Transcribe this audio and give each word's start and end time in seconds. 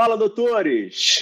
Fala, 0.00 0.16
doutores! 0.16 1.18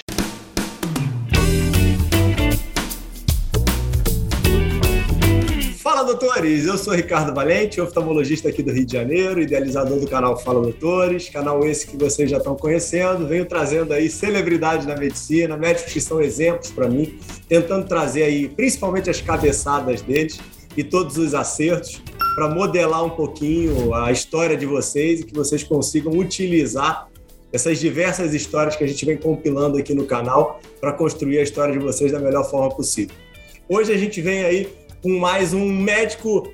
Fala, 5.81 6.03
doutores! 6.03 6.67
Eu 6.67 6.77
sou 6.77 6.93
Ricardo 6.93 7.33
Valente, 7.33 7.81
oftalmologista 7.81 8.49
aqui 8.49 8.61
do 8.61 8.71
Rio 8.71 8.85
de 8.85 8.93
Janeiro, 8.93 9.41
idealizador 9.41 9.99
do 9.99 10.07
canal 10.07 10.37
Fala 10.37 10.61
Doutores, 10.61 11.27
canal 11.27 11.65
esse 11.65 11.87
que 11.87 11.97
vocês 11.97 12.29
já 12.29 12.37
estão 12.37 12.55
conhecendo. 12.55 13.25
Venho 13.25 13.47
trazendo 13.47 13.93
aí 13.93 14.11
celebridades 14.11 14.85
da 14.85 14.95
medicina, 14.95 15.57
médicos 15.57 15.91
que 15.91 15.99
são 15.99 16.21
exemplos 16.21 16.69
para 16.69 16.87
mim, 16.87 17.17
tentando 17.49 17.87
trazer 17.87 18.25
aí 18.25 18.47
principalmente 18.47 19.09
as 19.09 19.19
cabeçadas 19.19 20.03
deles 20.03 20.39
e 20.77 20.83
todos 20.83 21.17
os 21.17 21.33
acertos 21.33 21.99
para 22.35 22.47
modelar 22.47 23.03
um 23.03 23.09
pouquinho 23.09 23.95
a 23.95 24.11
história 24.11 24.55
de 24.55 24.67
vocês 24.67 25.21
e 25.21 25.23
que 25.23 25.33
vocês 25.33 25.63
consigam 25.63 26.13
utilizar 26.13 27.09
essas 27.51 27.79
diversas 27.79 28.33
histórias 28.33 28.75
que 28.75 28.83
a 28.83 28.87
gente 28.87 29.05
vem 29.05 29.17
compilando 29.17 29.77
aqui 29.77 29.93
no 29.93 30.05
canal 30.05 30.59
para 30.79 30.93
construir 30.93 31.39
a 31.39 31.43
história 31.43 31.73
de 31.73 31.79
vocês 31.79 32.11
da 32.11 32.19
melhor 32.19 32.49
forma 32.49 32.73
possível. 32.75 33.15
Hoje 33.69 33.91
a 33.91 33.97
gente 33.97 34.21
vem 34.21 34.43
aí 34.43 34.69
com 35.01 35.17
mais 35.17 35.53
um 35.53 35.67
médico 35.67 36.51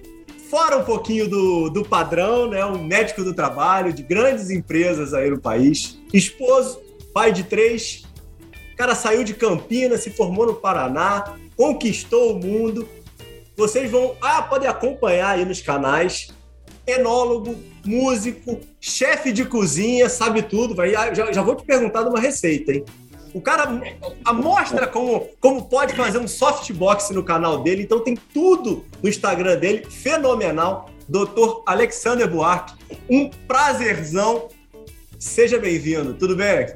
fora 0.50 0.78
um 0.78 0.84
pouquinho 0.84 1.28
do, 1.28 1.70
do 1.70 1.84
padrão, 1.84 2.48
né? 2.48 2.64
Um 2.64 2.84
médico 2.84 3.24
do 3.24 3.34
trabalho 3.34 3.92
de 3.92 4.04
grandes 4.04 4.52
empresas 4.52 5.14
aí 5.14 5.30
no 5.30 5.40
país, 5.40 6.00
esposo, 6.14 6.80
pai 7.12 7.32
de 7.32 7.44
três, 7.44 8.04
o 8.74 8.76
cara 8.76 8.96
saiu 8.96 9.24
de 9.24 9.34
Campinas, 9.34 10.02
se 10.02 10.10
formou 10.10 10.48
no 10.48 10.56
Paraná, 10.56 11.36
conquistou 11.56 12.34
o 12.34 12.40
mundo. 12.40 12.88
Vocês 13.56 13.90
vão, 13.90 14.16
ah, 14.20 14.42
podem 14.42 14.68
acompanhar 14.68 15.30
aí 15.30 15.46
nos 15.46 15.62
canais. 15.62 16.30
Enólogo, 16.86 17.56
músico, 17.86 18.60
chefe 18.80 19.32
de 19.32 19.46
cozinha, 19.46 20.10
sabe 20.10 20.42
tudo. 20.42 20.76
Vai, 20.76 20.92
já, 20.92 21.32
já 21.32 21.42
vou 21.42 21.56
te 21.56 21.64
perguntar 21.64 22.04
de 22.04 22.10
uma 22.10 22.20
receita, 22.20 22.74
hein? 22.74 22.84
O 23.34 23.42
cara 23.42 23.82
mostra 24.34 24.86
como, 24.86 25.28
como 25.40 25.66
pode 25.66 25.96
fazer 25.96 26.20
um 26.20 26.28
softbox 26.28 27.10
no 27.10 27.24
canal 27.24 27.64
dele, 27.64 27.82
então 27.82 28.00
tem 28.00 28.16
tudo 28.32 28.86
no 29.02 29.10
Instagram 29.10 29.58
dele, 29.58 29.86
fenomenal. 29.90 30.90
Doutor 31.10 31.64
Alexander 31.66 32.30
Buarque, 32.30 32.74
um 33.10 33.30
prazerzão. 33.48 34.50
Seja 35.20 35.58
bem-vindo, 35.58 36.14
tudo 36.14 36.36
bem? 36.36 36.68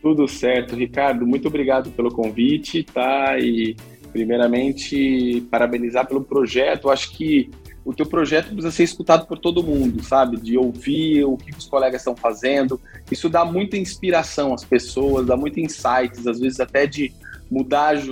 Tudo 0.00 0.28
certo, 0.28 0.76
Ricardo. 0.76 1.26
Muito 1.26 1.48
obrigado 1.48 1.90
pelo 1.90 2.10
convite, 2.12 2.84
tá? 2.84 3.38
E 3.38 3.76
primeiramente 4.12 5.46
parabenizar 5.50 6.06
pelo 6.06 6.22
projeto. 6.22 6.88
Acho 6.88 7.10
que 7.10 7.50
o 7.86 7.94
teu 7.94 8.04
projeto 8.04 8.46
precisa 8.46 8.72
ser 8.72 8.82
escutado 8.82 9.28
por 9.28 9.38
todo 9.38 9.62
mundo, 9.62 10.02
sabe? 10.02 10.36
De 10.38 10.58
ouvir 10.58 11.24
o 11.24 11.36
que 11.36 11.52
os 11.56 11.66
colegas 11.66 12.00
estão 12.00 12.16
fazendo. 12.16 12.80
Isso 13.12 13.28
dá 13.28 13.44
muita 13.44 13.76
inspiração 13.76 14.52
às 14.52 14.64
pessoas, 14.64 15.24
dá 15.24 15.36
muito 15.36 15.60
insights, 15.60 16.26
às 16.26 16.40
vezes 16.40 16.58
até 16.58 16.84
de 16.84 17.14
mudar 17.48 17.94
a 17.94 18.02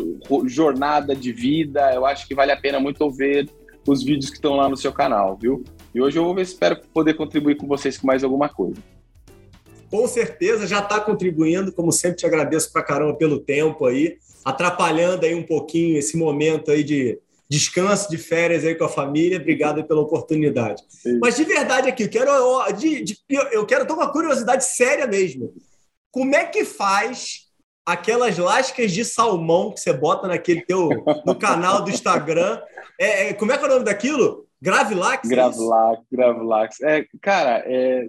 jornada 0.46 1.16
de 1.16 1.32
vida. 1.32 1.92
Eu 1.92 2.06
acho 2.06 2.28
que 2.28 2.36
vale 2.36 2.52
a 2.52 2.56
pena 2.56 2.78
muito 2.78 3.10
ver 3.10 3.50
os 3.84 4.04
vídeos 4.04 4.30
que 4.30 4.36
estão 4.36 4.54
lá 4.54 4.68
no 4.68 4.76
seu 4.76 4.92
canal, 4.92 5.36
viu? 5.36 5.64
E 5.92 6.00
hoje 6.00 6.20
eu 6.20 6.38
espero 6.38 6.80
poder 6.94 7.14
contribuir 7.14 7.56
com 7.56 7.66
vocês 7.66 7.98
com 7.98 8.06
mais 8.06 8.22
alguma 8.22 8.48
coisa. 8.48 8.80
Com 9.90 10.06
certeza 10.06 10.68
já 10.68 10.78
está 10.78 11.00
contribuindo, 11.00 11.72
como 11.72 11.90
sempre 11.90 12.18
te 12.18 12.26
agradeço 12.26 12.72
pra 12.72 12.82
caramba 12.82 13.14
pelo 13.14 13.40
tempo 13.40 13.86
aí, 13.86 14.18
atrapalhando 14.44 15.26
aí 15.26 15.34
um 15.34 15.42
pouquinho 15.42 15.98
esse 15.98 16.16
momento 16.16 16.70
aí 16.70 16.84
de 16.84 17.18
descanso 17.54 18.10
de 18.10 18.18
férias 18.18 18.64
aí 18.64 18.74
com 18.74 18.84
a 18.84 18.88
família. 18.88 19.38
Obrigado 19.38 19.84
pela 19.84 20.00
oportunidade. 20.00 20.82
Sim. 20.88 21.18
Mas 21.20 21.36
de 21.36 21.44
verdade 21.44 21.88
aqui, 21.88 22.02
eu 22.02 22.08
quero, 22.08 22.30
eu, 22.30 22.72
de, 22.72 23.04
de, 23.04 23.18
eu 23.52 23.64
quero 23.64 23.86
ter 23.86 23.92
uma 23.92 24.10
curiosidade 24.10 24.64
séria 24.64 25.06
mesmo. 25.06 25.54
Como 26.10 26.34
é 26.34 26.44
que 26.44 26.64
faz 26.64 27.44
aquelas 27.86 28.36
lascas 28.38 28.90
de 28.90 29.04
salmão 29.04 29.72
que 29.72 29.80
você 29.80 29.92
bota 29.92 30.26
naquele 30.26 30.62
teu 30.62 30.88
no 31.24 31.36
canal 31.38 31.82
do 31.82 31.90
Instagram? 31.90 32.60
É, 33.00 33.28
é, 33.28 33.34
como 33.34 33.52
é 33.52 33.58
que 33.58 33.64
é 33.64 33.66
o 33.66 33.70
nome 33.70 33.84
daquilo? 33.84 34.46
Gravlax? 34.60 35.28
Gravlax, 35.28 36.00
é 36.00 36.16
Gravlax. 36.16 36.80
É, 36.80 37.06
cara, 37.20 37.62
é, 37.66 38.08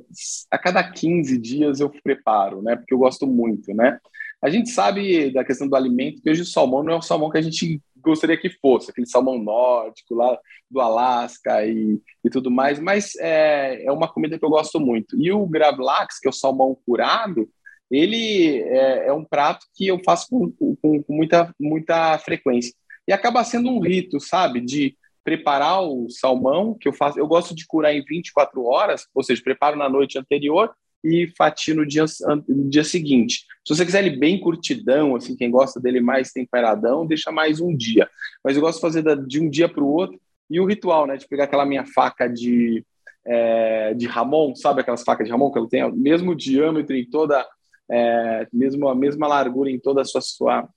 a 0.49 0.57
cada 0.57 0.83
15 0.89 1.37
dias 1.37 1.79
eu 1.79 1.91
preparo, 2.03 2.61
né? 2.61 2.75
Porque 2.75 2.93
eu 2.93 2.97
gosto 2.97 3.27
muito, 3.27 3.73
né? 3.73 3.99
A 4.41 4.49
gente 4.49 4.69
sabe 4.69 5.31
da 5.31 5.43
questão 5.43 5.67
do 5.67 5.75
alimento 5.75 6.21
que 6.21 6.29
hoje 6.29 6.41
o 6.41 6.45
salmão 6.45 6.83
não 6.83 6.93
é 6.93 6.97
o 6.97 7.01
salmão 7.01 7.29
que 7.29 7.37
a 7.37 7.41
gente 7.41 7.81
gostaria 8.05 8.37
que 8.37 8.49
fosse, 8.49 8.91
aquele 8.91 9.07
salmão 9.07 9.37
nórdico 9.37 10.15
lá 10.15 10.37
do 10.69 10.79
Alasca 10.79 11.65
e, 11.65 11.99
e 12.23 12.29
tudo 12.29 12.49
mais, 12.51 12.79
mas 12.79 13.15
é, 13.17 13.85
é 13.85 13.91
uma 13.91 14.07
comida 14.07 14.37
que 14.37 14.45
eu 14.45 14.49
gosto 14.49 14.79
muito. 14.79 15.19
E 15.19 15.31
o 15.31 15.45
gravlax, 15.45 16.19
que 16.19 16.27
é 16.27 16.29
o 16.29 16.33
salmão 16.33 16.77
curado, 16.85 17.49
ele 17.89 18.61
é, 18.63 19.07
é 19.07 19.13
um 19.13 19.23
prato 19.23 19.65
que 19.75 19.87
eu 19.87 19.99
faço 20.03 20.27
com, 20.29 20.51
com, 20.51 21.03
com, 21.03 21.13
muita, 21.13 21.53
muita 21.59 22.17
frequência. 22.19 22.73
E 23.07 23.13
acaba 23.13 23.43
sendo 23.43 23.69
um 23.69 23.79
rito, 23.79 24.19
sabe, 24.19 24.61
de 24.61 24.97
preparar 25.23 25.83
o 25.83 26.07
salmão, 26.09 26.75
que 26.79 26.87
eu 26.87 26.93
faço, 26.93 27.19
eu 27.19 27.27
gosto 27.27 27.55
de 27.55 27.65
curar 27.65 27.93
em 27.93 28.03
24 28.03 28.63
horas, 28.63 29.07
ou 29.13 29.23
seja, 29.23 29.41
preparo 29.43 29.75
na 29.75 29.89
noite 29.89 30.17
anterior 30.17 30.71
e 31.05 31.31
fatia 31.37 31.75
no 31.75 31.85
dia, 31.85 32.03
no 32.47 32.67
dia 32.67 32.83
seguinte. 32.83 33.45
Se 33.63 33.75
você 33.75 33.85
quiser 33.85 34.03
ele 34.03 34.17
bem 34.17 34.39
curtidão, 34.39 35.15
assim, 35.15 35.35
quem 35.35 35.51
gosta 35.51 35.79
dele 35.79 36.01
mais 36.01 36.31
temperadão, 36.31 37.05
deixa 37.05 37.31
mais 37.31 37.61
um 37.61 37.75
dia. 37.75 38.09
Mas 38.43 38.55
eu 38.55 38.61
gosto 38.61 38.77
de 38.77 38.81
fazer 38.81 39.25
de 39.27 39.39
um 39.39 39.47
dia 39.47 39.69
para 39.69 39.83
o 39.83 39.93
outro. 39.93 40.19
E 40.49 40.59
o 40.59 40.65
ritual, 40.65 41.05
né, 41.05 41.15
de 41.15 41.27
pegar 41.27 41.43
aquela 41.43 41.65
minha 41.65 41.85
faca 41.85 42.27
de, 42.27 42.83
é, 43.25 43.93
de 43.93 44.07
Ramon, 44.07 44.55
sabe 44.55 44.81
aquelas 44.81 45.03
facas 45.03 45.27
de 45.27 45.31
Ramon 45.31 45.51
que 45.51 45.59
eu 45.59 45.67
tenho? 45.67 45.95
Mesmo 45.95 46.35
diâmetro 46.35 46.95
em 46.95 47.07
toda, 47.07 47.47
é, 47.89 48.47
mesmo 48.51 48.87
a 48.87 48.95
mesma 48.95 49.27
largura 49.27 49.69
em 49.69 49.79
toda 49.79 50.01
a 50.01 50.05
sua, 50.05 50.21
sua 50.21 50.67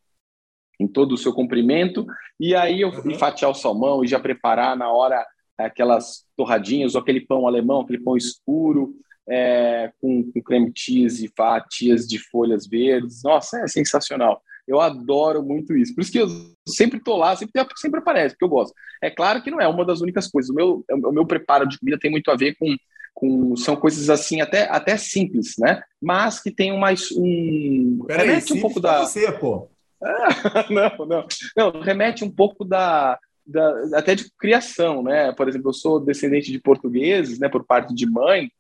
em 0.79 0.87
todo 0.87 1.13
o 1.13 1.19
seu 1.19 1.33
comprimento, 1.33 2.07
e 2.39 2.55
aí 2.55 2.83
eu 2.83 2.91
uhum. 2.91 3.15
fatiar 3.19 3.51
o 3.51 3.55
salmão 3.55 4.05
e 4.05 4.09
já 4.09 4.21
preparar 4.21 4.77
na 4.77 4.91
hora 4.91 5.27
aquelas 5.59 6.25
torradinhas 6.37 6.95
ou 6.95 7.01
aquele 7.01 7.21
pão 7.21 7.47
alemão, 7.49 7.81
aquele 7.81 7.99
pão 7.99 8.17
escuro, 8.17 8.95
é, 9.29 9.93
com, 10.01 10.31
com 10.33 10.43
creme 10.43 10.73
cheese 10.75 11.27
e 11.27 11.33
fatias 11.37 12.07
de 12.07 12.19
folhas 12.19 12.67
verdes. 12.67 13.23
Nossa, 13.23 13.61
é 13.61 13.69
sensacional. 13.69 14.43
Eu 14.67 14.81
adoro 14.81 15.43
muito 15.43 15.75
isso. 15.77 15.95
Por 15.95 16.03
isso 16.03 16.13
que 16.13 16.19
eu 16.19 16.29
sempre 16.67 17.01
tô 17.01 17.17
lá, 17.17 17.35
sempre, 17.35 17.65
sempre 17.77 18.01
aparece, 18.01 18.35
porque 18.35 18.45
eu 18.45 18.51
gosto. 18.51 18.75
É 19.03 19.11
claro 19.11 19.43
que 19.43 19.51
não 19.51 19.61
é 19.61 19.67
uma 19.67 19.85
das 19.85 20.01
únicas 20.01 20.29
coisas. 20.29 20.51
O 20.51 20.55
meu, 20.55 20.85
o 20.91 21.13
meu 21.13 21.27
preparo 21.27 21.67
de 21.67 21.79
comida 21.79 21.99
tem 21.99 22.11
muito 22.11 22.31
a 22.31 22.37
ver 22.37 22.55
com, 22.57 22.77
com 23.15 23.57
são 23.57 23.75
coisas 23.75 24.11
assim, 24.11 24.43
até, 24.43 24.69
até 24.69 24.97
simples, 24.99 25.55
né? 25.59 25.83
Mas 26.01 26.41
que 26.41 26.51
tem 26.51 26.79
mais 26.79 27.11
um. 27.13 28.05
Peraí, 28.07 28.27
remete 28.27 28.53
um 28.53 28.61
pouco 28.61 28.79
da. 28.79 29.01
Você, 29.01 29.33
pô. 29.33 29.71
não, 30.71 31.07
não. 31.07 31.27
Não, 31.57 31.81
remete 31.81 32.23
um 32.23 32.31
pouco 32.31 32.63
da, 32.63 33.19
da, 33.47 33.99
até 33.99 34.15
de 34.15 34.31
criação, 34.39 35.03
né? 35.03 35.33
Por 35.33 35.49
exemplo, 35.49 35.71
eu 35.71 35.75
sou 35.75 35.99
descendente 35.99 36.53
de 36.53 36.61
portugueses, 36.61 37.39
né, 37.39 37.49
por 37.49 37.65
parte 37.65 37.95
de 37.95 38.07
mãe, 38.07 38.51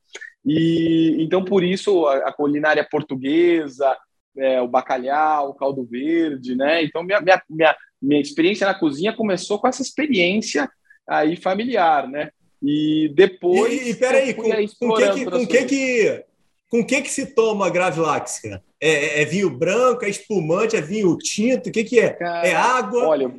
e 0.48 1.16
então 1.22 1.44
por 1.44 1.62
isso 1.62 2.06
a, 2.06 2.28
a 2.28 2.32
culinária 2.32 2.86
portuguesa, 2.88 3.96
é, 4.36 4.60
o 4.60 4.68
bacalhau, 4.68 5.50
o 5.50 5.54
caldo 5.54 5.84
verde, 5.84 6.54
né? 6.54 6.82
Então 6.82 7.02
minha, 7.02 7.20
minha, 7.20 7.42
minha, 7.48 7.76
minha 8.00 8.20
experiência 8.20 8.66
na 8.66 8.74
cozinha 8.74 9.12
começou 9.12 9.58
com 9.58 9.68
essa 9.68 9.82
experiência 9.82 10.68
aí 11.08 11.36
familiar, 11.36 12.08
né? 12.08 12.30
E 12.62 13.10
depois. 13.14 13.72
E, 13.72 13.90
e 13.90 13.94
peraí, 13.94 14.34
com, 14.34 14.42
com, 14.42 14.94
que, 14.94 15.10
que, 15.10 15.24
com 15.24 15.46
que, 15.46 15.64
que, 15.64 16.24
com 16.70 16.84
que 16.84 17.02
que 17.02 17.10
se 17.10 17.26
toma 17.34 17.70
Gravlax? 17.70 18.44
É, 18.44 18.60
é, 18.80 19.22
é, 19.22 19.24
vinho 19.24 19.50
branco, 19.50 20.04
é 20.04 20.10
espumante, 20.10 20.76
é 20.76 20.80
vinho 20.80 21.16
tinto? 21.18 21.68
O 21.68 21.72
que, 21.72 21.84
que 21.84 22.00
é? 22.00 22.10
Cara, 22.10 22.46
é 22.46 22.54
água? 22.54 23.06
Olha, 23.06 23.32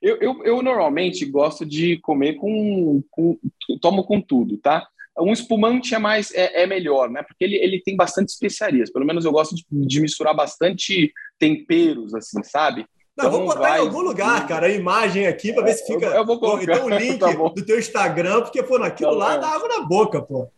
eu, 0.00 0.16
eu, 0.20 0.44
eu, 0.44 0.62
normalmente 0.62 1.24
gosto 1.24 1.64
de 1.64 1.98
comer 1.98 2.34
com, 2.34 3.02
com. 3.10 3.38
Tomo 3.80 4.04
com 4.04 4.20
tudo, 4.20 4.58
tá? 4.58 4.86
Um 5.18 5.32
espumante 5.32 5.94
é 5.94 5.98
mais 5.98 6.32
é, 6.32 6.62
é, 6.62 6.66
melhor, 6.66 7.10
né? 7.10 7.22
Porque 7.22 7.44
ele, 7.44 7.56
ele 7.56 7.82
tem 7.82 7.94
bastante 7.94 8.30
especiarias. 8.30 8.90
Pelo 8.90 9.04
menos 9.04 9.24
eu 9.24 9.32
gosto 9.32 9.54
de, 9.54 9.64
de 9.70 10.00
misturar 10.00 10.34
bastante 10.34 11.12
temperos, 11.38 12.14
assim, 12.14 12.42
sabe? 12.42 12.86
Não, 13.16 13.26
então, 13.26 13.30
vou 13.30 13.46
botar 13.46 13.60
vai... 13.60 13.78
em 13.78 13.82
algum 13.82 14.00
lugar, 14.00 14.46
cara, 14.48 14.66
a 14.66 14.70
imagem 14.70 15.26
aqui 15.26 15.52
para 15.52 15.64
ver 15.64 15.74
se 15.74 15.86
fica. 15.86 16.06
Eu, 16.06 16.12
eu 16.12 16.26
vou 16.26 16.40
colocar. 16.40 16.62
Então 16.62 16.86
o 16.86 16.88
link 16.96 17.18
tá 17.18 17.30
do 17.30 17.64
teu 17.64 17.78
Instagram, 17.78 18.40
porque, 18.40 18.62
pô, 18.62 18.78
naquilo 18.78 19.10
tá 19.12 19.16
lá 19.16 19.36
dá 19.36 19.48
água 19.48 19.68
na 19.68 19.80
boca, 19.86 20.22
pô. 20.22 20.48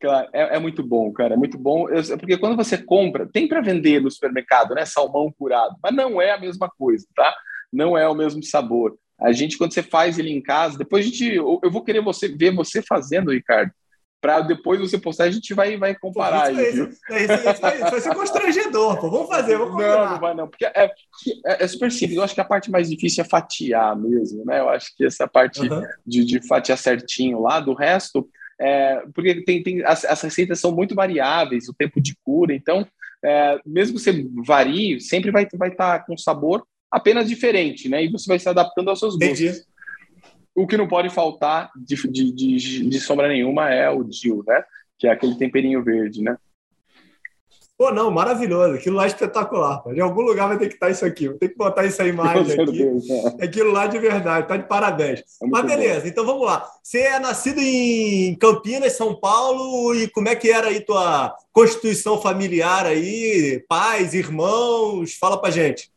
Claro, 0.00 0.28
é, 0.32 0.56
é, 0.56 0.58
muito 0.58 0.82
bom, 0.82 1.12
cara, 1.12 1.34
é 1.34 1.36
muito 1.36 1.56
bom. 1.56 1.88
Eu, 1.88 2.02
porque 2.18 2.36
quando 2.36 2.56
você 2.56 2.76
compra, 2.76 3.28
tem 3.32 3.46
para 3.46 3.60
vender 3.60 4.00
no 4.00 4.10
supermercado, 4.10 4.74
né? 4.74 4.84
Salmão 4.84 5.32
curado, 5.36 5.76
mas 5.82 5.94
não 5.94 6.20
é 6.20 6.32
a 6.32 6.40
mesma 6.40 6.68
coisa, 6.68 7.06
tá? 7.14 7.32
Não 7.72 7.96
é 7.96 8.08
o 8.08 8.14
mesmo 8.14 8.42
sabor. 8.42 8.96
A 9.20 9.32
gente, 9.32 9.56
quando 9.56 9.72
você 9.72 9.82
faz 9.82 10.18
ele 10.18 10.30
em 10.30 10.42
casa, 10.42 10.78
depois 10.78 11.04
a 11.04 11.08
gente. 11.08 11.26
Eu, 11.32 11.60
eu 11.62 11.70
vou 11.70 11.84
querer 11.84 12.00
você 12.00 12.26
ver 12.26 12.52
você 12.54 12.82
fazendo, 12.82 13.32
Ricardo 13.32 13.72
para 14.20 14.40
depois 14.40 14.78
você 14.78 14.98
postar, 14.98 15.24
a 15.24 15.30
gente 15.30 15.54
vai, 15.54 15.76
vai 15.76 15.94
comparar. 15.94 16.46
Pô, 16.46 16.50
isso, 16.50 16.60
aí, 16.60 16.68
isso, 16.68 16.82
isso, 16.82 17.60
vai, 17.60 17.74
isso, 17.74 17.90
vai, 17.90 18.00
ser 18.00 18.14
constrangedor, 18.14 19.00
pô. 19.00 19.10
Vamos 19.10 19.28
fazer, 19.28 19.56
vamos 19.56 19.72
combinar. 19.72 19.96
Não, 19.96 20.10
não 20.12 20.20
vai 20.20 20.34
não, 20.34 20.48
porque 20.48 20.66
é, 20.66 20.72
é, 20.76 21.64
é, 21.64 21.66
super 21.66 21.90
simples. 21.90 22.16
Eu 22.16 22.22
acho 22.22 22.34
que 22.34 22.40
a 22.40 22.44
parte 22.44 22.70
mais 22.70 22.90
difícil 22.90 23.24
é 23.24 23.28
fatiar 23.28 23.96
mesmo, 23.96 24.44
né? 24.44 24.60
Eu 24.60 24.68
acho 24.68 24.94
que 24.94 25.04
essa 25.04 25.26
parte 25.26 25.60
uhum. 25.60 25.82
de, 26.06 26.24
de 26.24 26.46
fatiar 26.46 26.76
certinho 26.76 27.40
lá, 27.40 27.60
do 27.60 27.72
resto, 27.72 28.28
é, 28.60 29.02
porque 29.14 29.42
tem, 29.42 29.62
tem 29.62 29.84
as, 29.84 30.04
as 30.04 30.20
receitas 30.20 30.60
são 30.60 30.70
muito 30.70 30.94
variáveis, 30.94 31.68
o 31.68 31.74
tempo 31.74 32.00
de 32.00 32.14
cura, 32.22 32.54
então 32.54 32.86
é, 33.24 33.58
mesmo 33.64 33.96
que 33.96 34.02
você 34.02 34.26
varie, 34.46 35.00
sempre 35.00 35.30
vai 35.30 35.44
estar 35.44 35.56
vai 35.56 35.70
tá 35.70 35.98
com 35.98 36.16
sabor 36.16 36.66
apenas 36.90 37.28
diferente, 37.28 37.88
né? 37.88 38.04
E 38.04 38.10
você 38.10 38.26
vai 38.26 38.38
se 38.38 38.48
adaptando 38.48 38.90
aos 38.90 38.98
seus 38.98 39.16
gostos. 39.16 39.40
Entendi. 39.40 39.62
O 40.54 40.66
que 40.66 40.76
não 40.76 40.88
pode 40.88 41.10
faltar 41.10 41.70
de, 41.76 41.96
de, 42.10 42.32
de, 42.32 42.88
de 42.88 43.00
sombra 43.00 43.28
nenhuma 43.28 43.70
é 43.70 43.88
o 43.88 44.02
Dil, 44.02 44.44
né? 44.46 44.62
Que 44.98 45.06
é 45.06 45.12
aquele 45.12 45.36
temperinho 45.36 45.82
verde, 45.82 46.22
né? 46.22 46.36
Pô, 47.80 47.90
não, 47.90 48.10
maravilhoso. 48.10 48.74
Aquilo 48.74 48.96
lá 48.96 49.04
é 49.04 49.06
espetacular. 49.06 49.82
Pô. 49.82 49.94
De 49.94 50.02
algum 50.02 50.20
lugar 50.20 50.48
vai 50.48 50.58
ter 50.58 50.68
que 50.68 50.74
estar 50.74 50.90
isso 50.90 51.02
aqui. 51.02 51.28
Vou 51.28 51.38
ter 51.38 51.48
que 51.48 51.56
botar 51.56 51.82
essa 51.82 52.06
imagem 52.06 52.60
aqui. 52.60 52.86
É. 53.40 53.44
Aquilo 53.46 53.72
lá 53.72 53.86
de 53.86 53.98
verdade. 53.98 54.46
Tá 54.46 54.58
de 54.58 54.68
parabéns. 54.68 55.20
É 55.20 55.46
Mas 55.46 55.64
beleza, 55.64 56.02
bom. 56.02 56.08
então 56.08 56.26
vamos 56.26 56.44
lá. 56.44 56.68
Você 56.82 56.98
é 56.98 57.18
nascido 57.18 57.58
em 57.58 58.34
Campinas, 58.34 58.92
São 58.92 59.18
Paulo, 59.18 59.94
e 59.94 60.06
como 60.10 60.28
é 60.28 60.36
que 60.36 60.50
era 60.50 60.66
aí 60.66 60.82
tua 60.82 61.34
constituição 61.52 62.20
familiar 62.20 62.84
aí? 62.84 63.64
Pais, 63.66 64.12
irmãos? 64.12 65.14
Fala 65.14 65.40
pra 65.40 65.50
gente. 65.50 65.90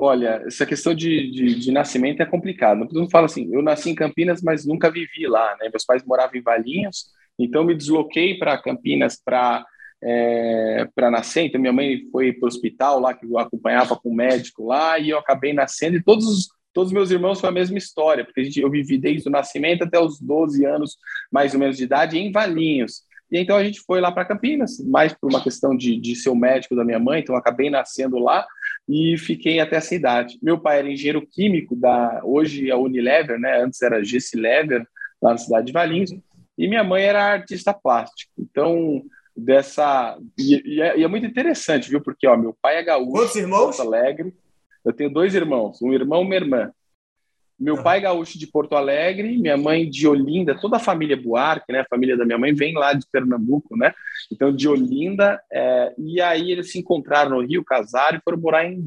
Olha, 0.00 0.44
essa 0.46 0.64
questão 0.64 0.94
de, 0.94 1.28
de, 1.32 1.58
de 1.58 1.72
nascimento 1.72 2.22
é 2.22 2.24
complicado. 2.24 2.86
Todo 2.86 3.00
mundo 3.00 3.10
fala 3.10 3.26
assim, 3.26 3.52
eu 3.52 3.60
nasci 3.60 3.90
em 3.90 3.96
Campinas, 3.96 4.40
mas 4.40 4.64
nunca 4.64 4.88
vivi 4.92 5.26
lá, 5.26 5.56
né? 5.60 5.68
Meus 5.68 5.84
pais 5.84 6.04
moravam 6.04 6.36
em 6.36 6.40
Valinhos, 6.40 7.06
então 7.36 7.64
me 7.64 7.74
desloquei 7.74 8.38
para 8.38 8.56
Campinas 8.62 9.20
para 9.20 9.66
é, 10.00 10.86
para 10.94 11.10
nascer. 11.10 11.46
Então, 11.46 11.60
minha 11.60 11.72
mãe 11.72 12.02
foi 12.12 12.32
para 12.32 12.46
o 12.46 12.48
hospital 12.48 13.00
lá, 13.00 13.12
que 13.12 13.26
eu 13.26 13.36
acompanhava 13.38 13.96
com 13.96 14.10
o 14.10 14.14
médico 14.14 14.66
lá, 14.66 15.00
e 15.00 15.10
eu 15.10 15.18
acabei 15.18 15.52
nascendo. 15.52 15.96
E 15.96 16.02
todos, 16.02 16.46
todos 16.72 16.90
os 16.90 16.94
meus 16.94 17.10
irmãos 17.10 17.40
foi 17.40 17.48
a 17.48 17.52
mesma 17.52 17.76
história, 17.76 18.24
porque 18.24 18.40
a 18.40 18.44
gente, 18.44 18.60
eu 18.60 18.70
vivi 18.70 18.98
desde 18.98 19.28
o 19.28 19.32
nascimento 19.32 19.82
até 19.82 19.98
os 19.98 20.20
12 20.20 20.64
anos, 20.64 20.96
mais 21.28 21.54
ou 21.54 21.58
menos, 21.58 21.76
de 21.76 21.82
idade, 21.82 22.16
em 22.16 22.30
Valinhos. 22.30 23.02
E 23.32 23.38
então 23.40 23.56
a 23.56 23.64
gente 23.64 23.80
foi 23.80 24.00
lá 24.00 24.12
para 24.12 24.24
Campinas, 24.24 24.78
mais 24.86 25.12
por 25.12 25.28
uma 25.28 25.42
questão 25.42 25.76
de, 25.76 25.98
de 26.00 26.14
ser 26.14 26.30
o 26.30 26.36
médico 26.36 26.76
da 26.76 26.84
minha 26.84 27.00
mãe, 27.00 27.20
então 27.20 27.34
acabei 27.34 27.68
nascendo 27.68 28.16
lá 28.18 28.46
e 28.88 29.18
fiquei 29.18 29.60
até 29.60 29.76
essa 29.76 29.94
idade. 29.94 30.38
Meu 30.42 30.58
pai 30.58 30.78
era 30.78 30.90
engenheiro 30.90 31.26
químico 31.26 31.76
da 31.76 32.20
hoje 32.24 32.70
é 32.70 32.72
a 32.72 32.78
Unilever, 32.78 33.38
né? 33.38 33.62
Antes 33.62 33.82
era 33.82 34.02
GC 34.02 34.36
Lever, 34.36 34.86
lá 35.20 35.32
na 35.32 35.38
cidade 35.38 35.66
de 35.66 35.72
Valinhos, 35.72 36.10
e 36.56 36.66
minha 36.66 36.82
mãe 36.82 37.02
era 37.02 37.32
artista 37.32 37.74
plástica. 37.74 38.32
Então, 38.38 39.02
dessa. 39.36 40.18
E, 40.38 40.76
e, 40.76 40.82
é, 40.82 40.98
e, 40.98 41.04
é, 41.04 41.08
muito 41.08 41.26
interessante, 41.26 41.90
viu? 41.90 42.00
Porque 42.00 42.26
ó, 42.26 42.36
meu 42.36 42.56
pai 42.60 42.76
é 42.76 42.82
gaúcho. 42.82 43.12
Quantos 43.12 43.36
irmãos? 43.36 43.76
Porto 43.76 43.82
Alegre. 43.82 44.34
Eu 44.84 44.92
tenho 44.92 45.10
dois 45.10 45.34
irmãos, 45.34 45.82
um 45.82 45.92
irmão 45.92 46.22
e 46.22 46.24
uma 46.24 46.34
irmã. 46.34 46.72
Meu 47.58 47.82
pai 47.82 47.98
é 47.98 48.02
gaúcho 48.02 48.38
de 48.38 48.46
Porto 48.46 48.76
Alegre, 48.76 49.36
minha 49.36 49.56
mãe 49.56 49.90
de 49.90 50.06
Olinda, 50.06 50.56
toda 50.60 50.76
a 50.76 50.80
família 50.80 51.20
Buarque, 51.20 51.72
né? 51.72 51.80
A 51.80 51.88
família 51.88 52.16
da 52.16 52.24
minha 52.24 52.38
mãe 52.38 52.54
vem 52.54 52.72
lá 52.74 52.92
de 52.92 53.04
Pernambuco, 53.10 53.76
né? 53.76 53.92
Então, 54.30 54.54
de 54.54 54.68
Olinda. 54.68 55.40
É, 55.52 55.92
e 55.98 56.20
aí 56.20 56.52
eles 56.52 56.70
se 56.70 56.78
encontraram 56.78 57.30
no 57.30 57.44
Rio, 57.44 57.64
casaram 57.64 58.18
e 58.18 58.22
foram 58.22 58.38
morar 58.38 58.64
em. 58.64 58.86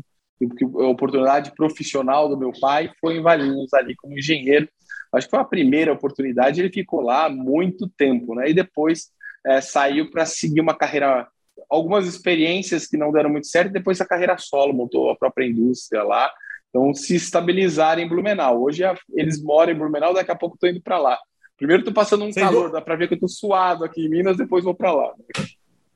A 0.79 0.88
oportunidade 0.88 1.53
profissional 1.53 2.27
do 2.27 2.38
meu 2.38 2.51
pai 2.59 2.91
foi 3.00 3.18
em 3.18 3.21
Valinhos, 3.21 3.73
ali 3.73 3.95
como 3.95 4.18
engenheiro. 4.18 4.68
Acho 5.13 5.27
que 5.27 5.31
foi 5.31 5.39
a 5.39 5.45
primeira 5.45 5.91
oportunidade, 5.91 6.62
ele 6.62 6.71
ficou 6.71 7.01
lá 7.01 7.29
muito 7.29 7.88
tempo, 7.89 8.33
né? 8.33 8.50
E 8.50 8.53
depois 8.53 9.12
é, 9.45 9.59
saiu 9.59 10.09
para 10.09 10.25
seguir 10.25 10.62
uma 10.62 10.74
carreira, 10.74 11.27
algumas 11.69 12.07
experiências 12.07 12.88
que 12.88 12.97
não 12.97 13.12
deram 13.12 13.29
muito 13.29 13.47
certo, 13.47 13.71
depois 13.71 14.00
a 14.00 14.06
carreira 14.06 14.38
solo, 14.38 14.74
montou 14.74 15.09
a 15.12 15.15
própria 15.15 15.45
indústria 15.45 16.03
lá. 16.03 16.31
Então, 16.71 16.94
se 16.94 17.15
estabilizaram 17.15 18.01
em 18.01 18.07
Blumenau. 18.07 18.63
Hoje 18.63 18.83
eles 19.13 19.44
moram 19.44 19.73
em 19.73 19.77
Blumenau, 19.77 20.13
daqui 20.13 20.31
a 20.31 20.35
pouco 20.35 20.56
estou 20.56 20.69
indo 20.69 20.81
para 20.81 20.97
lá. 20.97 21.19
Primeiro 21.57 21.81
estou 21.81 21.94
passando 21.94 22.25
um 22.25 22.31
calor, 22.31 22.71
dá 22.71 22.81
para 22.81 22.95
ver 22.95 23.07
que 23.07 23.13
eu 23.13 23.18
estou 23.18 23.29
suado 23.29 23.83
aqui 23.83 24.06
em 24.06 24.09
Minas, 24.09 24.38
depois 24.38 24.63
vou 24.63 24.73
para 24.73 24.91
lá. 24.91 25.13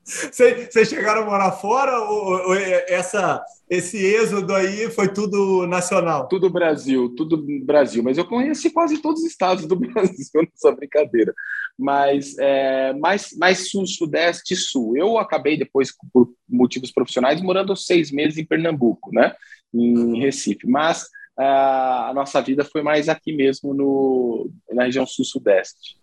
Vocês 0.06 0.88
chegaram 0.88 1.24
a 1.24 1.25
morar 1.25 1.51
fora 1.54 2.00
ou, 2.01 2.50
ou, 2.50 2.54
essa, 2.54 3.44
esse 3.68 3.98
êxodo 3.98 4.54
aí 4.54 4.92
foi 4.92 5.12
tudo 5.12 5.66
nacional? 5.66 6.27
Tudo 6.27 6.51
Brasil, 6.51 7.10
tudo 7.16 7.44
Brasil. 7.63 8.04
Mas 8.04 8.16
eu 8.19 8.25
conheci 8.25 8.69
quase 8.69 9.00
todos 9.00 9.21
os 9.21 9.28
estados 9.28 9.66
do 9.66 9.74
Brasil 9.75 10.30
nessa 10.36 10.71
brincadeira. 10.71 11.33
Mas 11.75 12.38
é, 12.38 12.94
mais, 12.94 13.36
mais 13.36 13.71
sul, 13.71 13.88
sudeste 13.88 14.54
e 14.54 14.57
sul. 14.57 14.95
Eu 14.95 15.18
acabei 15.18 15.57
depois, 15.57 15.92
por 16.13 16.30
motivos 16.48 16.92
profissionais, 16.92 17.42
morando 17.42 17.75
seis 17.75 18.12
meses 18.12 18.38
em 18.38 18.45
Pernambuco, 18.45 19.12
né? 19.12 19.33
Em 19.74 20.20
Recife. 20.20 20.68
Mas 20.68 21.08
a 21.38 22.12
nossa 22.16 22.42
vida 22.42 22.64
foi 22.64 22.82
mais 22.82 23.10
aqui 23.10 23.36
mesmo, 23.36 23.74
no, 23.74 24.50
na 24.72 24.86
região 24.86 25.06
sul-sudeste. 25.06 25.98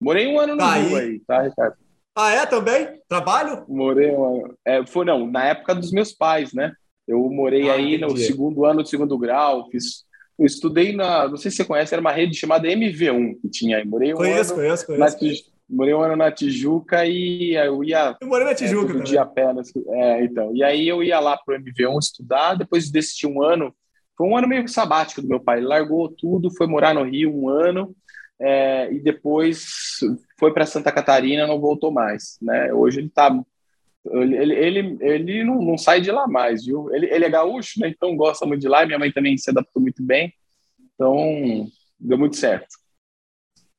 Morei 0.00 0.26
um 0.26 0.38
ano 0.38 0.54
no 0.54 0.58
tá 0.58 0.74
Rio 0.74 0.96
aí, 0.96 1.20
tá, 1.20 1.42
Ricardo? 1.42 1.76
Ah, 2.14 2.32
é 2.32 2.46
também? 2.46 3.00
Trabalho? 3.08 3.64
Morei, 3.68 4.12
é, 4.64 4.86
foi 4.86 5.04
não, 5.04 5.30
na 5.30 5.44
época 5.44 5.74
dos 5.74 5.90
meus 5.90 6.12
pais, 6.12 6.52
né? 6.52 6.72
Eu 7.06 7.20
morei 7.30 7.68
ah, 7.68 7.74
aí 7.74 7.96
entendi. 7.96 8.12
no 8.12 8.16
segundo 8.16 8.64
ano 8.64 8.82
do 8.82 8.88
segundo 8.88 9.18
grau, 9.18 9.68
fiz, 9.70 10.04
eu 10.38 10.46
estudei 10.46 10.94
na, 10.94 11.28
não 11.28 11.36
sei 11.36 11.50
se 11.50 11.58
você 11.58 11.64
conhece, 11.64 11.94
era 11.94 12.00
uma 12.00 12.12
rede 12.12 12.34
chamada 12.34 12.68
MV1 12.68 13.40
que 13.40 13.48
tinha 13.48 13.78
aí. 13.78 13.84
Morei 13.84 14.12
um 14.12 14.16
conheço, 14.16 14.52
ano 14.52 14.62
conheço, 14.62 14.86
conheço, 14.86 15.18
conheço. 15.18 15.55
Morei 15.68 15.92
um 15.92 16.00
ano 16.00 16.16
na 16.16 16.30
Tijuca 16.30 17.04
e 17.04 17.54
eu 17.54 17.82
ia. 17.82 18.16
Eu 18.20 18.28
morei 18.28 18.46
na 18.46 18.54
Tijuca, 18.54 18.90
é, 18.90 18.94
todo 18.94 19.04
dia 19.04 19.22
a 19.22 19.26
pé. 19.26 19.52
É, 19.88 20.24
então. 20.24 20.54
E 20.54 20.62
aí 20.62 20.86
eu 20.86 21.02
ia 21.02 21.18
lá 21.18 21.36
pro 21.36 21.58
MV1 21.58 21.98
estudar. 21.98 22.54
Depois 22.54 22.90
desse 22.90 23.26
um 23.26 23.42
ano, 23.42 23.74
foi 24.16 24.28
um 24.28 24.36
ano 24.36 24.46
meio 24.46 24.66
sabático 24.68 25.20
do 25.20 25.28
meu 25.28 25.40
pai. 25.40 25.58
Ele 25.58 25.66
largou 25.66 26.08
tudo, 26.08 26.54
foi 26.54 26.66
morar 26.66 26.94
no 26.94 27.02
Rio 27.02 27.34
um 27.34 27.48
ano 27.48 27.94
é, 28.40 28.92
e 28.92 29.00
depois 29.00 29.98
foi 30.38 30.52
para 30.52 30.66
Santa 30.66 30.92
Catarina, 30.92 31.46
não 31.46 31.60
voltou 31.60 31.90
mais, 31.90 32.38
né? 32.40 32.72
Hoje 32.72 33.00
ele 33.00 33.08
está 33.08 33.34
ele, 34.08 34.54
ele, 34.54 34.98
ele 35.00 35.44
não, 35.44 35.60
não, 35.60 35.76
sai 35.76 36.00
de 36.00 36.12
lá 36.12 36.28
mais, 36.28 36.64
viu? 36.64 36.94
Ele, 36.94 37.06
ele 37.06 37.24
é 37.24 37.28
gaúcho, 37.30 37.80
né? 37.80 37.88
Então 37.88 38.16
gosta 38.16 38.46
muito 38.46 38.60
de 38.60 38.68
lá. 38.68 38.86
Minha 38.86 39.00
mãe 39.00 39.10
também 39.10 39.36
se 39.36 39.50
adaptou 39.50 39.82
muito 39.82 40.00
bem, 40.02 40.32
então 40.94 41.68
deu 41.98 42.16
muito 42.16 42.36
certo. 42.36 42.68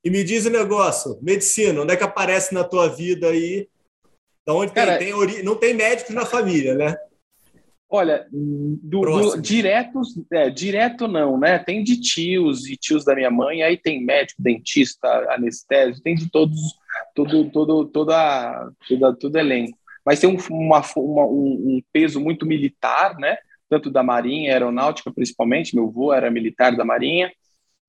E 0.07 0.09
me 0.09 0.24
diz 0.24 0.45
o 0.45 0.48
um 0.48 0.54
negócio, 0.54 1.19
medicina, 1.21 1.81
onde 1.81 1.92
é 1.92 1.98
que 1.98 2.04
aparece 2.06 2.54
na 2.54 2.63
tua 2.63 2.88
vida 2.88 3.27
aí? 3.27 3.68
Da 4.45 4.54
onde 4.54 4.71
Cara, 4.71 4.98
tem, 4.98 5.13
tem, 5.13 5.44
não 5.44 5.54
tem 5.54 5.74
médicos 5.74 6.15
na 6.15 6.25
família, 6.25 6.75
né? 6.75 6.95
Olha, 7.89 8.25
do, 8.31 9.01
do, 9.01 9.42
diretos, 9.42 10.18
é, 10.31 10.50
direto 10.50 11.09
não, 11.09 11.38
né? 11.38 11.59
Tem 11.59 11.83
de 11.83 12.00
tios 12.00 12.69
e 12.69 12.77
tios 12.77 13.04
da 13.04 13.13
minha 13.13 13.30
mãe, 13.30 13.63
aí 13.63 13.75
tem 13.75 14.01
médico, 14.01 14.42
dentista, 14.42 15.09
anestésio, 15.33 16.01
tem 16.01 16.15
de 16.15 16.31
todos, 16.31 16.57
todo, 17.13 17.50
todo, 17.50 17.86
toda, 17.88 18.71
toda, 18.88 19.13
todo 19.13 19.36
elenco. 19.36 19.77
Mas 20.06 20.21
tem 20.21 20.30
um, 20.30 20.38
uma, 20.50 20.81
uma, 20.95 21.25
um, 21.25 21.81
peso 21.92 22.21
muito 22.21 22.45
militar, 22.45 23.18
né? 23.18 23.38
Tanto 23.70 23.91
da 23.91 24.01
Marinha, 24.01 24.53
aeronáutica 24.53 25.12
principalmente, 25.12 25.75
meu 25.75 25.89
avô 25.89 26.13
era 26.13 26.31
militar 26.31 26.77
da 26.77 26.86
Marinha, 26.86 27.29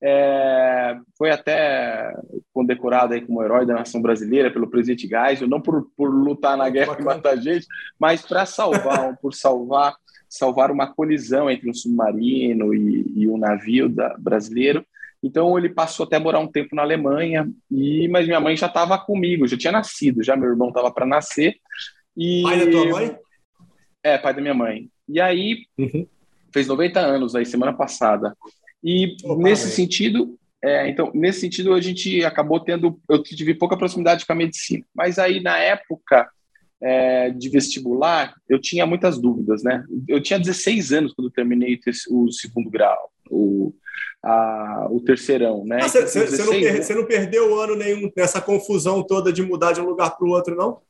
é, 0.00 0.97
foi 1.17 1.31
até 1.31 2.14
condecorado 2.52 3.14
aí 3.14 3.21
como 3.21 3.43
herói 3.43 3.67
da 3.67 3.75
nação 3.75 4.00
brasileira 4.00 4.50
pelo 4.50 4.71
presidente 4.71 5.09
Geisel, 5.09 5.49
não 5.49 5.61
por, 5.61 5.90
por 5.97 6.09
lutar 6.09 6.57
na 6.57 6.69
guerra 6.71 6.97
e 6.99 7.02
matar 7.02 7.37
gente, 7.37 7.67
mas 7.99 8.23
para 8.23 8.47
salvar, 8.47 9.17
por 9.17 9.35
salvar, 9.35 9.95
salvar 10.28 10.71
uma 10.71 10.87
colisão 10.87 11.50
entre 11.50 11.69
um 11.69 11.75
submarino 11.75 12.73
e, 12.73 13.12
e 13.17 13.28
um 13.28 13.37
navio 13.37 13.88
da, 13.88 14.17
brasileiro. 14.19 14.85
Então 15.21 15.59
ele 15.59 15.69
passou 15.69 16.07
até 16.07 16.17
a 16.17 16.21
morar 16.21 16.38
um 16.38 16.47
tempo 16.47 16.76
na 16.76 16.83
Alemanha, 16.83 17.50
e 17.69 18.07
mas 18.09 18.26
minha 18.26 18.38
mãe 18.38 18.57
já 18.57 18.67
estava 18.67 18.97
comigo, 18.97 19.49
já 19.49 19.57
tinha 19.57 19.73
nascido, 19.73 20.23
já 20.23 20.37
meu 20.37 20.49
irmão 20.49 20.69
estava 20.69 20.93
para 20.93 21.05
nascer. 21.05 21.57
E... 22.17 22.43
Pai 22.43 22.64
da 22.64 22.71
tua 22.71 22.87
mãe? 22.87 23.19
É, 24.02 24.17
pai 24.17 24.33
da 24.33 24.40
minha 24.40 24.55
mãe. 24.55 24.88
E 25.09 25.21
aí 25.21 25.64
uhum. 25.76 26.07
fez 26.52 26.69
90 26.69 27.00
anos 27.00 27.35
aí 27.35 27.45
semana 27.45 27.73
passada. 27.73 28.37
E 28.82 29.16
Opa, 29.25 29.42
nesse 29.42 29.70
sentido, 29.70 30.38
é, 30.62 30.88
então, 30.88 31.11
nesse 31.14 31.40
sentido, 31.40 31.73
a 31.73 31.80
gente 31.80 32.25
acabou 32.25 32.61
tendo, 32.61 33.00
eu 33.08 33.23
tive 33.23 33.54
pouca 33.54 33.76
proximidade 33.76 34.26
com 34.26 34.32
a 34.32 34.37
medicina. 34.37 34.85
Mas 34.94 35.18
aí, 35.18 35.40
na 35.40 35.56
época 35.58 36.28
é, 36.82 37.30
de 37.30 37.49
vestibular, 37.49 38.35
eu 38.49 38.61
tinha 38.61 38.87
muitas 38.87 39.18
dúvidas, 39.18 39.62
né? 39.62 39.85
Eu 40.08 40.20
tinha 40.20 40.38
16 40.38 40.92
anos 40.92 41.12
quando 41.12 41.30
terminei 41.30 41.78
o 42.11 42.30
segundo 42.32 42.70
grau, 42.70 43.11
o, 43.30 43.73
a, 44.25 44.88
o 44.90 45.00
terceirão, 45.00 45.64
né? 45.64 45.80
Você 45.80 45.99
ah, 45.99 46.44
não, 46.44 46.50
per, 46.50 46.97
não, 46.97 47.06
perdeu 47.06 47.61
ano 47.61 47.76
nenhum 47.76 48.11
nessa 48.16 48.40
confusão 48.40 49.02
toda 49.02 49.32
de 49.32 49.42
mudar 49.42 49.73
de 49.73 49.80
um 49.80 49.87
lugar 49.87 50.16
para 50.16 50.26
o 50.26 50.30
outro, 50.30 50.56
não? 50.56 50.80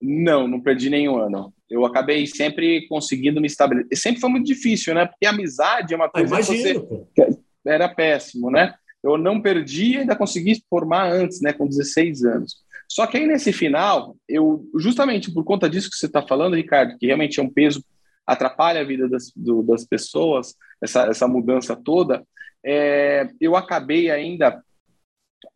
Não, 0.00 0.46
não 0.46 0.60
perdi 0.60 0.90
nenhum 0.90 1.18
ano. 1.18 1.52
Eu 1.68 1.84
acabei 1.84 2.26
sempre 2.26 2.86
conseguindo 2.88 3.40
me 3.40 3.46
estabelecer. 3.46 3.96
Sempre 3.96 4.20
foi 4.20 4.30
muito 4.30 4.46
difícil, 4.46 4.94
né? 4.94 5.06
Porque 5.06 5.26
amizade 5.26 5.92
é 5.92 5.96
uma 5.96 6.08
coisa 6.08 6.36
ah, 6.36 6.40
imagino, 6.40 7.08
que 7.14 7.24
você... 7.24 7.38
era 7.66 7.88
péssimo, 7.88 8.50
né? 8.50 8.74
Eu 9.02 9.18
não 9.18 9.40
perdi 9.40 9.92
e 9.92 9.96
ainda 9.98 10.16
consegui 10.16 10.62
formar 10.68 11.10
antes, 11.10 11.40
né? 11.40 11.52
Com 11.52 11.66
16 11.66 12.24
anos. 12.24 12.56
Só 12.88 13.06
que 13.06 13.16
aí 13.16 13.26
nesse 13.26 13.52
final, 13.52 14.16
eu 14.28 14.64
justamente 14.78 15.32
por 15.32 15.44
conta 15.44 15.68
disso 15.68 15.90
que 15.90 15.96
você 15.96 16.06
está 16.06 16.22
falando, 16.22 16.54
Ricardo, 16.54 16.96
que 16.98 17.06
realmente 17.06 17.40
é 17.40 17.42
um 17.42 17.50
peso 17.50 17.84
atrapalha 18.26 18.80
a 18.80 18.84
vida 18.84 19.08
das, 19.08 19.32
do, 19.34 19.62
das 19.62 19.84
pessoas, 19.84 20.54
essa, 20.82 21.02
essa 21.04 21.28
mudança 21.28 21.76
toda, 21.76 22.26
é, 22.64 23.28
eu 23.40 23.54
acabei 23.54 24.10
ainda 24.10 24.60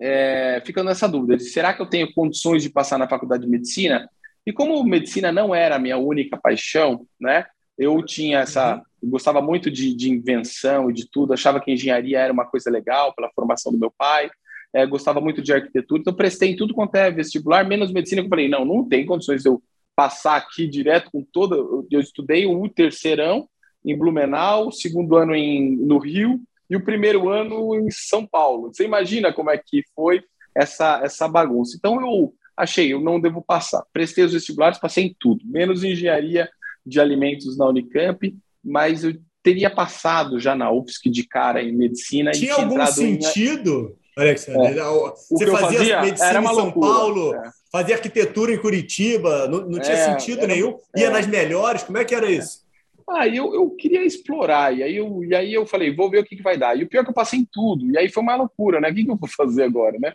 é, 0.01 0.63
ficando 0.65 0.87
nessa 0.87 1.09
dúvida: 1.09 1.39
será 1.41 1.75
que 1.75 1.83
eu 1.83 1.87
tenho 1.87 2.13
condições 2.15 2.63
de 2.63 2.71
passar 2.71 2.99
na 2.99 3.09
faculdade 3.09 3.45
de 3.45 3.51
medicina? 3.51 4.09
E 4.51 4.53
como 4.53 4.83
medicina 4.83 5.31
não 5.31 5.55
era 5.55 5.77
a 5.77 5.79
minha 5.79 5.97
única 5.97 6.37
paixão, 6.37 7.07
né? 7.21 7.47
Eu 7.79 8.05
tinha 8.05 8.41
essa, 8.41 8.75
uhum. 8.75 8.83
eu 9.05 9.09
gostava 9.11 9.41
muito 9.41 9.71
de, 9.71 9.95
de 9.95 10.11
invenção 10.11 10.91
e 10.91 10.93
de 10.93 11.09
tudo, 11.09 11.33
achava 11.33 11.61
que 11.61 11.71
engenharia 11.71 12.19
era 12.19 12.33
uma 12.33 12.45
coisa 12.45 12.69
legal 12.69 13.15
pela 13.15 13.31
formação 13.31 13.71
do 13.71 13.79
meu 13.79 13.93
pai, 13.97 14.29
é, 14.75 14.85
gostava 14.85 15.21
muito 15.21 15.41
de 15.41 15.53
arquitetura, 15.53 16.01
então 16.01 16.13
prestei 16.13 16.51
em 16.51 16.57
tudo 16.57 16.75
quanto 16.75 16.97
é 16.97 17.13
vestibular, 17.13 17.65
menos 17.65 17.93
medicina, 17.93 18.23
que 18.23 18.27
eu 18.27 18.31
falei, 18.31 18.49
não, 18.49 18.65
não 18.65 18.85
tem 18.85 19.07
condições 19.07 19.43
de 19.43 19.49
eu 19.49 19.63
passar 19.95 20.35
aqui 20.35 20.67
direto 20.67 21.11
com 21.13 21.25
toda, 21.33 21.55
eu 21.89 22.01
estudei 22.01 22.45
o 22.45 22.69
terceirão 22.69 23.49
em 23.85 23.97
Blumenau, 23.97 24.67
o 24.67 24.73
segundo 24.73 25.15
ano 25.15 25.33
em, 25.33 25.77
no 25.77 25.99
Rio 25.99 26.41
e 26.69 26.75
o 26.75 26.85
primeiro 26.85 27.29
ano 27.29 27.73
em 27.77 27.89
São 27.89 28.27
Paulo. 28.27 28.73
Você 28.75 28.85
imagina 28.85 29.33
como 29.33 29.51
é 29.51 29.59
que 29.59 29.85
foi 29.95 30.25
essa, 30.57 31.01
essa 31.05 31.29
bagunça. 31.29 31.77
Então 31.77 32.01
eu 32.01 32.35
achei, 32.61 32.93
eu 32.93 33.01
não 33.01 33.21
devo 33.21 33.43
passar. 33.43 33.85
Prestei 33.93 34.25
os 34.25 34.33
vestibulares, 34.33 34.79
passei 34.79 35.05
em 35.05 35.17
tudo, 35.19 35.45
menos 35.45 35.83
engenharia 35.83 36.49
de 36.85 37.01
alimentos 37.01 37.57
na 37.57 37.67
Unicamp, 37.67 38.35
mas 38.65 39.05
eu 39.05 39.15
teria 39.43 39.71
passado 39.71 40.39
já 40.39 40.55
na 40.55 40.71
UFSC 40.71 41.09
de 41.11 41.27
cara 41.27 41.63
em 41.63 41.73
medicina. 41.73 42.31
Tinha 42.33 42.55
algum 42.55 42.85
sentido, 42.87 43.97
em... 44.17 44.23
Alexandre? 44.23 44.79
É. 44.79 44.83
Você 45.31 45.47
fazia, 45.47 45.79
fazia, 45.79 46.03
medicina 46.03 46.41
em 46.41 46.45
São 46.47 46.55
loucura, 46.55 46.93
Paulo, 46.93 47.35
é. 47.35 47.51
fazia 47.73 47.95
arquitetura 47.95 48.53
em 48.53 48.59
Curitiba, 48.59 49.49
não, 49.49 49.69
não 49.69 49.81
tinha 49.81 49.97
é, 49.97 50.11
sentido 50.11 50.47
nenhum, 50.47 50.77
ia 50.97 51.07
é. 51.07 51.11
nas 51.11 51.27
melhores, 51.27 51.83
como 51.83 51.99
é 51.99 52.05
que 52.05 52.15
era 52.15 52.31
isso? 52.31 52.69
Aí 53.09 53.37
eu, 53.37 53.53
eu 53.55 53.71
queria 53.71 54.05
explorar, 54.05 54.77
e 54.77 54.83
aí, 54.83 54.97
eu, 54.97 55.25
e 55.25 55.35
aí 55.35 55.53
eu 55.53 55.67
falei, 55.67 55.95
vou 55.95 56.09
ver 56.09 56.21
o 56.21 56.25
que, 56.25 56.37
que 56.37 56.43
vai 56.43 56.57
dar. 56.57 56.79
E 56.79 56.85
o 56.85 56.89
pior 56.89 57.01
é 57.01 57.05
que 57.05 57.11
eu 57.11 57.15
passei 57.15 57.41
em 57.41 57.49
tudo, 57.51 57.91
e 57.91 57.99
aí 57.99 58.09
foi 58.09 58.23
uma 58.23 58.37
loucura, 58.37 58.81
né? 58.81 58.91
O 58.91 58.95
que, 58.95 59.05
que 59.05 59.11
eu 59.11 59.17
vou 59.17 59.29
fazer 59.37 59.65
agora, 59.65 59.99
né? 59.99 60.13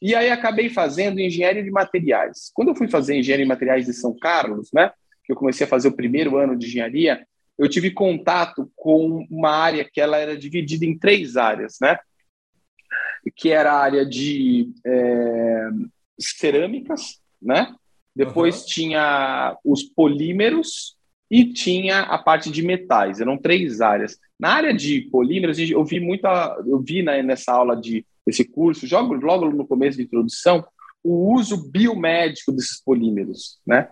E 0.00 0.14
aí 0.14 0.30
acabei 0.30 0.68
fazendo 0.68 1.20
engenharia 1.20 1.62
de 1.62 1.70
materiais. 1.70 2.50
Quando 2.54 2.68
eu 2.68 2.74
fui 2.74 2.88
fazer 2.88 3.16
engenharia 3.16 3.44
de 3.44 3.48
materiais 3.48 3.86
de 3.86 3.92
São 3.92 4.16
Carlos, 4.16 4.70
né? 4.72 4.90
Que 5.24 5.32
eu 5.32 5.36
comecei 5.36 5.66
a 5.66 5.68
fazer 5.68 5.88
o 5.88 5.96
primeiro 5.96 6.36
ano 6.36 6.56
de 6.56 6.66
engenharia, 6.66 7.26
eu 7.58 7.68
tive 7.68 7.90
contato 7.90 8.70
com 8.76 9.26
uma 9.30 9.50
área 9.50 9.88
que 9.90 10.00
ela 10.00 10.18
era 10.18 10.36
dividida 10.36 10.84
em 10.84 10.98
três 10.98 11.36
áreas, 11.36 11.76
né? 11.80 11.98
Que 13.34 13.50
era 13.50 13.72
a 13.72 13.80
área 13.80 14.04
de 14.04 14.70
é, 14.86 15.68
cerâmicas, 16.18 17.20
né? 17.40 17.74
Depois 18.14 18.60
uhum. 18.60 18.66
tinha 18.66 19.58
os 19.64 19.82
polímeros, 19.82 20.96
e 21.30 21.44
tinha 21.52 22.00
a 22.02 22.18
parte 22.18 22.50
de 22.50 22.62
metais, 22.62 23.20
eram 23.20 23.36
três 23.36 23.80
áreas. 23.80 24.18
Na 24.38 24.50
área 24.50 24.72
de 24.72 25.02
polímeros, 25.10 25.58
eu 25.58 25.84
vi 25.84 25.98
muita, 25.98 26.56
eu 26.66 26.80
vi 26.80 27.02
né, 27.02 27.22
nessa 27.22 27.52
aula 27.52 27.76
de 27.76 28.04
esse 28.26 28.44
curso, 28.44 28.86
logo, 28.90 29.14
logo 29.14 29.50
no 29.50 29.66
começo 29.66 29.96
de 29.98 30.04
introdução, 30.04 30.66
o 31.02 31.34
uso 31.34 31.70
biomédico 31.70 32.52
desses 32.52 32.82
polímeros, 32.82 33.60
né? 33.66 33.88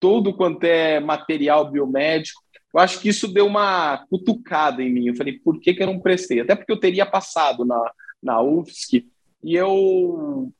Todo 0.00 0.34
quanto 0.34 0.64
é 0.64 1.00
material 1.00 1.70
biomédico, 1.70 2.40
eu 2.72 2.80
acho 2.80 3.00
que 3.00 3.08
isso 3.08 3.26
deu 3.28 3.46
uma 3.46 4.06
cutucada 4.08 4.82
em 4.82 4.92
mim. 4.92 5.08
Eu 5.08 5.16
falei, 5.16 5.38
por 5.38 5.58
que, 5.60 5.74
que 5.74 5.82
eu 5.82 5.86
não 5.86 6.00
prestei? 6.00 6.40
Até 6.40 6.54
porque 6.54 6.72
eu 6.72 6.80
teria 6.80 7.04
passado 7.04 7.64
na, 7.64 7.92
na 8.22 8.40
UFSC 8.40 9.06
e 9.42 9.54
eu 9.54 10.52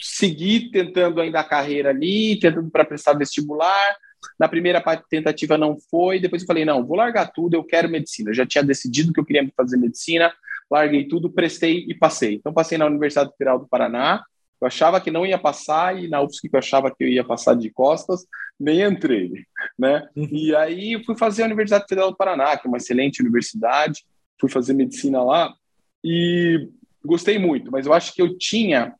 segui 0.00 0.70
tentando 0.70 1.20
ainda 1.20 1.40
a 1.40 1.44
carreira 1.44 1.90
ali, 1.90 2.38
tentando 2.40 2.70
para 2.70 2.84
prestar 2.84 3.14
vestibular, 3.14 3.96
na 4.38 4.48
primeira 4.48 4.82
tentativa 5.08 5.58
não 5.58 5.76
foi, 5.90 6.18
depois 6.18 6.42
eu 6.42 6.46
falei, 6.46 6.64
não, 6.64 6.84
vou 6.84 6.96
largar 6.96 7.30
tudo, 7.32 7.54
eu 7.54 7.64
quero 7.64 7.88
medicina. 7.88 8.30
Eu 8.30 8.34
já 8.34 8.46
tinha 8.46 8.64
decidido 8.64 9.12
que 9.12 9.20
eu 9.20 9.24
queria 9.24 9.48
fazer 9.56 9.76
medicina, 9.76 10.32
larguei 10.70 11.06
tudo, 11.06 11.30
prestei 11.30 11.84
e 11.88 11.94
passei. 11.94 12.34
Então 12.34 12.52
passei 12.52 12.78
na 12.78 12.86
Universidade 12.86 13.30
Federal 13.36 13.58
do 13.58 13.68
Paraná, 13.68 14.24
eu 14.60 14.66
achava 14.66 15.00
que 15.00 15.10
não 15.10 15.26
ia 15.26 15.38
passar 15.38 15.98
e 16.02 16.08
na 16.08 16.22
UFSC 16.22 16.48
que 16.48 16.56
eu 16.56 16.58
achava 16.58 16.90
que 16.90 17.04
eu 17.04 17.08
ia 17.08 17.24
passar 17.24 17.54
de 17.54 17.70
costas, 17.70 18.24
nem 18.58 18.82
entrei, 18.82 19.44
né? 19.78 20.08
Uhum. 20.16 20.28
E 20.30 20.56
aí 20.56 21.04
fui 21.04 21.16
fazer 21.16 21.42
a 21.42 21.46
Universidade 21.46 21.84
Federal 21.88 22.10
do 22.10 22.16
Paraná, 22.16 22.56
que 22.56 22.66
é 22.66 22.68
uma 22.68 22.78
excelente 22.78 23.20
universidade, 23.20 24.04
fui 24.40 24.48
fazer 24.48 24.72
medicina 24.74 25.22
lá 25.22 25.52
e 26.02 26.68
gostei 27.04 27.38
muito, 27.38 27.70
mas 27.70 27.86
eu 27.86 27.92
acho 27.92 28.14
que 28.14 28.22
eu 28.22 28.38
tinha 28.38 28.94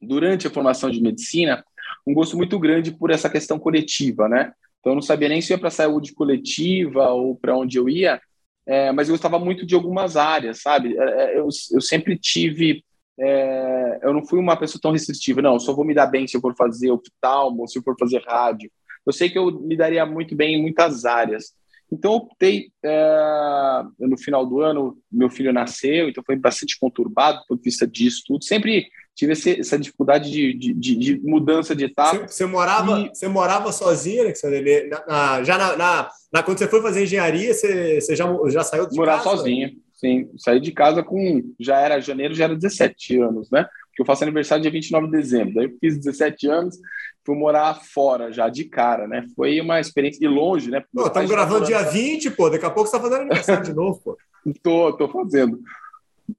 durante 0.00 0.46
a 0.46 0.50
formação 0.50 0.90
de 0.90 1.00
medicina 1.00 1.64
um 2.06 2.12
gosto 2.12 2.36
muito 2.36 2.58
grande 2.58 2.92
por 2.92 3.10
essa 3.10 3.30
questão 3.30 3.58
coletiva, 3.58 4.28
né? 4.28 4.52
Então 4.80 4.92
eu 4.92 4.94
não 4.94 5.02
sabia 5.02 5.28
nem 5.28 5.40
se 5.40 5.52
ia 5.52 5.58
para 5.58 5.68
a 5.68 5.72
saúde 5.72 6.12
coletiva 6.12 7.08
ou 7.08 7.34
para 7.34 7.56
onde 7.56 7.78
eu 7.78 7.88
ia, 7.88 8.20
é, 8.68 8.92
mas 8.92 9.08
eu 9.08 9.14
gostava 9.14 9.38
muito 9.38 9.64
de 9.64 9.74
algumas 9.74 10.14
áreas, 10.14 10.60
sabe? 10.60 10.94
É, 10.98 11.02
é, 11.02 11.38
eu, 11.38 11.48
eu 11.72 11.80
sempre 11.80 12.18
tive, 12.18 12.84
é, 13.18 14.00
eu 14.02 14.12
não 14.12 14.26
fui 14.26 14.38
uma 14.38 14.58
pessoa 14.58 14.78
tão 14.80 14.92
restritiva, 14.92 15.40
não, 15.40 15.58
só 15.58 15.72
vou 15.72 15.86
me 15.86 15.94
dar 15.94 16.06
bem 16.06 16.26
se 16.26 16.36
eu 16.36 16.40
for 16.42 16.54
fazer 16.54 16.90
oftalmo, 16.90 17.66
se 17.66 17.78
eu 17.78 17.82
for 17.82 17.96
fazer 17.98 18.22
rádio. 18.26 18.70
Eu 19.06 19.12
sei 19.12 19.30
que 19.30 19.38
eu 19.38 19.58
me 19.58 19.74
daria 19.74 20.04
muito 20.04 20.36
bem 20.36 20.54
em 20.54 20.60
muitas 20.60 21.06
áreas. 21.06 21.54
Então, 21.90 22.12
optei, 22.12 22.70
é, 22.84 23.82
no 23.98 24.18
final 24.18 24.44
do 24.44 24.60
ano, 24.60 24.98
meu 25.10 25.30
filho 25.30 25.50
nasceu, 25.50 26.10
então 26.10 26.22
foi 26.22 26.36
bastante 26.36 26.78
conturbado 26.78 27.38
do 27.38 27.46
ponto 27.46 27.62
de 27.62 27.70
vista 27.70 27.86
de 27.86 28.06
estudo. 28.06 28.44
Sempre 28.44 28.86
tive 29.18 29.32
esse, 29.32 29.58
essa 29.58 29.76
dificuldade 29.76 30.30
de, 30.30 30.54
de, 30.54 30.94
de, 30.94 31.20
mudança 31.24 31.74
de 31.74 31.86
etapa. 31.86 32.18
Você, 32.18 32.28
você 32.28 32.46
morava, 32.46 33.00
e... 33.00 33.08
você 33.08 33.26
morava 33.26 33.72
sozinho, 33.72 34.22
Alexandre? 34.22 34.88
Na, 34.88 35.06
na, 35.06 35.42
já 35.42 35.58
na, 35.58 35.76
na, 35.76 36.08
na, 36.32 36.42
quando 36.44 36.58
você 36.58 36.68
foi 36.68 36.80
fazer 36.80 37.02
engenharia, 37.02 37.52
você, 37.52 38.00
você 38.00 38.14
já, 38.14 38.24
já 38.46 38.62
saiu 38.62 38.88
de 38.88 38.96
Morar 38.96 39.16
casa? 39.16 39.24
Morar 39.24 39.38
sozinho, 39.38 39.72
sim. 39.92 40.30
Saí 40.38 40.60
de 40.60 40.70
casa 40.70 41.02
com, 41.02 41.42
já 41.58 41.80
era 41.80 42.00
janeiro, 42.00 42.32
já 42.32 42.44
era 42.44 42.54
17 42.54 43.18
anos, 43.18 43.50
né? 43.50 43.64
Porque 43.88 44.02
eu 44.02 44.06
faço 44.06 44.22
aniversário 44.22 44.62
dia 44.62 44.70
29 44.70 45.06
de 45.06 45.12
dezembro. 45.12 45.54
Daí 45.54 45.64
eu 45.64 45.76
fiz 45.80 45.98
17 45.98 46.46
anos, 46.46 46.78
fui 47.26 47.36
morar 47.36 47.74
fora 47.74 48.30
já 48.30 48.48
de 48.48 48.66
cara, 48.66 49.08
né? 49.08 49.26
Foi 49.34 49.60
uma 49.60 49.80
experiência 49.80 50.20
de 50.20 50.28
longe, 50.28 50.70
né? 50.70 50.80
Pô, 50.94 51.08
estamos 51.08 51.28
gravando 51.28 51.66
dia 51.66 51.82
20, 51.82 52.30
pô. 52.30 52.48
Daqui 52.48 52.64
a 52.64 52.70
pouco 52.70 52.88
você 52.88 52.96
está 52.96 53.04
fazendo 53.04 53.22
aniversário 53.22 53.64
de 53.64 53.74
novo, 53.74 54.00
pô. 54.00 54.16
tô, 54.62 54.92
tô 54.92 55.08
fazendo. 55.08 55.58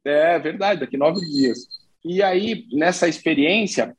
É 0.05 0.39
verdade, 0.39 0.79
daqui 0.79 0.95
nove 0.95 1.19
dias. 1.19 1.78
E 2.03 2.23
aí, 2.23 2.65
nessa 2.71 3.07
experiência, 3.07 3.95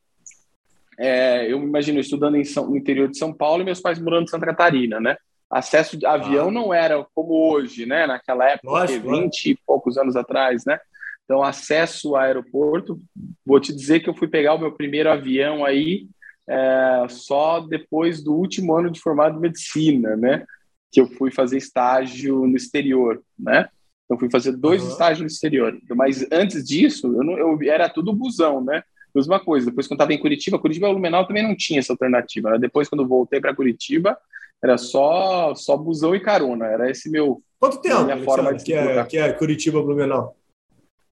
é, 0.99 1.51
eu 1.51 1.59
me 1.59 1.67
imagino 1.67 2.01
estudando 2.01 2.37
em 2.37 2.45
São, 2.45 2.71
no 2.71 2.77
interior 2.77 3.09
de 3.09 3.19
São 3.19 3.33
Paulo 3.33 3.63
e 3.63 3.65
meus 3.65 3.81
pais 3.81 3.99
morando 3.99 4.25
em 4.25 4.31
Santa 4.31 4.47
Catarina, 4.47 5.01
né? 5.01 5.17
Acesso 5.51 5.97
de 5.97 6.07
avião 6.07 6.49
ah. 6.49 6.53
não 6.53 6.75
era 6.75 7.05
como 7.15 7.51
hoje, 7.51 7.87
né? 7.87 8.07
Naquela 8.07 8.49
época, 8.49 8.71
Lógico, 8.71 9.11
20 9.11 9.47
e 9.47 9.59
poucos 9.67 9.99
anos 9.99 10.17
atrás, 10.17 10.65
né? 10.65 10.79
Então, 11.25 11.43
acesso 11.43 12.17
ao 12.17 12.23
aeroporto, 12.23 13.01
vou 13.47 13.61
te 13.61 13.73
dizer 13.75 14.01
que 14.01 14.09
eu 14.09 14.15
fui 14.15 14.29
pegar 14.29 14.55
o 14.55 14.59
meu 14.59 14.73
primeiro 14.73 15.11
avião 15.11 15.65
aí 15.65 16.09
é, 16.49 17.07
só 17.09 17.61
depois 17.61 18.23
do 18.23 18.35
último 18.35 18.75
ano 18.75 18.91
de 18.91 19.01
formado 19.01 19.35
de 19.35 19.41
medicina, 19.41 20.17
né? 20.17 20.45
Que 20.91 21.01
eu 21.01 21.07
fui 21.07 21.31
fazer 21.31 21.57
estágio 21.57 22.47
no 22.47 22.57
exterior, 22.57 23.23
né? 23.39 23.69
Então 24.11 24.19
fui 24.19 24.29
fazer 24.29 24.57
dois 24.57 24.83
uhum. 24.83 24.89
estágios 24.89 25.21
no 25.21 25.27
exterior. 25.29 25.79
Mas 25.91 26.27
antes 26.33 26.65
disso, 26.65 27.07
eu, 27.07 27.23
não, 27.23 27.39
eu 27.39 27.57
era 27.71 27.89
tudo 27.89 28.13
busão, 28.13 28.61
né? 28.61 28.83
Mesma 29.15 29.39
coisa. 29.39 29.67
Depois, 29.67 29.87
quando 29.87 29.99
estava 29.99 30.13
em 30.13 30.19
Curitiba, 30.19 30.59
Curitiba 30.59 30.89
e 30.89 30.91
Blumenau 30.91 31.25
também 31.29 31.45
não 31.45 31.55
tinha 31.57 31.79
essa 31.79 31.93
alternativa. 31.93 32.51
Né? 32.51 32.59
Depois, 32.59 32.89
quando 32.89 33.07
voltei 33.07 33.41
para 33.41 33.55
Curitiba, 33.55 34.19
era 34.63 34.77
só 34.77 35.55
só 35.55 35.77
busão 35.77 36.13
e 36.13 36.19
carona. 36.19 36.67
Era 36.67 36.91
esse 36.91 37.09
meu. 37.09 37.41
Quanto 37.61 37.81
tempo? 37.81 38.03
Minha 38.03 38.19
forma 38.25 38.53
de 38.53 38.65
que, 38.65 38.73
é, 38.73 39.05
que 39.05 39.17
é 39.17 39.33
Curitiba 39.33 39.81
Blumenau? 39.81 40.37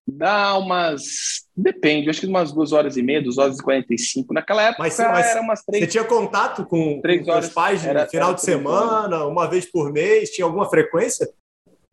Dá 0.05 0.57
umas. 0.57 1.47
Depende, 1.55 2.09
acho 2.09 2.19
que 2.19 2.27
umas 2.27 2.51
duas 2.51 2.73
horas 2.73 2.97
e 2.97 3.01
meia, 3.01 3.21
duas 3.21 3.37
horas 3.37 3.59
e 3.59 3.63
quarenta 3.63 3.93
e 3.93 3.97
cinco. 3.97 4.33
Naquela 4.33 4.63
época 4.63 4.83
mas, 4.83 4.97
mas 4.97 5.25
era 5.25 5.41
umas 5.41 5.63
três. 5.63 5.85
Você 5.85 5.89
tinha 5.91 6.03
contato 6.03 6.65
com, 6.65 6.99
três 7.01 7.23
com 7.23 7.31
horas, 7.31 7.47
os 7.47 7.53
pais 7.53 7.83
no 7.85 8.07
final 8.07 8.33
de 8.33 8.41
semana, 8.41 9.17
horas. 9.19 9.31
uma 9.31 9.47
vez 9.47 9.65
por 9.65 9.93
mês? 9.93 10.31
Tinha 10.31 10.45
alguma 10.45 10.69
frequência? 10.69 11.29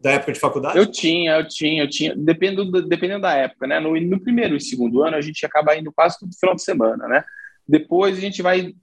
Da 0.01 0.13
época 0.13 0.33
de 0.33 0.41
faculdade? 0.41 0.79
Eu 0.79 0.87
tinha, 0.87 1.37
eu 1.37 1.49
tinha, 1.49 1.83
eu 1.83 1.89
tinha. 1.89 2.15
Dependendo, 2.15 2.83
dependendo 2.87 3.23
da 3.23 3.35
época, 3.35 3.67
né? 3.67 3.81
No, 3.81 3.99
no 3.99 4.21
primeiro 4.21 4.57
e 4.57 4.61
segundo 4.61 5.03
ano, 5.03 5.17
a 5.17 5.21
gente 5.21 5.45
acaba 5.45 5.77
indo 5.77 5.93
quase 5.93 6.19
todo 6.19 6.37
final 6.39 6.55
de 6.55 6.63
semana, 6.63 7.09
né? 7.09 7.25
Depois 7.67 8.17
a 8.17 8.21
gente 8.21 8.43
vai 8.43 8.75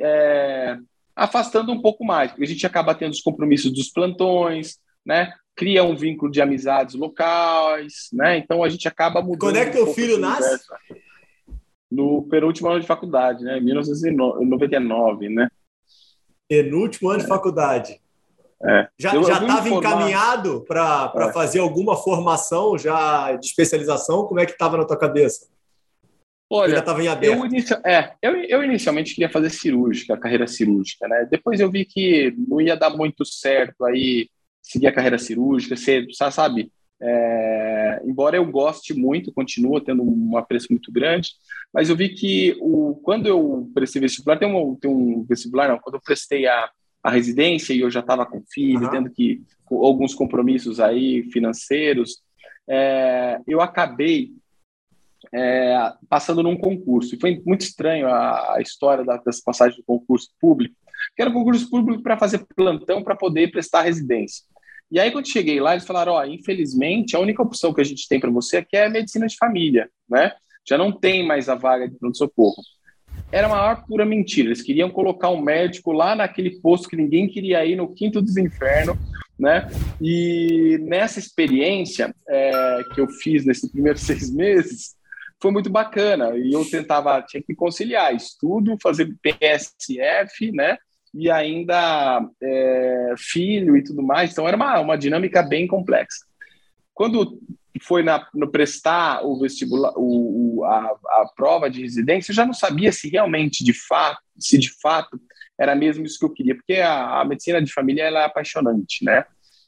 é, 0.00 0.78
afastando 1.14 1.72
um 1.72 1.80
pouco 1.80 2.04
mais, 2.04 2.30
porque 2.30 2.44
a 2.44 2.48
gente 2.48 2.66
acaba 2.66 2.94
tendo 2.94 3.12
os 3.12 3.20
compromissos 3.20 3.72
dos 3.72 3.88
plantões, 3.90 4.78
né? 5.04 5.32
Cria 5.54 5.84
um 5.84 5.94
vínculo 5.94 6.30
de 6.30 6.40
amizades 6.40 6.94
locais, 6.94 8.08
né? 8.12 8.38
Então 8.38 8.62
a 8.62 8.68
gente 8.68 8.88
acaba 8.88 9.20
mudando. 9.20 9.40
Quando 9.40 9.56
é 9.56 9.66
que 9.66 9.72
teu 9.72 9.90
um 9.90 9.94
filho 9.94 10.18
nasce? 10.18 10.64
No 11.90 12.22
penúltimo 12.22 12.68
ano 12.68 12.80
de 12.80 12.86
faculdade, 12.86 13.44
né? 13.44 13.60
1999, 13.60 15.28
né? 15.28 15.48
Penúltimo 16.48 17.10
ano 17.10 17.20
é. 17.20 17.22
de 17.22 17.28
faculdade. 17.28 18.01
É. 18.64 18.88
Já 18.98 19.18
estava 19.18 19.68
encaminhado 19.68 20.64
para 20.66 21.12
é. 21.16 21.32
fazer 21.32 21.58
alguma 21.58 21.96
formação 21.96 22.78
já 22.78 23.32
de 23.32 23.46
especialização? 23.46 24.24
Como 24.26 24.38
é 24.38 24.46
que 24.46 24.52
estava 24.52 24.76
na 24.76 24.84
tua 24.84 24.96
cabeça? 24.96 25.48
Olha, 26.48 26.78
estava 26.78 27.02
em 27.02 27.08
aberto. 27.08 27.38
Eu, 27.38 27.46
inicia... 27.46 27.80
é, 27.84 28.12
eu, 28.20 28.36
eu, 28.44 28.62
inicialmente 28.62 29.14
queria 29.14 29.30
fazer 29.30 29.50
cirúrgica, 29.50 30.18
carreira 30.18 30.46
cirúrgica, 30.46 31.08
né? 31.08 31.26
Depois 31.30 31.58
eu 31.60 31.70
vi 31.70 31.84
que 31.84 32.34
não 32.46 32.60
ia 32.60 32.76
dar 32.76 32.90
muito 32.90 33.24
certo 33.24 33.84
aí 33.86 34.28
seguir 34.62 34.86
a 34.86 34.92
carreira 34.92 35.18
cirúrgica, 35.18 35.76
ser, 35.76 36.06
sabe, 36.30 36.70
É, 37.00 38.00
embora 38.04 38.36
eu 38.36 38.46
goste 38.46 38.94
muito, 38.94 39.32
continua 39.32 39.84
tendo 39.84 40.04
um 40.04 40.36
apreço 40.36 40.68
muito 40.70 40.92
grande, 40.92 41.30
mas 41.74 41.88
eu 41.88 41.96
vi 41.96 42.10
que 42.10 42.56
o, 42.60 42.94
quando 43.02 43.26
eu 43.26 43.68
prestei 43.74 44.00
vestibular, 44.00 44.38
tem 44.38 44.46
um, 44.46 44.76
tem 44.76 44.90
um 44.90 45.24
vestibular, 45.28 45.68
não, 45.68 45.78
quando 45.78 45.96
eu 45.96 46.00
prestei 46.00 46.46
a, 46.46 46.70
a 47.02 47.10
residência 47.10 47.72
e 47.72 47.80
eu 47.80 47.90
já 47.90 48.00
estava 48.00 48.24
com 48.24 48.42
filho, 48.52 48.84
uhum. 48.84 48.90
tendo 48.90 49.10
que 49.10 49.42
com 49.64 49.84
alguns 49.84 50.14
compromissos 50.14 50.78
aí 50.78 51.24
financeiros, 51.30 52.22
é, 52.68 53.40
eu 53.46 53.60
acabei 53.60 54.32
é, 55.32 55.92
passando 56.08 56.42
num 56.42 56.56
concurso. 56.56 57.14
E 57.14 57.20
foi 57.20 57.42
muito 57.44 57.62
estranho 57.62 58.06
a, 58.08 58.56
a 58.56 58.60
história 58.60 59.04
da, 59.04 59.16
das 59.16 59.40
passagens 59.40 59.76
do 59.76 59.84
concurso 59.84 60.28
público, 60.40 60.74
que 61.16 61.22
era 61.22 61.30
um 61.30 61.34
concurso 61.34 61.68
público 61.68 62.02
para 62.02 62.18
fazer 62.18 62.46
plantão 62.54 63.02
para 63.02 63.16
poder 63.16 63.50
prestar 63.50 63.82
residência. 63.82 64.44
E 64.90 65.00
aí, 65.00 65.10
quando 65.10 65.26
cheguei 65.28 65.58
lá, 65.58 65.72
eles 65.72 65.86
falaram: 65.86 66.12
Ó, 66.12 66.24
infelizmente, 66.24 67.16
a 67.16 67.20
única 67.20 67.42
opção 67.42 67.72
que 67.72 67.80
a 67.80 67.84
gente 67.84 68.06
tem 68.06 68.20
para 68.20 68.30
você 68.30 68.58
aqui 68.58 68.76
é 68.76 68.86
a 68.86 68.90
medicina 68.90 69.26
de 69.26 69.36
família, 69.36 69.90
né? 70.08 70.32
Já 70.68 70.76
não 70.76 70.92
tem 70.92 71.26
mais 71.26 71.48
a 71.48 71.54
vaga 71.54 71.88
de 71.88 71.98
pronto-socorro. 71.98 72.62
Era 73.32 73.46
a 73.46 73.50
maior 73.50 73.84
pura 73.86 74.04
mentira. 74.04 74.48
Eles 74.48 74.62
queriam 74.62 74.90
colocar 74.90 75.30
um 75.30 75.40
médico 75.40 75.90
lá 75.90 76.14
naquele 76.14 76.60
posto 76.60 76.88
que 76.88 76.96
ninguém 76.96 77.26
queria 77.28 77.64
ir, 77.64 77.76
no 77.76 77.92
quinto 77.92 78.20
dos 78.20 78.36
infernos, 78.36 78.96
né? 79.38 79.68
E 80.00 80.78
nessa 80.82 81.18
experiência 81.18 82.14
é, 82.28 82.80
que 82.94 83.00
eu 83.00 83.08
fiz 83.08 83.46
nesses 83.46 83.70
primeiros 83.72 84.02
seis 84.06 84.32
meses, 84.32 84.94
foi 85.40 85.50
muito 85.50 85.70
bacana. 85.70 86.36
E 86.36 86.52
eu 86.52 86.64
tentava, 86.68 87.22
tinha 87.22 87.42
que 87.42 87.54
conciliar 87.54 88.14
estudo, 88.14 88.76
fazer 88.80 89.12
PSF, 89.22 90.52
né? 90.52 90.76
e 91.14 91.30
ainda 91.30 92.26
é, 92.42 93.14
filho 93.18 93.76
e 93.76 93.84
tudo 93.84 94.02
mais. 94.02 94.32
Então 94.32 94.48
era 94.48 94.56
uma, 94.56 94.80
uma 94.80 94.96
dinâmica 94.96 95.42
bem 95.42 95.66
complexa. 95.66 96.24
Quando 96.94 97.38
foi 97.80 98.02
na, 98.02 98.26
no 98.34 98.50
prestar 98.50 99.24
o 99.24 99.38
vestibular, 99.38 99.92
o, 99.96 100.58
o 100.58 100.64
a, 100.64 100.78
a, 100.78 101.32
prova 101.34 101.70
de 101.70 101.80
residência, 101.80 102.30
eu 102.30 102.36
já 102.36 102.44
não 102.44 102.52
sabia 102.52 102.92
se 102.92 103.08
realmente, 103.08 103.64
de 103.64 103.72
fato, 103.72 104.20
se 104.38 104.58
de 104.58 104.70
fato 104.80 105.20
era 105.58 105.74
mesmo 105.74 106.04
isso 106.04 106.18
que 106.18 106.24
eu 106.24 106.32
queria, 106.32 106.54
porque 106.54 106.74
a, 106.74 107.20
a 107.20 107.24
medicina 107.24 107.62
de 107.62 107.72
família 107.72 108.02
é 108.04 108.24
apaixonante, 108.24 109.04
né? 109.04 109.24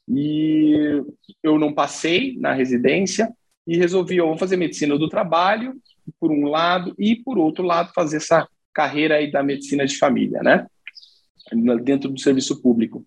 E 0.09 1.03
eu 1.43 1.59
não 1.59 1.73
passei 1.73 2.37
na 2.39 2.53
residência 2.53 3.33
e 3.67 3.77
resolvi, 3.77 4.17
eu 4.19 4.27
vou 4.27 4.37
fazer 4.37 4.57
medicina 4.57 4.99
do 4.99 5.09
trabalho, 5.09 5.75
por 6.21 6.31
um 6.31 6.47
lado, 6.47 6.95
e 6.99 7.17
por 7.17 7.39
outro 7.39 7.65
lado, 7.65 7.93
fazer 7.95 8.19
essa 8.19 8.47
carreira 8.73 9.17
aí 9.17 9.31
da 9.31 9.43
medicina 9.43 9.87
de 9.87 9.97
família, 9.97 10.43
né? 10.43 10.67
Dentro 11.83 12.11
do 12.11 12.21
serviço 12.21 12.61
público. 12.61 13.05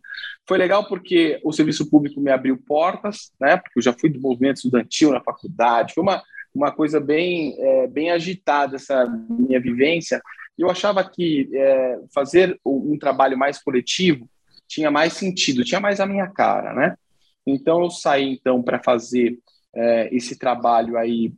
Foi 0.48 0.58
legal 0.58 0.88
porque 0.88 1.40
o 1.44 1.52
serviço 1.52 1.90
público 1.90 2.22
me 2.22 2.32
abriu 2.32 2.58
portas, 2.58 3.32
né? 3.40 3.58
Porque 3.58 3.80
eu 3.80 3.84
já 3.84 3.94
fui 3.94 4.10
do 4.10 4.22
movimento 4.22 4.58
estudantil 4.58 5.12
na 5.12 5.22
faculdade, 5.22 5.94
foi 5.94 6.04
uma, 6.04 6.24
uma 6.54 6.72
coisa 6.72 7.00
bem, 7.00 7.56
é, 7.60 7.88
bem 7.88 8.12
agitada 8.12 8.76
essa 8.76 9.06
minha 9.30 9.60
vivência. 9.60 10.22
Eu 10.58 10.70
achava 10.70 11.04
que 11.04 11.50
é, 11.54 12.00
fazer 12.14 12.60
um 12.66 12.98
trabalho 12.98 13.38
mais 13.38 13.62
coletivo 13.62 14.30
tinha 14.68 14.92
mais 14.92 15.14
sentido, 15.14 15.64
tinha 15.64 15.80
mais 15.80 16.00
a 16.00 16.06
minha 16.06 16.28
cara, 16.28 16.74
né? 16.74 16.98
Então 17.46 17.82
eu 17.82 17.90
saí 17.90 18.34
então 18.34 18.62
para 18.62 18.84
fazer 18.84 19.40
é, 19.74 20.14
esse 20.14 20.38
trabalho 20.38 20.98
aí 20.98 21.34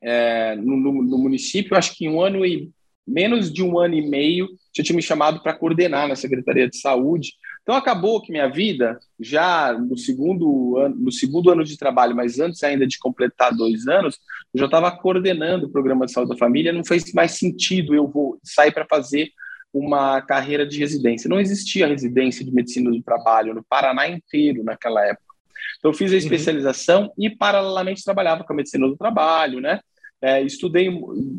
é, 0.00 0.56
no, 0.56 0.76
no, 0.76 1.18
município, 1.18 1.76
acho 1.76 1.96
que 1.96 2.08
um 2.08 2.20
ano 2.20 2.44
e 2.44 2.72
menos 3.06 3.52
de 3.52 3.62
um 3.62 3.78
ano 3.78 3.94
e 3.94 4.08
meio 4.08 4.48
já 4.74 4.82
tinha 4.82 4.96
me 4.96 5.02
chamado 5.02 5.42
para 5.42 5.54
coordenar 5.54 6.08
na 6.08 6.16
Secretaria 6.16 6.68
de 6.68 6.78
Saúde. 6.78 7.34
Então 7.62 7.74
acabou 7.74 8.20
que 8.20 8.32
minha 8.32 8.48
vida, 8.48 8.98
já 9.20 9.72
no 9.72 9.96
segundo 9.96 10.78
ano, 10.78 10.96
no 10.96 11.12
segundo 11.12 11.50
ano 11.50 11.64
de 11.64 11.76
trabalho, 11.76 12.16
mas 12.16 12.40
antes 12.40 12.62
ainda 12.64 12.86
de 12.86 12.98
completar 12.98 13.54
dois 13.54 13.86
anos, 13.86 14.18
eu 14.52 14.60
já 14.60 14.64
estava 14.66 14.90
coordenando 14.90 15.66
o 15.66 15.70
programa 15.70 16.06
de 16.06 16.12
saúde 16.12 16.30
da 16.30 16.36
família. 16.36 16.72
Não 16.72 16.84
fez 16.84 17.12
mais 17.12 17.32
sentido 17.32 17.94
eu 17.94 18.08
vou 18.08 18.38
sair 18.42 18.72
para 18.72 18.86
fazer 18.86 19.30
uma 19.72 20.20
carreira 20.20 20.66
de 20.66 20.78
residência. 20.78 21.28
Não 21.28 21.40
existia 21.40 21.86
residência 21.86 22.44
de 22.44 22.52
medicina 22.52 22.90
do 22.90 23.02
trabalho 23.02 23.54
no 23.54 23.64
Paraná 23.64 24.08
inteiro 24.08 24.64
naquela 24.64 25.04
época. 25.06 25.32
Então 25.78 25.90
eu 25.90 25.96
fiz 25.96 26.10
a 26.10 26.14
uhum. 26.14 26.18
especialização 26.18 27.02
uhum. 27.04 27.12
e 27.18 27.30
paralelamente 27.30 28.04
trabalhava 28.04 28.44
com 28.44 28.52
a 28.52 28.56
medicina 28.56 28.86
do 28.86 28.96
trabalho, 28.96 29.60
né? 29.60 29.80
É, 30.22 30.40
estudei 30.40 30.88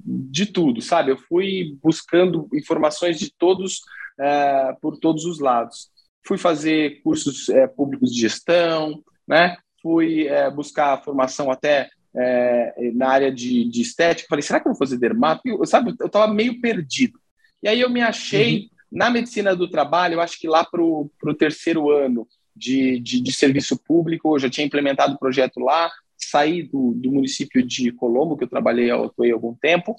de 0.05 0.45
tudo, 0.45 0.81
sabe? 0.81 1.11
Eu 1.11 1.17
fui 1.17 1.77
buscando 1.81 2.49
informações 2.53 3.17
de 3.17 3.31
todos, 3.31 3.81
é, 4.19 4.75
por 4.81 4.97
todos 4.97 5.23
os 5.25 5.39
lados. 5.39 5.89
Fui 6.27 6.37
fazer 6.37 7.01
cursos 7.01 7.47
é, 7.49 7.65
públicos 7.65 8.13
de 8.13 8.19
gestão, 8.19 9.01
né? 9.25 9.55
Fui 9.81 10.27
é, 10.27 10.51
buscar 10.51 11.01
formação 11.03 11.49
até 11.49 11.89
é, 12.15 12.91
na 12.93 13.09
área 13.09 13.31
de, 13.31 13.69
de, 13.69 13.81
estética. 13.81 14.27
Falei, 14.29 14.43
será 14.43 14.59
que 14.59 14.67
eu 14.67 14.73
vou 14.73 14.79
fazer 14.79 14.97
dermato? 14.97 15.41
Eu, 15.45 15.65
sabe, 15.65 15.95
eu 15.99 16.07
estava 16.07 16.31
meio 16.31 16.59
perdido. 16.59 17.19
E 17.61 17.67
aí 17.67 17.79
eu 17.79 17.89
me 17.89 18.01
achei 18.01 18.57
uhum. 18.57 18.69
na 18.91 19.09
medicina 19.09 19.55
do 19.55 19.69
trabalho, 19.69 20.15
eu 20.15 20.21
acho 20.21 20.37
que 20.37 20.47
lá 20.47 20.65
para 20.65 20.81
o 20.83 21.09
terceiro 21.37 21.89
ano 21.89 22.27
de, 22.55 22.99
de, 22.99 23.21
de 23.21 23.33
serviço 23.33 23.77
público, 23.77 24.35
eu 24.35 24.39
já 24.39 24.49
tinha 24.49 24.67
implementado 24.67 25.15
o 25.15 25.19
projeto 25.19 25.59
lá, 25.59 25.89
saí 26.29 26.63
do, 26.63 26.93
do 26.95 27.11
município 27.11 27.65
de 27.65 27.91
Colombo, 27.91 28.37
que 28.37 28.43
eu 28.43 28.49
trabalhei 28.49 28.89
há 28.89 28.95
algum 28.95 29.53
tempo, 29.55 29.95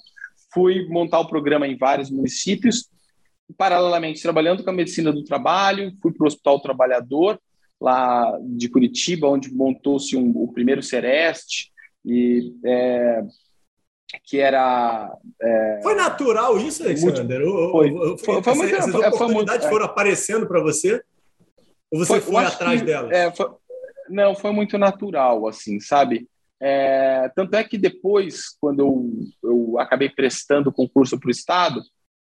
fui 0.53 0.87
montar 0.87 1.19
o 1.19 1.27
programa 1.27 1.67
em 1.67 1.77
vários 1.77 2.09
municípios, 2.09 2.89
paralelamente 3.57 4.21
trabalhando 4.21 4.63
com 4.63 4.69
a 4.69 4.73
medicina 4.73 5.11
do 5.11 5.23
trabalho, 5.23 5.93
fui 6.01 6.11
para 6.13 6.23
o 6.23 6.27
Hospital 6.27 6.59
Trabalhador, 6.61 7.39
lá 7.79 8.37
de 8.41 8.69
Curitiba, 8.69 9.27
onde 9.27 9.53
montou-se 9.53 10.15
um, 10.15 10.31
o 10.35 10.51
primeiro 10.51 10.81
Sereste, 10.81 11.71
e, 12.05 12.53
é, 12.65 13.23
que 14.23 14.39
era... 14.39 15.11
É, 15.41 15.79
foi 15.83 15.95
natural 15.95 16.57
isso, 16.57 16.83
Alexander? 16.83 17.45
Muito, 17.45 17.71
foi, 17.71 18.17
foi, 18.17 18.43
foi, 18.43 18.55
foi, 18.55 18.71
essas 18.71 18.95
oportunidades 18.95 19.67
foram 19.67 19.85
aparecendo 19.85 20.47
para 20.47 20.61
você? 20.61 21.01
Ou 21.91 21.99
você 21.99 22.19
foi, 22.19 22.21
foi 22.21 22.45
atrás 22.45 22.79
que, 22.79 22.85
delas? 22.85 23.11
É, 23.11 23.31
foi, 23.31 23.49
não, 24.09 24.35
foi 24.35 24.51
muito 24.51 24.77
natural, 24.77 25.47
assim, 25.47 25.79
sabe? 25.79 26.27
É, 26.61 27.29
tanto 27.35 27.55
é 27.55 27.63
que 27.63 27.77
depois, 27.77 28.49
quando 28.59 28.79
eu, 28.79 29.11
eu 29.43 29.79
acabei 29.79 30.09
prestando 30.09 30.69
o 30.69 30.73
concurso 30.73 31.19
para 31.19 31.27
o 31.27 31.31
Estado, 31.31 31.81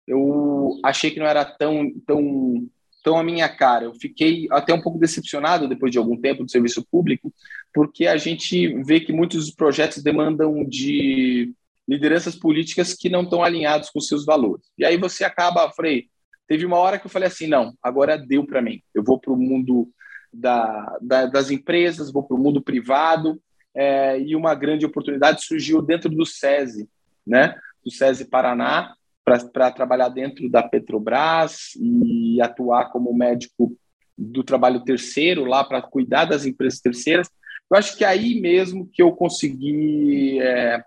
eu 0.07 0.81
achei 0.85 1.11
que 1.11 1.19
não 1.19 1.27
era 1.27 1.45
tão, 1.45 1.91
tão, 2.07 2.69
tão 3.03 3.19
a 3.19 3.25
minha 3.25 3.49
cara. 3.49 3.85
Eu 3.85 3.95
fiquei 3.95 4.47
até 4.51 4.73
um 4.73 4.81
pouco 4.81 4.99
decepcionado 4.99 5.69
depois 5.69 5.91
de 5.91 5.99
algum 5.99 6.17
tempo 6.17 6.45
do 6.45 6.51
serviço 6.51 6.87
público, 6.91 7.33
porque 7.75 8.07
a 8.07 8.17
gente 8.17 8.69
vê 8.85 9.01
que 9.01 9.13
muitos 9.13 9.51
projetos 9.51 10.03
demandam 10.03 10.65
de 10.65 11.53
lideranças 11.89 12.37
políticas 12.37 12.95
que 12.95 13.09
não 13.09 13.23
estão 13.23 13.43
alinhados 13.43 13.91
com 13.91 14.01
seus 14.01 14.25
valores. 14.25 14.67
E 14.79 14.85
aí 14.85 14.97
você 14.97 15.25
acaba, 15.25 15.71
falei, 15.73 16.07
teve 16.47 16.65
uma 16.65 16.77
hora 16.77 16.99
que 16.99 17.07
eu 17.07 17.11
falei 17.11 17.29
assim, 17.29 17.47
não, 17.47 17.75
agora 17.83 18.17
deu 18.17 18.47
para 18.47 18.63
mim. 18.63 18.81
Eu 18.95 19.03
vou 19.03 19.19
para 19.19 19.33
o 19.33 19.37
mundo 19.37 19.89
da, 20.33 20.99
da, 21.01 21.27
das 21.27 21.51
empresas, 21.51 22.13
vou 22.13 22.23
para 22.23 22.37
o 22.37 22.41
mundo 22.41 22.63
privado, 22.63 23.41
é, 23.75 24.21
e 24.21 24.37
uma 24.37 24.55
grande 24.55 24.85
oportunidade 24.85 25.45
surgiu 25.45 25.81
dentro 25.83 26.11
do 26.11 26.27
SESI, 26.27 26.89
né? 27.27 27.55
do 27.85 27.91
SESI 27.91 28.27
Paraná, 28.27 28.95
para 29.25 29.71
trabalhar 29.71 30.09
dentro 30.09 30.49
da 30.51 30.63
Petrobras 30.63 31.75
e 31.77 32.41
atuar 32.41 32.91
como 32.91 33.15
médico 33.15 33.77
do 34.19 34.43
trabalho 34.43 34.85
terceiro 34.85 35.45
lá 35.45 35.65
para 35.65 35.81
cuidar 35.81 36.25
das 36.25 36.45
empresas 36.45 36.81
terceiras. 36.81 37.29
Eu 37.71 37.79
acho 37.79 37.97
que 37.97 38.05
é 38.05 38.09
aí 38.09 38.41
mesmo 38.41 38.89
que 38.93 39.03
eu 39.03 39.13
consegui 39.13 40.41
é, 40.41 40.83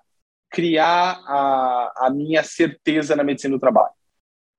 criar 0.49 1.19
a, 1.25 2.07
a 2.07 2.09
minha 2.09 2.43
certeza 2.43 3.15
na 3.15 3.23
medicina 3.23 3.55
do 3.55 3.59
trabalho. 3.59 3.93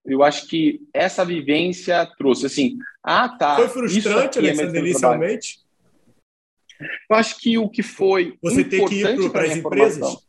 Eu 0.07 0.23
acho 0.23 0.47
que 0.47 0.81
essa 0.95 1.25
vivência 1.25 2.07
trouxe 2.19 2.47
assim, 2.47 2.79
ah, 3.03 3.29
tá. 3.29 3.57
Foi 3.57 3.69
frustrante, 3.69 4.39
é 4.39 4.41
Alexandre, 4.41 4.81
inicialmente? 4.81 5.61
Eu 7.09 7.17
acho 7.17 7.39
que 7.39 7.57
o 7.59 7.69
que 7.69 7.83
foi 7.83 8.37
Você 8.43 8.63
ter 8.63 8.85
que 8.87 9.03
ir 9.03 9.31
para 9.31 9.45
as 9.45 9.57
empresas? 9.57 10.27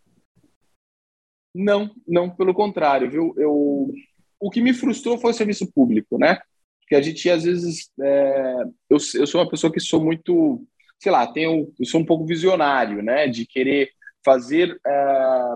Não, 1.54 1.92
não, 2.08 2.30
pelo 2.30 2.54
contrário, 2.54 3.10
viu? 3.10 3.34
Eu, 3.38 3.94
o 4.40 4.50
que 4.50 4.62
me 4.62 4.74
frustrou 4.74 5.18
foi 5.18 5.32
o 5.32 5.34
serviço 5.34 5.72
público, 5.72 6.18
né? 6.18 6.40
Porque 6.82 6.96
a 6.96 7.02
gente, 7.02 7.30
às 7.30 7.44
vezes, 7.44 7.92
é, 8.00 8.64
eu, 8.90 8.98
eu 9.16 9.28
sou 9.28 9.42
uma 9.42 9.50
pessoa 9.50 9.74
que 9.74 9.80
sou 9.80 10.04
muito, 10.04 10.64
sei 11.00 11.12
lá, 11.12 11.26
tenho, 11.28 11.74
eu 11.80 11.86
sou 11.86 12.00
um 12.00 12.06
pouco 12.06 12.26
visionário, 12.26 13.02
né? 13.02 13.28
De 13.28 13.46
querer 13.46 13.90
fazer 14.24 14.80
é, 14.86 15.54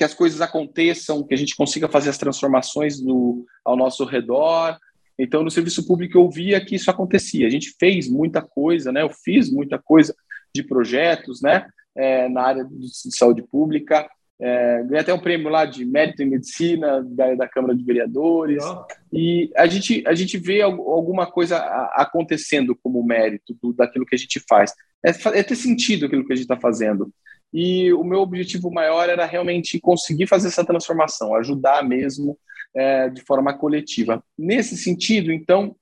que 0.00 0.04
as 0.04 0.14
coisas 0.14 0.40
aconteçam, 0.40 1.22
que 1.22 1.34
a 1.34 1.36
gente 1.36 1.54
consiga 1.54 1.86
fazer 1.86 2.08
as 2.08 2.16
transformações 2.16 3.02
no, 3.02 3.44
ao 3.62 3.76
nosso 3.76 4.02
redor. 4.06 4.78
Então, 5.18 5.42
no 5.42 5.50
serviço 5.50 5.86
público, 5.86 6.16
eu 6.16 6.30
via 6.30 6.58
que 6.64 6.74
isso 6.74 6.90
acontecia. 6.90 7.46
A 7.46 7.50
gente 7.50 7.74
fez 7.78 8.08
muita 8.08 8.40
coisa, 8.40 8.90
né? 8.90 9.02
Eu 9.02 9.10
fiz 9.10 9.52
muita 9.52 9.78
coisa 9.78 10.16
de 10.54 10.62
projetos, 10.62 11.42
né? 11.42 11.68
É, 11.94 12.30
na 12.30 12.40
área 12.40 12.64
de 12.64 13.14
saúde 13.14 13.42
pública. 13.42 14.08
É, 14.40 14.82
ganhei 14.84 15.02
até 15.02 15.12
um 15.12 15.20
prêmio 15.20 15.50
lá 15.50 15.66
de 15.66 15.84
mérito 15.84 16.22
em 16.22 16.30
medicina 16.30 17.04
da, 17.06 17.34
da 17.34 17.46
Câmara 17.46 17.76
de 17.76 17.84
Vereadores. 17.84 18.64
E 19.12 19.50
a 19.54 19.66
gente, 19.66 20.02
a 20.06 20.14
gente 20.14 20.38
vê 20.38 20.62
alguma 20.62 21.30
coisa 21.30 21.58
acontecendo 21.92 22.74
como 22.74 23.04
mérito 23.04 23.54
do, 23.62 23.74
daquilo 23.74 24.06
que 24.06 24.14
a 24.14 24.18
gente 24.18 24.42
faz. 24.48 24.72
é, 25.04 25.10
é 25.40 25.42
ter 25.42 25.56
sentido 25.56 26.06
aquilo 26.06 26.26
que 26.26 26.32
a 26.32 26.36
gente 26.36 26.44
está 26.44 26.56
fazendo. 26.56 27.12
E 27.52 27.92
o 27.92 28.04
meu 28.04 28.20
objetivo 28.20 28.70
maior 28.70 29.08
era 29.08 29.24
realmente 29.24 29.80
conseguir 29.80 30.26
fazer 30.26 30.48
essa 30.48 30.64
transformação, 30.64 31.34
ajudar 31.34 31.82
mesmo 31.82 32.38
é, 32.74 33.08
de 33.08 33.22
forma 33.22 33.52
coletiva. 33.52 34.22
Nesse 34.38 34.76
sentido, 34.76 35.32
então, 35.32 35.74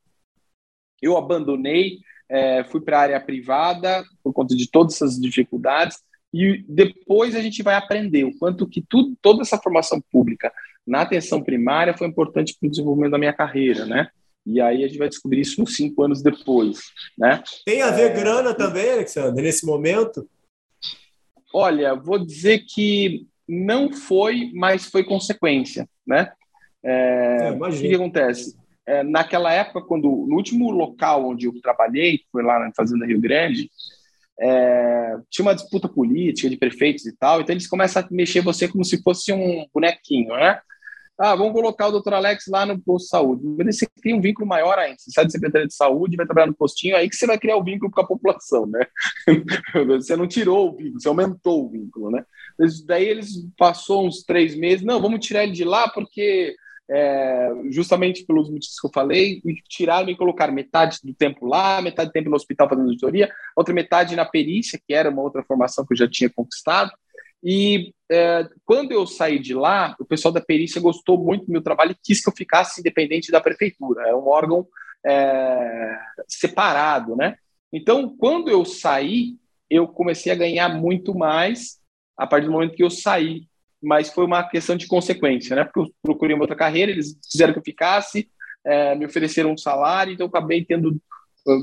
eu 1.03 1.17
abandonei, 1.17 1.99
é, 2.29 2.65
fui 2.65 2.81
para 2.81 2.99
a 2.99 3.03
área 3.03 3.21
privada 3.21 4.05
por 4.23 4.33
conta 4.33 4.55
de 4.55 4.71
todas 4.71 4.95
essas 4.95 5.21
dificuldades 5.21 5.99
e 6.33 6.65
depois 6.69 7.35
a 7.35 7.41
gente 7.41 7.63
vai 7.63 7.75
aprender 7.75 8.25
o 8.25 8.37
quanto 8.39 8.69
que 8.69 8.83
tudo, 8.87 9.17
toda 9.21 9.43
essa 9.43 9.59
formação 9.59 10.01
pública 10.11 10.53
na 10.87 11.03
atenção 11.03 11.43
primária 11.43 11.97
foi 11.97 12.07
importante 12.07 12.57
para 12.59 12.67
o 12.67 12.71
desenvolvimento 12.71 13.13
da 13.13 13.19
minha 13.19 13.33
carreira, 13.33 13.85
né? 13.85 14.09
E 14.47 14.61
aí 14.61 14.83
a 14.83 14.89
gente 14.89 14.99
vai 14.99 15.09
descobrir 15.09 15.43
isso 15.43 15.63
uns 15.63 15.77
cinco 15.77 16.03
anos 16.03 16.23
depois, 16.23 16.81
né? 17.17 17.43
Tem 17.67 17.83
a 17.83 17.91
ver 17.91 18.11
é... 18.11 18.15
grana 18.15 18.55
também, 18.55 18.91
Alexandre, 18.91 19.43
nesse 19.43 19.67
momento? 19.67 20.27
Olha, 21.53 21.95
vou 21.95 22.19
dizer 22.19 22.65
que 22.67 23.27
não 23.49 23.93
foi, 23.93 24.51
mas 24.55 24.87
foi 24.87 25.03
consequência, 25.05 25.89
né? 26.07 26.31
É, 26.85 27.49
é, 27.49 27.51
o 27.53 27.71
que, 27.71 27.89
que, 27.89 27.95
acontece? 27.95 28.57
É, 28.87 29.03
naquela 29.03 29.53
época, 29.53 29.83
quando 29.83 30.05
no 30.05 30.37
último 30.37 30.71
local 30.71 31.29
onde 31.29 31.47
eu 31.47 31.61
trabalhei, 31.61 32.21
foi 32.31 32.43
lá 32.43 32.59
na 32.59 32.73
Fazenda 32.77 33.07
Rio 33.07 33.21
Grande, 33.21 33.71
é, 34.41 35.17
tinha 35.31 35.45
uma 35.45 35.55
disputa 35.55 35.89
política 35.89 36.49
de 36.49 36.57
prefeitos 36.57 37.05
e 37.07 37.17
tal, 37.17 37.41
então 37.41 37.53
eles 37.53 37.67
começam 37.67 38.03
a 38.03 38.07
mexer 38.11 38.41
você 38.41 38.69
como 38.69 38.85
se 38.85 39.03
fosse 39.03 39.33
um 39.33 39.67
bonequinho, 39.75 40.35
né? 40.35 40.61
Ah, 41.19 41.35
vamos 41.35 41.53
colocar 41.53 41.89
o 41.89 41.91
doutor 41.91 42.15
Alex 42.15 42.45
lá 42.49 42.65
no 42.65 42.79
posto 42.79 43.07
de 43.07 43.11
saúde. 43.11 43.43
Mas 43.59 43.77
você 43.77 43.87
cria 44.01 44.15
um 44.15 44.21
vínculo 44.21 44.47
maior 44.47 44.79
ainda. 44.79 44.97
Você 44.99 45.11
sai 45.11 45.27
de 45.27 45.33
secretaria 45.33 45.67
de 45.67 45.75
saúde, 45.75 46.17
vai 46.17 46.25
trabalhar 46.25 46.47
no 46.47 46.55
postinho, 46.55 46.97
aí 46.97 47.09
que 47.09 47.17
você 47.17 47.27
vai 47.27 47.37
criar 47.37 47.57
o 47.57 47.65
vínculo 47.65 47.91
com 47.91 48.01
a 48.01 48.07
população, 48.07 48.67
né? 48.67 48.87
você 49.87 50.15
não 50.15 50.29
tirou 50.29 50.69
o 50.69 50.77
vínculo, 50.77 51.01
você 51.01 51.09
aumentou 51.09 51.67
o 51.67 51.71
vínculo, 51.71 52.11
né? 52.11 52.25
Daí 52.87 53.05
eles 53.05 53.31
passou 53.57 54.07
uns 54.07 54.23
três 54.23 54.55
meses, 54.55 54.85
não, 54.85 55.01
vamos 55.01 55.25
tirar 55.27 55.43
ele 55.43 55.53
de 55.53 55.65
lá 55.65 55.89
porque 55.89 56.55
é, 56.91 57.51
justamente 57.71 58.25
pelos 58.25 58.49
motivos 58.49 58.81
que 58.81 58.87
eu 58.87 58.91
falei, 58.93 59.43
me 59.45 59.61
tiraram 59.69 60.09
e 60.09 60.17
colocaram 60.17 60.55
metade 60.55 60.99
do 61.05 61.13
tempo 61.13 61.47
lá, 61.47 61.83
metade 61.83 62.11
do 62.11 62.13
tempo 62.13 62.31
no 62.31 62.37
hospital 62.37 62.69
fazendo 62.69 62.87
auditoria, 62.87 63.31
outra 63.55 63.75
metade 63.75 64.17
na 64.17 64.25
perícia, 64.25 64.81
que 64.87 64.95
era 64.95 65.11
uma 65.11 65.23
outra 65.23 65.43
formação 65.43 65.85
que 65.85 65.93
eu 65.93 65.99
já 65.99 66.09
tinha 66.09 66.31
conquistado. 66.31 66.91
E 67.43 67.93
é, 68.11 68.49
quando 68.65 68.93
eu 68.93 69.07
saí 69.07 69.39
de 69.39 69.55
lá, 69.55 69.95
o 69.99 70.05
pessoal 70.05 70.33
da 70.33 70.41
perícia 70.41 70.81
gostou 70.81 71.19
muito 71.19 71.47
do 71.47 71.53
meu 71.53 71.63
trabalho 71.63 71.93
e 71.93 71.99
quis 72.03 72.23
que 72.23 72.29
eu 72.29 72.35
ficasse 72.35 72.81
independente 72.81 73.31
da 73.31 73.41
prefeitura. 73.41 74.09
É 74.09 74.15
um 74.15 74.27
órgão 74.27 74.67
é, 75.07 75.99
separado, 76.27 77.15
né? 77.17 77.37
Então, 77.73 78.17
quando 78.17 78.51
eu 78.51 78.65
saí, 78.65 79.37
eu 79.69 79.87
comecei 79.87 80.33
a 80.33 80.37
ganhar 80.37 80.69
muito 80.69 81.15
mais 81.15 81.79
a 82.17 82.27
partir 82.27 82.47
do 82.47 82.53
momento 82.53 82.75
que 82.75 82.83
eu 82.83 82.91
saí 82.91 83.47
mas 83.83 84.11
foi 84.11 84.25
uma 84.25 84.43
questão 84.43 84.77
de 84.77 84.87
consequência, 84.87 85.55
né? 85.55 85.65
Porque 85.65 85.81
eu 85.81 85.95
procurei 86.03 86.35
uma 86.35 86.43
outra 86.43 86.57
carreira, 86.57 86.91
eles 86.91 87.17
quiseram 87.31 87.53
que 87.53 87.59
eu 87.61 87.65
ficasse, 87.65 88.29
é, 88.65 88.95
me 88.95 89.07
ofereceram 89.07 89.53
um 89.53 89.57
salário, 89.57 90.13
então 90.13 90.27
eu 90.27 90.29
acabei 90.29 90.65
tendo. 90.65 91.01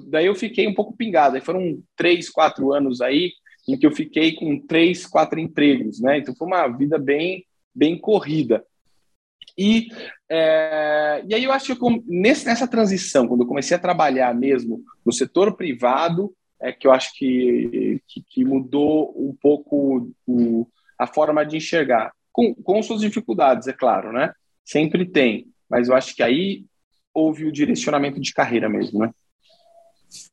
Daí 0.08 0.26
eu 0.26 0.36
fiquei 0.36 0.68
um 0.68 0.74
pouco 0.74 0.96
pingado. 0.96 1.36
Aí 1.36 1.42
foram 1.42 1.80
três, 1.96 2.30
quatro 2.30 2.74
anos 2.74 3.02
aí 3.02 3.34
em 3.68 3.78
que 3.78 3.86
eu 3.86 3.92
fiquei 3.92 4.36
com 4.36 4.60
três, 4.60 5.06
quatro 5.06 5.40
empregos, 5.40 6.00
né? 6.00 6.18
Então 6.18 6.36
foi 6.36 6.48
uma 6.48 6.68
vida 6.68 6.98
bem, 6.98 7.46
bem 7.74 7.98
corrida. 7.98 8.64
E, 9.58 9.88
é, 10.30 11.24
e 11.28 11.34
aí 11.34 11.44
eu 11.44 11.52
acho 11.52 11.76
que 11.76 11.84
eu, 11.84 12.04
nesse, 12.06 12.46
nessa 12.46 12.68
transição, 12.68 13.28
quando 13.28 13.42
eu 13.42 13.48
comecei 13.48 13.76
a 13.76 13.80
trabalhar 13.80 14.34
mesmo 14.36 14.82
no 15.06 15.12
setor 15.12 15.56
privado, 15.56 16.34
é 16.62 16.72
que 16.72 16.88
eu 16.88 16.92
acho 16.92 17.14
que, 17.16 18.02
que, 18.08 18.24
que 18.30 18.46
mudou 18.46 19.14
um 19.18 19.36
pouco 19.36 20.12
o, 20.28 20.68
a 20.98 21.08
forma 21.08 21.46
de 21.46 21.58
enxergar, 21.58 22.12
com, 22.32 22.54
com 22.54 22.84
suas 22.84 23.02
dificuldades, 23.02 23.68
é 23.68 23.74
claro, 23.74 24.12
né? 24.12 24.34
Sempre 24.64 25.06
tem, 25.06 25.48
mas 25.70 25.88
eu 25.88 25.96
acho 25.96 26.16
que 26.16 26.24
aí 26.24 26.66
houve 27.14 27.46
o 27.46 27.52
direcionamento 27.52 28.20
de 28.20 28.34
carreira 28.34 28.68
mesmo, 28.68 29.00
né? 29.00 29.12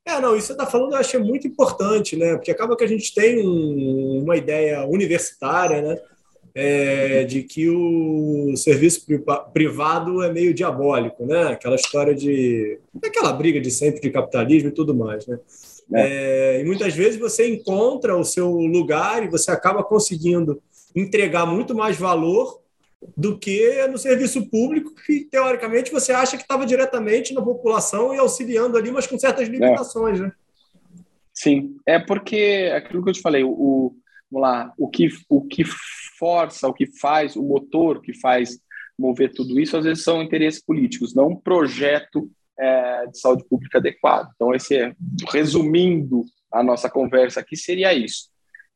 É, 0.05 0.21
não, 0.21 0.37
isso 0.37 0.49
você 0.49 0.53
está 0.53 0.67
falando 0.67 0.93
eu 0.93 0.99
achei 0.99 1.21
muito 1.21 1.47
importante, 1.47 2.17
né? 2.17 2.35
Porque 2.35 2.51
acaba 2.51 2.77
que 2.77 2.85
a 2.85 2.89
gente 2.89 3.15
tem 3.15 3.47
um, 3.47 4.23
uma 4.23 4.37
ideia 4.37 4.85
universitária, 4.85 5.81
né? 5.81 5.99
É, 6.55 7.25
de 7.25 7.45
que 7.45 7.71
o 7.71 8.55
serviço 8.57 9.07
privado 9.55 10.23
é 10.23 10.31
meio 10.31 10.53
diabólico, 10.53 11.25
né? 11.25 11.45
Aquela 11.45 11.77
história 11.77 12.15
de. 12.15 12.79
aquela 13.03 13.33
briga 13.33 13.61
de 13.61 13.71
sempre 13.71 14.01
de 14.01 14.11
capitalismo 14.11 14.69
e 14.69 14.73
tudo 14.73 14.95
mais, 14.95 15.27
né? 15.27 15.39
É. 15.95 16.57
É, 16.57 16.61
e 16.61 16.65
muitas 16.65 16.95
vezes 16.95 17.19
você 17.19 17.49
encontra 17.49 18.17
o 18.17 18.25
seu 18.25 18.51
lugar 18.51 19.23
e 19.23 19.29
você 19.29 19.51
acaba 19.51 19.83
conseguindo 19.83 20.61
entregar 20.95 21.47
muito 21.47 21.75
mais 21.75 21.97
valor 21.97 22.62
do 23.17 23.39
que 23.39 23.87
no 23.89 23.99
serviço 23.99 24.49
público, 24.49 24.95
que 24.95 25.25
teoricamente 25.25 25.91
você 25.91 26.13
acha 26.13 26.37
que 26.37 26.43
estava 26.43 26.67
diretamente 26.67 27.35
na 27.35 27.43
população 27.43 28.15
e 28.15 28.19
auxiliando 28.19 28.77
ali, 28.77 28.91
mas 28.91 29.07
com 29.07 29.19
certas 29.19 29.49
limitações, 29.49 30.19
é. 30.21 30.23
né? 30.25 30.33
Sim, 31.35 31.77
é 31.87 31.99
porque 31.99 32.71
aquilo 32.75 33.03
que 33.03 33.11
eu 33.11 33.15
te 33.15 33.21
falei, 33.21 33.43
o, 33.43 33.97
vamos 34.31 34.49
lá, 34.49 34.73
o 34.79 34.89
que, 34.89 35.09
o 35.29 35.43
que 35.43 35.65
força, 36.19 36.69
o 36.69 36.75
que 36.75 36.87
faz, 36.99 37.37
o 37.37 37.43
motor 37.43 38.01
que 38.01 38.13
faz 38.15 38.59
mover 38.99 39.33
tudo 39.33 39.59
isso, 39.59 39.77
às 39.77 39.85
vezes 39.85 40.05
são 40.05 40.23
interesses 40.23 40.63
políticos, 40.63 41.15
não 41.15 41.29
um 41.29 41.37
projeto 41.37 42.31
é, 42.59 43.07
de 43.07 43.19
saúde 43.19 43.45
pública 43.49 43.79
adequado. 43.79 44.31
Então, 44.35 44.55
esse 44.55 44.77
é, 44.77 44.95
resumindo 45.31 46.25
a 46.53 46.63
nossa 46.63 46.89
conversa 46.89 47.41
aqui, 47.41 47.57
seria 47.57 47.93
isso. 47.93 48.32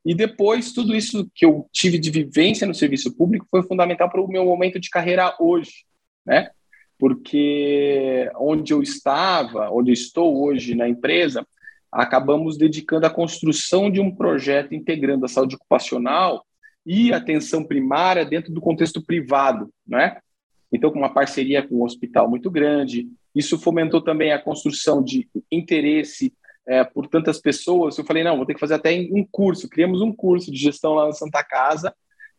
E 0.07 0.15
depois, 0.15 0.71
tudo 0.71 0.95
isso 0.95 1.29
que 1.35 1.45
eu 1.45 1.67
tive 1.69 1.99
de 1.99 2.09
vivência 2.09 2.65
no 2.65 2.73
serviço 2.73 3.13
público 3.13 3.45
foi 3.51 3.61
fundamental 3.61 4.09
para 4.09 4.21
o 4.21 4.27
meu 4.29 4.45
momento 4.45 4.79
de 4.79 4.89
carreira 4.89 5.35
hoje, 5.37 5.83
né? 6.25 6.49
Porque 6.97 8.31
onde 8.39 8.71
eu 8.71 8.81
estava, 8.81 9.69
onde 9.69 9.91
eu 9.91 9.93
estou 9.93 10.41
hoje 10.41 10.75
na 10.75 10.87
empresa, 10.87 11.45
acabamos 11.91 12.57
dedicando 12.57 13.05
a 13.05 13.09
construção 13.09 13.91
de 13.91 13.99
um 13.99 14.09
projeto 14.09 14.73
integrando 14.73 15.25
a 15.25 15.27
saúde 15.27 15.55
ocupacional 15.55 16.45
e 16.85 17.11
atenção 17.11 17.65
primária 17.65 18.23
dentro 18.23 18.53
do 18.53 18.61
contexto 18.61 19.01
privado, 19.05 19.69
né? 19.85 20.19
Então, 20.71 20.89
com 20.89 20.99
uma 20.99 21.13
parceria 21.13 21.67
com 21.67 21.75
um 21.75 21.83
hospital 21.83 22.29
muito 22.29 22.49
grande, 22.49 23.09
isso 23.35 23.59
fomentou 23.59 24.01
também 24.01 24.31
a 24.31 24.41
construção 24.41 25.03
de 25.03 25.27
interesse 25.51 26.31
é, 26.67 26.83
por 26.83 27.07
tantas 27.07 27.39
pessoas. 27.39 27.97
Eu 27.97 28.05
falei, 28.05 28.23
não, 28.23 28.35
vou 28.35 28.45
ter 28.45 28.53
que 28.53 28.59
fazer 28.59 28.73
até 28.75 28.91
um 29.11 29.25
curso. 29.31 29.69
Criamos 29.69 30.01
um 30.01 30.13
curso 30.13 30.51
de 30.51 30.57
gestão 30.57 30.93
lá 30.93 31.05
na 31.05 31.13
Santa 31.13 31.43
Casa, 31.43 31.95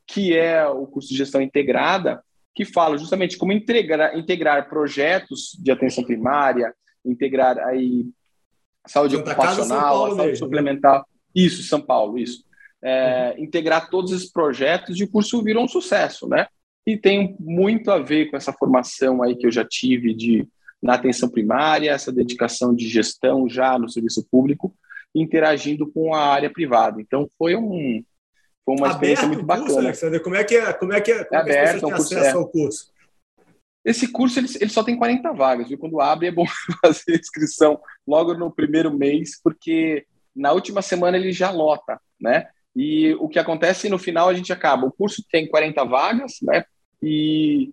que 0.06 0.36
é 0.36 0.66
o 0.66 0.86
curso 0.86 1.08
de 1.08 1.16
gestão 1.16 1.40
integrada, 1.40 2.22
que 2.54 2.64
fala 2.64 2.98
justamente 2.98 3.38
como 3.38 3.52
integrar, 3.52 4.16
integrar 4.16 4.68
projetos 4.68 5.56
de 5.58 5.70
atenção 5.70 6.04
primária, 6.04 6.74
integrar 7.04 7.58
aí 7.58 8.06
saúde 8.86 9.16
Santa 9.16 9.32
ocupacional, 9.32 9.96
saúde 9.96 10.16
mesmo, 10.16 10.30
né? 10.30 10.34
suplementar. 10.34 10.98
Né? 10.98 11.04
Isso, 11.34 11.62
São 11.62 11.80
Paulo, 11.80 12.18
isso. 12.18 12.44
É, 12.82 13.34
uhum. 13.36 13.44
Integrar 13.44 13.88
todos 13.90 14.12
esses 14.12 14.30
projetos 14.30 14.98
e 14.98 15.04
o 15.04 15.10
curso 15.10 15.42
virou 15.42 15.64
um 15.64 15.68
sucesso, 15.68 16.28
né? 16.28 16.46
E 16.86 16.96
tem 16.96 17.36
muito 17.38 17.90
a 17.90 17.98
ver 17.98 18.30
com 18.30 18.36
essa 18.36 18.52
formação 18.52 19.22
aí 19.22 19.36
que 19.36 19.46
eu 19.46 19.50
já 19.50 19.64
tive 19.64 20.14
de 20.14 20.46
na 20.82 20.94
atenção 20.94 21.28
primária, 21.28 21.90
essa 21.90 22.12
dedicação 22.12 22.74
de 22.74 22.88
gestão 22.88 23.48
já 23.48 23.78
no 23.78 23.88
serviço 23.88 24.26
público, 24.30 24.74
interagindo 25.14 25.90
com 25.90 26.14
a 26.14 26.26
área 26.26 26.50
privada. 26.50 27.00
Então 27.00 27.28
foi 27.36 27.56
um 27.56 28.02
foi 28.64 28.76
uma 28.76 28.88
experiência 28.88 29.26
muito 29.26 29.46
curso, 29.46 29.62
bacana. 29.62 29.78
Alexandre, 29.78 30.20
como 30.20 30.36
é 30.36 30.44
que 30.44 30.56
é, 30.56 30.72
como 30.74 30.92
é 30.92 31.00
que 31.00 31.10
é, 31.10 31.24
como 31.24 31.40
é 31.40 31.42
aberto, 31.42 31.86
é 31.86 31.88
que 31.88 31.94
acesso 31.94 32.36
é. 32.36 32.38
ao 32.38 32.48
curso? 32.48 32.92
Esse 33.84 34.08
curso 34.12 34.38
ele, 34.38 34.48
ele 34.60 34.70
só 34.70 34.84
tem 34.84 34.96
40 34.96 35.32
vagas, 35.32 35.68
viu? 35.68 35.78
Quando 35.78 36.00
abre 36.00 36.28
é 36.28 36.30
bom 36.30 36.44
fazer 36.82 37.18
inscrição 37.18 37.80
logo 38.06 38.34
no 38.34 38.50
primeiro 38.50 38.92
mês, 38.92 39.40
porque 39.42 40.04
na 40.36 40.52
última 40.52 40.82
semana 40.82 41.16
ele 41.16 41.32
já 41.32 41.50
lota, 41.50 41.98
né? 42.20 42.48
E 42.76 43.14
o 43.14 43.28
que 43.28 43.38
acontece 43.38 43.88
no 43.88 43.98
final 43.98 44.28
a 44.28 44.34
gente 44.34 44.52
acaba. 44.52 44.86
O 44.86 44.92
curso 44.92 45.24
tem 45.32 45.48
40 45.48 45.84
vagas, 45.84 46.34
né? 46.42 46.64
E 47.02 47.72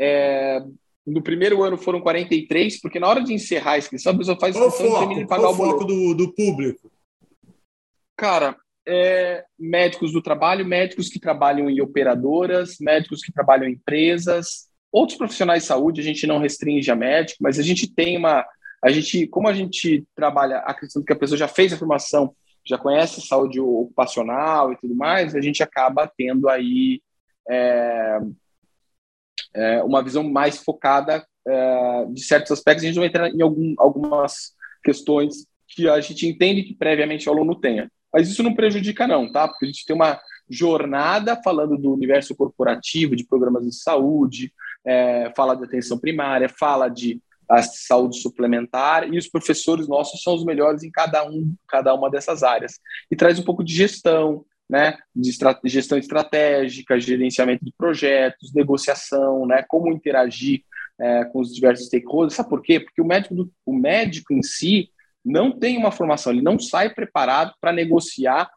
é, 0.00 0.62
no 1.06 1.22
primeiro 1.22 1.62
ano 1.62 1.76
foram 1.76 2.00
43, 2.00 2.80
porque 2.80 3.00
na 3.00 3.08
hora 3.08 3.22
de 3.22 3.32
encerrar 3.32 3.72
a 3.72 3.78
inscrição, 3.78 4.12
a 4.12 4.18
pessoa 4.18 4.38
faz 4.38 4.54
qual 4.54 4.68
inscrição 4.68 5.00
foco, 5.00 5.12
e 5.12 5.26
pagar 5.26 5.48
o 5.48 5.54
foco 5.54 5.84
do, 5.84 6.14
do 6.14 6.32
público? 6.34 6.90
Cara, 8.16 8.56
é, 8.86 9.44
médicos 9.58 10.12
do 10.12 10.22
trabalho, 10.22 10.66
médicos 10.66 11.08
que 11.08 11.18
trabalham 11.18 11.70
em 11.70 11.80
operadoras, 11.80 12.76
médicos 12.80 13.22
que 13.22 13.32
trabalham 13.32 13.68
em 13.68 13.72
empresas, 13.72 14.68
outros 14.92 15.16
profissionais 15.16 15.62
de 15.62 15.68
saúde, 15.68 16.00
a 16.00 16.04
gente 16.04 16.26
não 16.26 16.38
restringe 16.38 16.90
a 16.90 16.96
médico, 16.96 17.38
mas 17.42 17.58
a 17.58 17.62
gente 17.62 17.92
tem 17.92 18.16
uma. 18.16 18.44
A 18.82 18.90
gente, 18.90 19.26
como 19.26 19.46
a 19.46 19.52
gente 19.52 20.04
trabalha 20.14 20.58
acreditando 20.58 21.04
que 21.04 21.12
a 21.12 21.16
pessoa 21.16 21.38
já 21.38 21.48
fez 21.48 21.72
a 21.72 21.76
formação, 21.76 22.34
já 22.64 22.78
conhece 22.78 23.20
saúde 23.20 23.60
ocupacional 23.60 24.72
e 24.72 24.76
tudo 24.76 24.94
mais, 24.94 25.34
a 25.34 25.40
gente 25.40 25.62
acaba 25.62 26.10
tendo 26.16 26.48
aí 26.48 27.02
é, 27.48 28.18
é, 29.54 29.82
uma 29.82 30.02
visão 30.02 30.22
mais 30.22 30.58
focada 30.58 31.24
é, 31.46 32.06
de 32.10 32.22
certos 32.22 32.52
aspectos. 32.52 32.84
A 32.84 32.86
gente 32.86 32.98
vai 32.98 33.08
entrar 33.08 33.28
em 33.28 33.42
algum, 33.42 33.74
algumas 33.78 34.52
questões 34.82 35.46
que 35.68 35.88
a 35.88 36.00
gente 36.00 36.26
entende 36.26 36.62
que 36.62 36.74
previamente 36.74 37.28
o 37.28 37.32
aluno 37.32 37.54
tenha. 37.54 37.90
Mas 38.12 38.28
isso 38.28 38.42
não 38.42 38.54
prejudica, 38.54 39.06
não, 39.06 39.30
tá? 39.30 39.46
Porque 39.46 39.66
a 39.66 39.68
gente 39.68 39.86
tem 39.86 39.94
uma 39.94 40.20
jornada 40.48 41.40
falando 41.42 41.78
do 41.78 41.92
universo 41.92 42.34
corporativo, 42.34 43.14
de 43.14 43.24
programas 43.24 43.64
de 43.64 43.72
saúde, 43.72 44.52
é, 44.84 45.32
fala 45.36 45.54
de 45.54 45.64
atenção 45.64 45.96
primária, 45.98 46.48
fala 46.48 46.88
de 46.88 47.20
saúde 47.62 48.20
suplementar, 48.20 49.12
e 49.12 49.18
os 49.18 49.28
professores 49.28 49.88
nossos 49.88 50.22
são 50.22 50.34
os 50.34 50.44
melhores 50.44 50.84
em 50.84 50.90
cada 50.90 51.24
um, 51.28 51.52
cada 51.68 51.92
uma 51.94 52.10
dessas 52.10 52.42
áreas. 52.42 52.78
E 53.10 53.16
traz 53.16 53.38
um 53.38 53.44
pouco 53.44 53.64
de 53.64 53.74
gestão, 53.74 54.44
né, 54.70 54.96
de 55.14 55.32
gestão 55.64 55.98
estratégica, 55.98 57.00
gerenciamento 57.00 57.64
de 57.64 57.72
projetos, 57.76 58.54
negociação, 58.54 59.44
né, 59.44 59.64
como 59.68 59.92
interagir 59.92 60.62
é, 60.98 61.24
com 61.24 61.40
os 61.40 61.52
diversos 61.52 61.86
stakeholders. 61.86 62.34
Sabe 62.34 62.48
por 62.48 62.62
quê? 62.62 62.78
Porque 62.78 63.02
o 63.02 63.04
médico, 63.04 63.34
do, 63.34 63.52
o 63.66 63.74
médico 63.74 64.32
em 64.32 64.42
si 64.42 64.88
não 65.24 65.50
tem 65.50 65.76
uma 65.76 65.90
formação, 65.90 66.32
ele 66.32 66.40
não 66.40 66.56
sai 66.58 66.94
preparado 66.94 67.52
para 67.60 67.72
negociar 67.72 68.48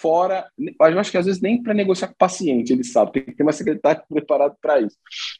fora. 0.00 0.48
Eu 0.58 0.98
acho 0.98 1.12
que 1.12 1.18
às 1.18 1.26
vezes 1.26 1.40
nem 1.40 1.62
para 1.62 1.72
negociar 1.72 2.08
com 2.08 2.14
o 2.14 2.18
paciente 2.18 2.72
ele 2.72 2.82
sabe, 2.82 3.12
tem 3.12 3.22
que 3.22 3.32
ter 3.32 3.44
uma 3.44 3.52
secretária 3.52 4.02
preparada 4.10 4.56
para 4.60 4.80
isso. 4.80 4.96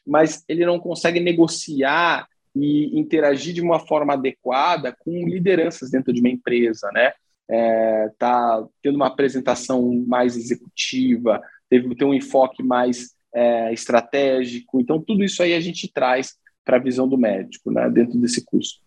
Mas 0.07 0.41
ele 0.47 0.65
não 0.65 0.79
consegue 0.79 1.19
negociar 1.19 2.25
e 2.55 2.97
interagir 2.97 3.53
de 3.53 3.61
uma 3.61 3.79
forma 3.79 4.13
adequada 4.13 4.95
com 4.97 5.27
lideranças 5.27 5.91
dentro 5.91 6.13
de 6.13 6.21
uma 6.21 6.29
empresa, 6.29 6.89
né? 6.93 7.11
É, 7.49 8.09
tá 8.17 8.65
tendo 8.81 8.95
uma 8.95 9.07
apresentação 9.07 10.03
mais 10.07 10.37
executiva, 10.37 11.41
teve 11.69 11.93
ter 11.95 12.05
um 12.05 12.13
enfoque 12.13 12.63
mais 12.63 13.13
é, 13.33 13.73
estratégico. 13.73 14.79
Então, 14.79 15.01
tudo 15.01 15.23
isso 15.23 15.41
aí 15.43 15.53
a 15.53 15.59
gente 15.59 15.91
traz 15.91 16.35
para 16.63 16.77
a 16.77 16.79
visão 16.79 17.07
do 17.07 17.17
médico, 17.17 17.71
né, 17.71 17.89
dentro 17.89 18.17
desse 18.19 18.43
curso. 18.45 18.81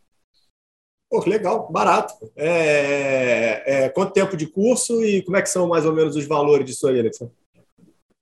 Pô, 1.10 1.22
legal, 1.24 1.70
barato. 1.70 2.14
É, 2.34 3.84
é, 3.84 3.88
quanto 3.90 4.12
tempo 4.12 4.36
de 4.36 4.46
curso 4.46 5.04
e 5.04 5.22
como 5.22 5.36
é 5.36 5.42
que 5.42 5.48
são 5.48 5.68
mais 5.68 5.86
ou 5.86 5.92
menos 5.92 6.16
os 6.16 6.26
valores 6.26 6.66
disso 6.66 6.88
aí, 6.88 6.98
Alexandre? 6.98 7.34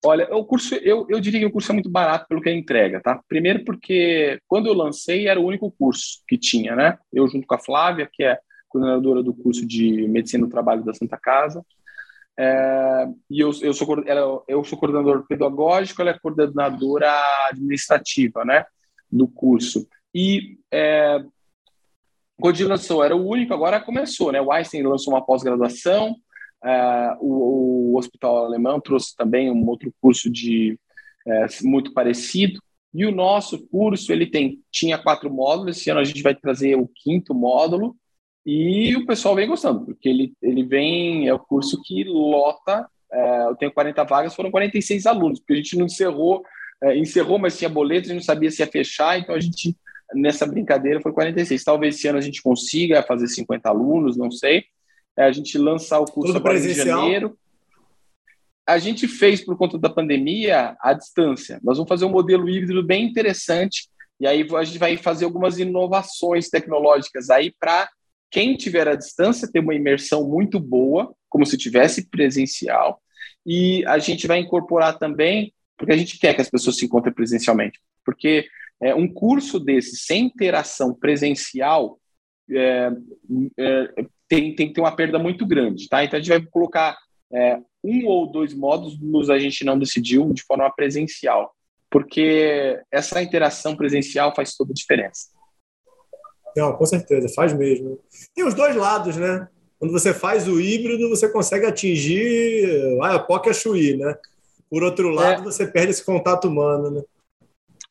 Olha, 0.04 0.28
o 0.34 0.44
curso, 0.44 0.74
eu, 0.74 1.06
eu 1.08 1.18
diria 1.18 1.40
que 1.40 1.46
o 1.46 1.50
curso 1.50 1.70
é 1.70 1.72
muito 1.72 1.88
barato 1.88 2.26
pelo 2.28 2.42
que 2.42 2.48
ele 2.50 2.58
entrega, 2.58 3.00
tá? 3.00 3.22
Primeiro 3.26 3.64
porque 3.64 4.38
quando 4.46 4.66
eu 4.66 4.74
lancei 4.74 5.26
era 5.26 5.40
o 5.40 5.46
único 5.46 5.70
curso 5.70 6.22
que 6.28 6.36
tinha, 6.36 6.76
né? 6.76 6.98
Eu 7.10 7.26
junto 7.26 7.46
com 7.46 7.54
a 7.54 7.58
Flávia, 7.58 8.06
que 8.12 8.22
é 8.22 8.38
coordenadora 8.74 9.22
do 9.22 9.32
curso 9.32 9.64
de 9.64 10.08
Medicina 10.08 10.44
do 10.44 10.50
Trabalho 10.50 10.82
da 10.82 10.92
Santa 10.92 11.16
Casa, 11.16 11.64
é, 12.36 13.08
e 13.30 13.38
eu, 13.38 13.52
eu, 13.62 13.72
sou, 13.72 14.02
ela, 14.04 14.42
eu 14.48 14.64
sou 14.64 14.76
coordenador 14.76 15.24
pedagógico, 15.28 16.02
ela 16.02 16.10
é 16.10 16.18
coordenadora 16.18 17.12
administrativa, 17.48 18.44
né? 18.44 18.66
Do 19.10 19.28
curso. 19.28 19.86
E 20.12 20.58
é, 20.72 21.24
quando 22.36 22.66
lançou, 22.66 23.04
era 23.04 23.14
o 23.14 23.24
único, 23.24 23.54
agora 23.54 23.80
começou, 23.80 24.32
né? 24.32 24.40
O 24.40 24.50
Einstein 24.50 24.82
lançou 24.82 25.14
uma 25.14 25.24
pós-graduação, 25.24 26.16
Uh, 26.64 27.12
o, 27.20 27.92
o, 27.92 27.98
Hospital 27.98 28.46
Alemão 28.46 28.80
trouxe 28.80 29.14
também 29.14 29.50
um 29.50 29.68
outro 29.68 29.92
curso 30.00 30.30
de 30.30 30.78
uh, 31.26 31.68
muito 31.68 31.92
parecido. 31.92 32.58
E 32.94 33.04
o 33.04 33.12
nosso 33.12 33.66
curso 33.68 34.10
ele 34.10 34.24
tem 34.24 34.62
tinha 34.70 34.96
quatro 34.96 35.30
módulos. 35.30 35.76
Esse 35.76 35.90
ano 35.90 36.00
a 36.00 36.04
gente 36.04 36.22
vai 36.22 36.34
trazer 36.34 36.74
o 36.76 36.88
quinto 36.88 37.34
módulo 37.34 37.94
e 38.44 38.94
o 38.96 39.06
pessoal 39.06 39.34
vem 39.34 39.48
gostando 39.48 39.84
porque 39.84 40.08
ele 40.08 40.32
ele 40.42 40.64
vem 40.64 41.28
é 41.28 41.34
o 41.34 41.38
curso 41.38 41.80
que 41.82 42.04
lota. 42.04 42.86
Uh, 43.12 43.50
eu 43.50 43.56
tenho 43.56 43.72
40 43.72 44.04
vagas, 44.04 44.34
foram 44.34 44.50
46 44.50 45.06
alunos 45.06 45.38
porque 45.38 45.52
a 45.52 45.56
gente 45.56 45.78
não 45.78 45.86
encerrou 45.86 46.42
encerrou, 46.96 47.38
mas 47.38 47.56
tinha 47.56 47.70
boletos 47.70 48.10
e 48.10 48.14
não 48.14 48.20
sabia 48.20 48.50
se 48.50 48.60
ia 48.60 48.66
fechar. 48.66 49.18
Então 49.18 49.34
a 49.34 49.40
gente 49.40 49.74
nessa 50.14 50.46
brincadeira 50.46 51.00
foi 51.00 51.12
46. 51.12 51.64
Talvez 51.64 51.94
esse 51.94 52.06
ano 52.06 52.18
a 52.18 52.20
gente 52.20 52.42
consiga 52.42 53.02
fazer 53.02 53.26
50 53.26 53.68
alunos, 53.68 54.18
não 54.18 54.30
sei 54.30 54.64
é 55.16 55.24
a 55.24 55.32
gente 55.32 55.56
lançar 55.58 56.00
o 56.00 56.04
curso 56.04 56.36
agora 56.36 56.58
em 56.58 56.74
janeiro. 56.74 57.38
A 58.66 58.78
gente 58.78 59.06
fez, 59.06 59.44
por 59.44 59.56
conta 59.56 59.78
da 59.78 59.90
pandemia, 59.90 60.76
à 60.80 60.92
distância. 60.92 61.60
Nós 61.62 61.76
vamos 61.76 61.88
fazer 61.88 62.04
um 62.04 62.10
modelo 62.10 62.48
híbrido 62.48 62.82
bem 62.82 63.04
interessante, 63.04 63.88
e 64.18 64.26
aí 64.26 64.46
a 64.54 64.64
gente 64.64 64.78
vai 64.78 64.96
fazer 64.96 65.24
algumas 65.24 65.58
inovações 65.58 66.48
tecnológicas 66.48 67.30
aí 67.30 67.52
para 67.58 67.88
quem 68.34 68.56
tiver 68.56 68.88
à 68.88 68.96
distância 68.96 69.48
ter 69.48 69.60
uma 69.60 69.76
imersão 69.76 70.28
muito 70.28 70.58
boa, 70.58 71.14
como 71.28 71.46
se 71.46 71.56
tivesse 71.56 72.10
presencial, 72.10 73.00
e 73.46 73.86
a 73.86 73.96
gente 73.98 74.26
vai 74.26 74.40
incorporar 74.40 74.98
também, 74.98 75.54
porque 75.78 75.92
a 75.92 75.96
gente 75.96 76.18
quer 76.18 76.34
que 76.34 76.40
as 76.40 76.50
pessoas 76.50 76.76
se 76.76 76.84
encontrem 76.84 77.14
presencialmente, 77.14 77.78
porque 78.04 78.48
é, 78.82 78.92
um 78.92 79.06
curso 79.06 79.60
desse 79.60 79.96
sem 79.98 80.24
interação 80.24 80.92
presencial 80.92 81.96
é, 82.50 82.90
é, 83.56 84.04
tem, 84.26 84.52
tem 84.56 84.66
que 84.66 84.74
ter 84.74 84.80
uma 84.80 84.96
perda 84.96 85.16
muito 85.16 85.46
grande, 85.46 85.88
tá? 85.88 86.02
Então 86.02 86.18
a 86.18 86.20
gente 86.20 86.36
vai 86.36 86.44
colocar 86.44 86.98
é, 87.32 87.60
um 87.84 88.04
ou 88.04 88.26
dois 88.32 88.52
módulos, 88.52 89.30
a 89.30 89.38
gente 89.38 89.64
não 89.64 89.78
decidiu 89.78 90.32
de 90.32 90.42
forma 90.42 90.68
presencial, 90.74 91.54
porque 91.88 92.82
essa 92.90 93.22
interação 93.22 93.76
presencial 93.76 94.34
faz 94.34 94.56
toda 94.56 94.72
a 94.72 94.74
diferença. 94.74 95.33
Não, 96.56 96.72
com 96.72 96.86
certeza, 96.86 97.28
faz 97.34 97.52
mesmo. 97.52 97.98
Tem 98.34 98.44
os 98.44 98.54
dois 98.54 98.76
lados, 98.76 99.16
né? 99.16 99.48
Quando 99.78 99.92
você 99.92 100.14
faz 100.14 100.48
o 100.48 100.60
híbrido, 100.60 101.08
você 101.08 101.28
consegue 101.28 101.66
atingir 101.66 102.98
a 103.02 103.18
POC 103.18 103.50
a 103.50 103.52
Chuí, 103.52 103.96
né? 103.96 104.16
Por 104.70 104.82
outro 104.82 105.10
lado, 105.10 105.42
é. 105.42 105.44
você 105.44 105.66
perde 105.66 105.90
esse 105.90 106.04
contato 106.04 106.48
humano, 106.48 106.90
né? 106.90 107.02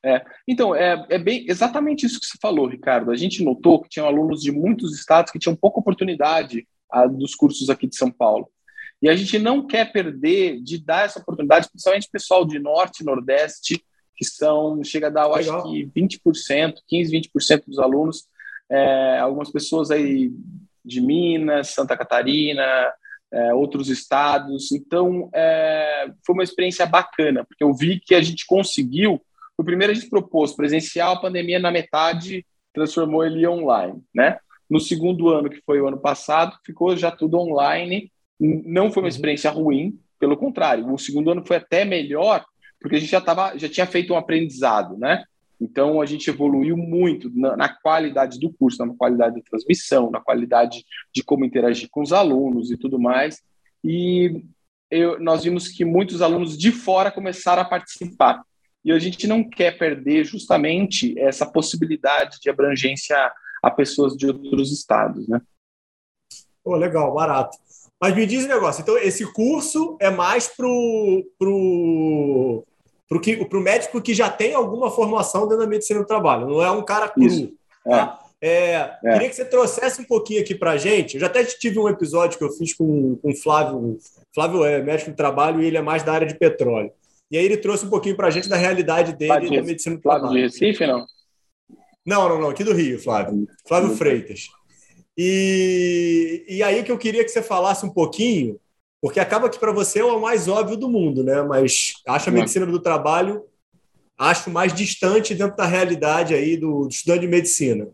É, 0.06 0.22
então, 0.46 0.76
é, 0.76 1.06
é 1.10 1.18
bem 1.18 1.46
exatamente 1.48 2.06
isso 2.06 2.20
que 2.20 2.26
você 2.26 2.38
falou, 2.42 2.68
Ricardo. 2.68 3.10
A 3.10 3.16
gente 3.16 3.44
notou 3.44 3.82
que 3.82 3.90
tinham 3.90 4.08
alunos 4.08 4.42
de 4.42 4.52
muitos 4.52 4.94
estados 4.94 5.32
que 5.32 5.40
tinham 5.40 5.56
pouca 5.56 5.80
oportunidade 5.80 6.68
a, 6.92 7.08
dos 7.08 7.36
cursos 7.36 7.70
aqui 7.70 7.88
de 7.88 7.96
São 7.96 8.12
Paulo. 8.12 8.50
E 9.02 9.08
a 9.08 9.16
gente 9.16 9.40
não 9.40 9.66
quer 9.66 9.92
perder 9.92 10.62
de 10.62 10.78
dar 10.78 11.06
essa 11.06 11.20
oportunidade, 11.20 11.70
principalmente 11.70 12.10
pessoal 12.12 12.46
de 12.46 12.60
Norte 12.60 13.02
e 13.02 13.06
Nordeste, 13.06 13.84
que 14.16 14.26
são, 14.26 14.84
chega 14.84 15.08
a 15.08 15.10
dar, 15.10 15.26
eu 15.26 15.36
Legal. 15.36 15.60
acho 15.60 15.72
que 15.72 15.86
20%, 15.86 16.76
15%, 16.92 17.30
20% 17.34 17.64
dos 17.68 17.80
alunos. 17.80 18.28
É, 18.70 19.20
algumas 19.20 19.52
pessoas 19.52 19.92
aí 19.92 20.32
de 20.84 21.02
Minas, 21.02 21.70
Santa 21.70 21.98
Catarina, 21.98 22.92
é, 23.32 23.54
outros 23.54 23.90
estados. 23.90 24.72
Então, 24.72 25.30
é, 25.34 26.12
foi 26.26 26.34
uma 26.34 26.44
experiência 26.44 26.86
bacana, 26.86 27.46
porque 27.46 27.64
eu 27.64 27.74
vi 27.74 28.00
que 28.00 28.16
a 28.16 28.22
gente 28.22 28.46
conseguiu 28.46 29.22
o 29.58 29.64
primeiro 29.64 29.92
a 29.92 29.96
gente 29.96 30.10
propôs 30.10 30.54
presencial, 30.54 31.14
a 31.14 31.22
pandemia 31.22 31.60
na 31.60 31.72
metade 31.72 32.46
transformou 32.74 33.24
ele 33.24 33.48
online, 33.48 34.02
né? 34.14 34.40
No 34.70 34.80
segundo 34.80 35.30
ano, 35.30 35.50
que 35.50 35.62
foi 35.66 35.80
o 35.80 35.88
ano 35.88 36.00
passado, 36.00 36.58
ficou 36.66 36.98
já 36.98 37.12
tudo 37.12 37.38
online. 37.38 38.12
Não 38.40 38.92
foi 38.92 39.04
uma 39.04 39.06
uhum. 39.06 39.10
experiência 39.10 39.52
ruim, 39.52 40.00
pelo 40.20 40.38
contrário. 40.38 40.92
O 40.92 40.98
segundo 40.98 41.30
ano 41.32 41.46
foi 41.46 41.58
até 41.58 41.86
melhor, 41.86 42.44
porque 42.80 42.96
a 42.96 43.00
gente 43.00 43.12
já 43.12 43.22
tava, 43.22 43.58
já 43.58 43.70
tinha 43.70 43.86
feito 43.86 44.14
um 44.14 44.18
aprendizado, 44.18 44.98
né? 44.98 45.24
Então 45.64 46.02
a 46.02 46.06
gente 46.06 46.30
evoluiu 46.30 46.76
muito 46.76 47.32
na, 47.34 47.56
na, 47.56 47.70
qualidade 47.70 48.38
do 48.38 48.52
curso, 48.52 48.86
na 48.86 48.94
qualidade 48.94 49.36
de 49.36 49.44
transmissão, 49.44 50.12
na 50.12 50.20
qualidade 50.20 50.86
de 51.14 51.24
como 51.24 51.46
interagir 51.46 51.88
com 51.90 52.02
os 52.02 52.12
alunos 52.12 52.70
e 52.70 52.76
tudo 52.76 53.00
mais. 53.00 53.42
E 53.82 54.44
eu, 54.92 55.18
nós 55.22 55.46
vimos 55.46 55.70
que 55.70 55.86
muitos 55.86 56.22
alunos 56.22 56.58
de 56.58 56.70
fora 56.70 57.10
começaram 57.10 57.62
a 57.62 57.66
participar. 57.66 58.44
E 58.84 58.92
a 58.92 59.00
gente 59.00 59.26
não 59.26 59.42
quer 59.42 59.78
perder 59.78 60.26
justamente 60.26 61.18
essa 61.18 61.46
possibilidade 61.46 62.40
de 62.42 62.50
abrangência 62.50 63.16
a 63.64 63.72
pessoas 63.72 64.18
de 64.18 64.28
outros 64.28 64.70
estados, 64.74 65.30
né? 65.30 65.42
Pô, 66.62 66.76
legal, 66.76 67.14
barato. 67.14 67.58
Mas 68.02 68.14
me 68.14 68.26
diz 68.26 68.44
um 68.44 68.50
negócio, 68.50 68.82
então 68.82 68.98
esse 68.98 69.26
curso 69.32 69.98
é 70.02 70.10
mais 70.10 70.50
pro, 70.50 71.26
pro, 71.40 72.66
pro, 73.08 73.22
pro 73.48 73.62
médico 73.62 74.02
que 74.02 74.14
já 74.14 74.30
tem 74.30 74.54
alguma 74.54 74.90
formação 74.90 75.44
dentro 75.44 75.64
da 75.64 75.70
medicina 75.70 76.00
do 76.00 76.06
trabalho, 76.06 76.48
não 76.48 76.64
é 76.64 76.72
um 76.72 76.84
cara 76.84 77.10
cru. 77.10 77.28
Tá? 77.84 78.20
É. 78.20 78.24
É, 78.46 78.98
é. 79.06 79.14
Queria 79.14 79.30
que 79.30 79.36
você 79.38 79.46
trouxesse 79.46 80.02
um 80.02 80.04
pouquinho 80.04 80.42
aqui 80.42 80.54
para 80.54 80.72
a 80.72 80.78
gente. 80.78 81.14
Eu 81.14 81.22
já 81.22 81.28
até 81.28 81.46
tive 81.46 81.80
um 81.80 81.88
episódio 81.88 82.38
que 82.38 82.44
eu 82.44 82.52
fiz 82.52 82.74
com 82.74 83.18
o 83.24 83.34
Flávio. 83.36 83.98
Flávio 84.36 84.66
é 84.66 84.84
médico 84.84 85.12
do 85.12 85.16
trabalho 85.16 85.64
e 85.64 85.66
ele 85.66 85.78
é 85.78 85.82
mais 85.82 86.04
da 86.04 86.12
área 86.12 86.28
de 86.28 86.36
petróleo. 86.36 86.92
E 87.32 87.38
aí 87.38 87.46
ele 87.46 87.56
trouxe 87.56 87.86
um 87.86 87.90
pouquinho 87.90 88.18
para 88.18 88.28
a 88.28 88.30
gente 88.30 88.50
da 88.50 88.58
realidade 88.58 89.14
dele 89.14 89.32
Flávio, 89.32 89.52
da 89.52 89.64
medicina 89.64 89.96
do 89.96 90.02
Flávio 90.02 90.22
trabalho. 90.24 90.50
de 90.50 90.60
Recife, 90.60 90.86
não? 90.86 91.06
Não, 92.06 92.28
não, 92.28 92.42
não. 92.42 92.50
Aqui 92.50 92.66
do 92.66 92.74
Rio, 92.74 93.00
Flávio. 93.02 93.48
Flávio. 93.66 93.96
Freitas. 93.96 94.50
E, 95.18 96.44
e 96.50 96.62
aí 96.62 96.84
que 96.84 96.92
eu 96.92 96.98
queria 96.98 97.24
que 97.24 97.30
você 97.30 97.42
falasse 97.42 97.86
um 97.86 97.90
pouquinho, 97.90 98.60
porque 99.04 99.20
acaba 99.20 99.50
que 99.50 99.60
para 99.60 99.74
você 99.74 100.00
é 100.00 100.06
o 100.06 100.22
mais 100.22 100.48
óbvio 100.48 100.78
do 100.78 100.90
mundo, 100.90 101.26
né? 101.26 101.42
Mas 101.42 101.92
acho 102.08 102.30
a 102.30 102.32
uhum. 102.32 102.40
medicina 102.40 102.66
do 102.66 102.80
trabalho 102.80 103.44
acho 104.18 104.50
mais 104.50 104.74
distante 104.74 105.36
dentro 105.36 105.58
da 105.58 105.66
realidade 105.66 106.34
aí 106.34 106.56
do, 106.56 106.84
do 106.84 106.88
estudante 106.88 107.20
de 107.20 107.28
medicina. 107.28 107.90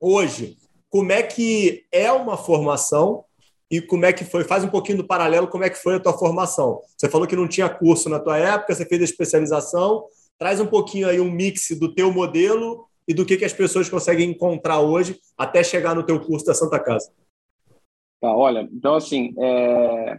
Hoje, 0.00 0.56
como 0.88 1.12
é 1.12 1.22
que 1.22 1.84
é 1.92 2.10
uma 2.10 2.38
formação 2.38 3.26
e 3.70 3.78
como 3.82 4.06
é 4.06 4.12
que 4.14 4.24
foi? 4.24 4.42
Faz 4.42 4.64
um 4.64 4.70
pouquinho 4.70 4.96
do 4.96 5.06
paralelo, 5.06 5.48
como 5.48 5.64
é 5.64 5.68
que 5.68 5.76
foi 5.76 5.96
a 5.96 6.00
tua 6.00 6.16
formação. 6.16 6.80
Você 6.96 7.10
falou 7.10 7.26
que 7.26 7.36
não 7.36 7.46
tinha 7.46 7.68
curso 7.68 8.08
na 8.08 8.18
tua 8.18 8.38
época, 8.38 8.74
você 8.74 8.86
fez 8.86 9.02
a 9.02 9.04
especialização. 9.04 10.06
Traz 10.38 10.60
um 10.60 10.66
pouquinho 10.66 11.10
aí 11.10 11.20
um 11.20 11.30
mix 11.30 11.68
do 11.78 11.94
teu 11.94 12.10
modelo 12.10 12.86
e 13.06 13.12
do 13.12 13.26
que, 13.26 13.36
que 13.36 13.44
as 13.44 13.52
pessoas 13.52 13.90
conseguem 13.90 14.30
encontrar 14.30 14.80
hoje 14.80 15.20
até 15.36 15.62
chegar 15.62 15.94
no 15.94 16.04
teu 16.04 16.18
curso 16.18 16.46
da 16.46 16.54
Santa 16.54 16.80
Casa. 16.80 17.12
Tá, 18.18 18.34
olha, 18.34 18.66
então 18.72 18.94
assim, 18.94 19.34
é, 19.38 20.18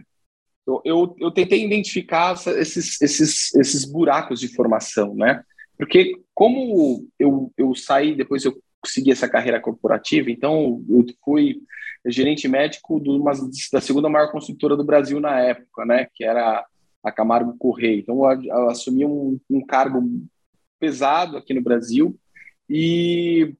eu, 0.70 0.82
eu, 0.84 1.16
eu, 1.18 1.30
tentei 1.30 1.64
identificar 1.64 2.34
esses, 2.34 3.00
esses, 3.00 3.54
esses 3.54 3.84
buracos 3.84 4.40
de 4.40 4.48
formação, 4.48 5.14
né? 5.14 5.42
Porque 5.76 6.14
como 6.34 7.06
eu, 7.18 7.52
eu 7.56 7.74
saí, 7.74 8.14
depois 8.14 8.44
eu 8.44 8.54
segui 8.84 9.10
essa 9.10 9.28
carreira 9.28 9.60
corporativa, 9.60 10.30
então 10.30 10.84
eu 10.88 11.04
fui 11.24 11.62
gerente 12.06 12.48
médico 12.48 13.00
de 13.00 13.10
uma, 13.10 13.32
da 13.72 13.80
segunda 13.80 14.08
maior 14.08 14.30
construtora 14.30 14.76
do 14.76 14.84
Brasil 14.84 15.20
na 15.20 15.40
época, 15.40 15.84
né? 15.84 16.06
Que 16.14 16.24
era 16.24 16.64
a 17.02 17.12
Camargo 17.12 17.56
Correia. 17.58 17.98
Então 17.98 18.30
eu, 18.30 18.42
eu 18.42 18.70
assumi 18.70 19.04
um, 19.04 19.38
um 19.50 19.64
cargo 19.64 20.02
pesado 20.78 21.36
aqui 21.36 21.52
no 21.52 21.62
Brasil 21.62 22.18
e 22.68 23.54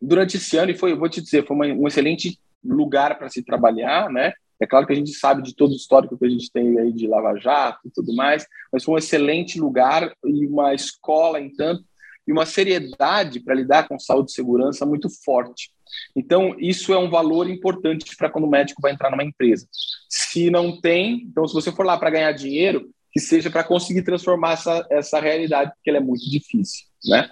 durante 0.00 0.36
esse 0.36 0.56
ano, 0.56 0.70
e 0.70 0.76
foi, 0.76 0.94
vou 0.94 1.08
te 1.08 1.20
dizer, 1.20 1.46
foi 1.46 1.56
uma, 1.56 1.66
um 1.66 1.86
excelente 1.86 2.38
lugar 2.64 3.18
para 3.18 3.28
se 3.28 3.42
trabalhar, 3.42 4.10
né? 4.10 4.32
É 4.60 4.66
claro 4.66 4.86
que 4.86 4.92
a 4.92 4.96
gente 4.96 5.12
sabe 5.14 5.42
de 5.42 5.54
todo 5.54 5.72
o 5.72 5.76
histórico 5.76 6.18
que 6.18 6.26
a 6.26 6.28
gente 6.28 6.50
tem 6.52 6.78
aí 6.78 6.92
de 6.92 7.06
Lava 7.06 7.34
Jato 7.38 7.80
e 7.86 7.90
tudo 7.90 8.14
mais, 8.14 8.46
mas 8.72 8.84
foi 8.84 8.94
um 8.94 8.98
excelente 8.98 9.58
lugar 9.58 10.12
e 10.24 10.46
uma 10.46 10.74
escola, 10.74 11.40
entanto, 11.40 11.82
e 12.28 12.32
uma 12.32 12.44
seriedade 12.44 13.40
para 13.40 13.54
lidar 13.54 13.88
com 13.88 13.98
saúde 13.98 14.30
e 14.30 14.34
segurança 14.34 14.84
muito 14.84 15.08
forte. 15.24 15.70
Então, 16.14 16.54
isso 16.58 16.92
é 16.92 16.98
um 16.98 17.10
valor 17.10 17.48
importante 17.48 18.14
para 18.16 18.30
quando 18.30 18.44
o 18.44 18.50
médico 18.50 18.82
vai 18.82 18.92
entrar 18.92 19.10
numa 19.10 19.24
empresa. 19.24 19.66
Se 20.08 20.50
não 20.50 20.80
tem, 20.80 21.22
então, 21.22 21.48
se 21.48 21.54
você 21.54 21.72
for 21.72 21.84
lá 21.84 21.98
para 21.98 22.10
ganhar 22.10 22.32
dinheiro, 22.32 22.90
que 23.12 23.18
seja 23.18 23.50
para 23.50 23.64
conseguir 23.64 24.02
transformar 24.02 24.52
essa, 24.52 24.86
essa 24.90 25.20
realidade, 25.20 25.72
porque 25.74 25.90
ela 25.90 25.98
é 25.98 26.02
muito 26.02 26.28
difícil, 26.30 26.86
né? 27.04 27.28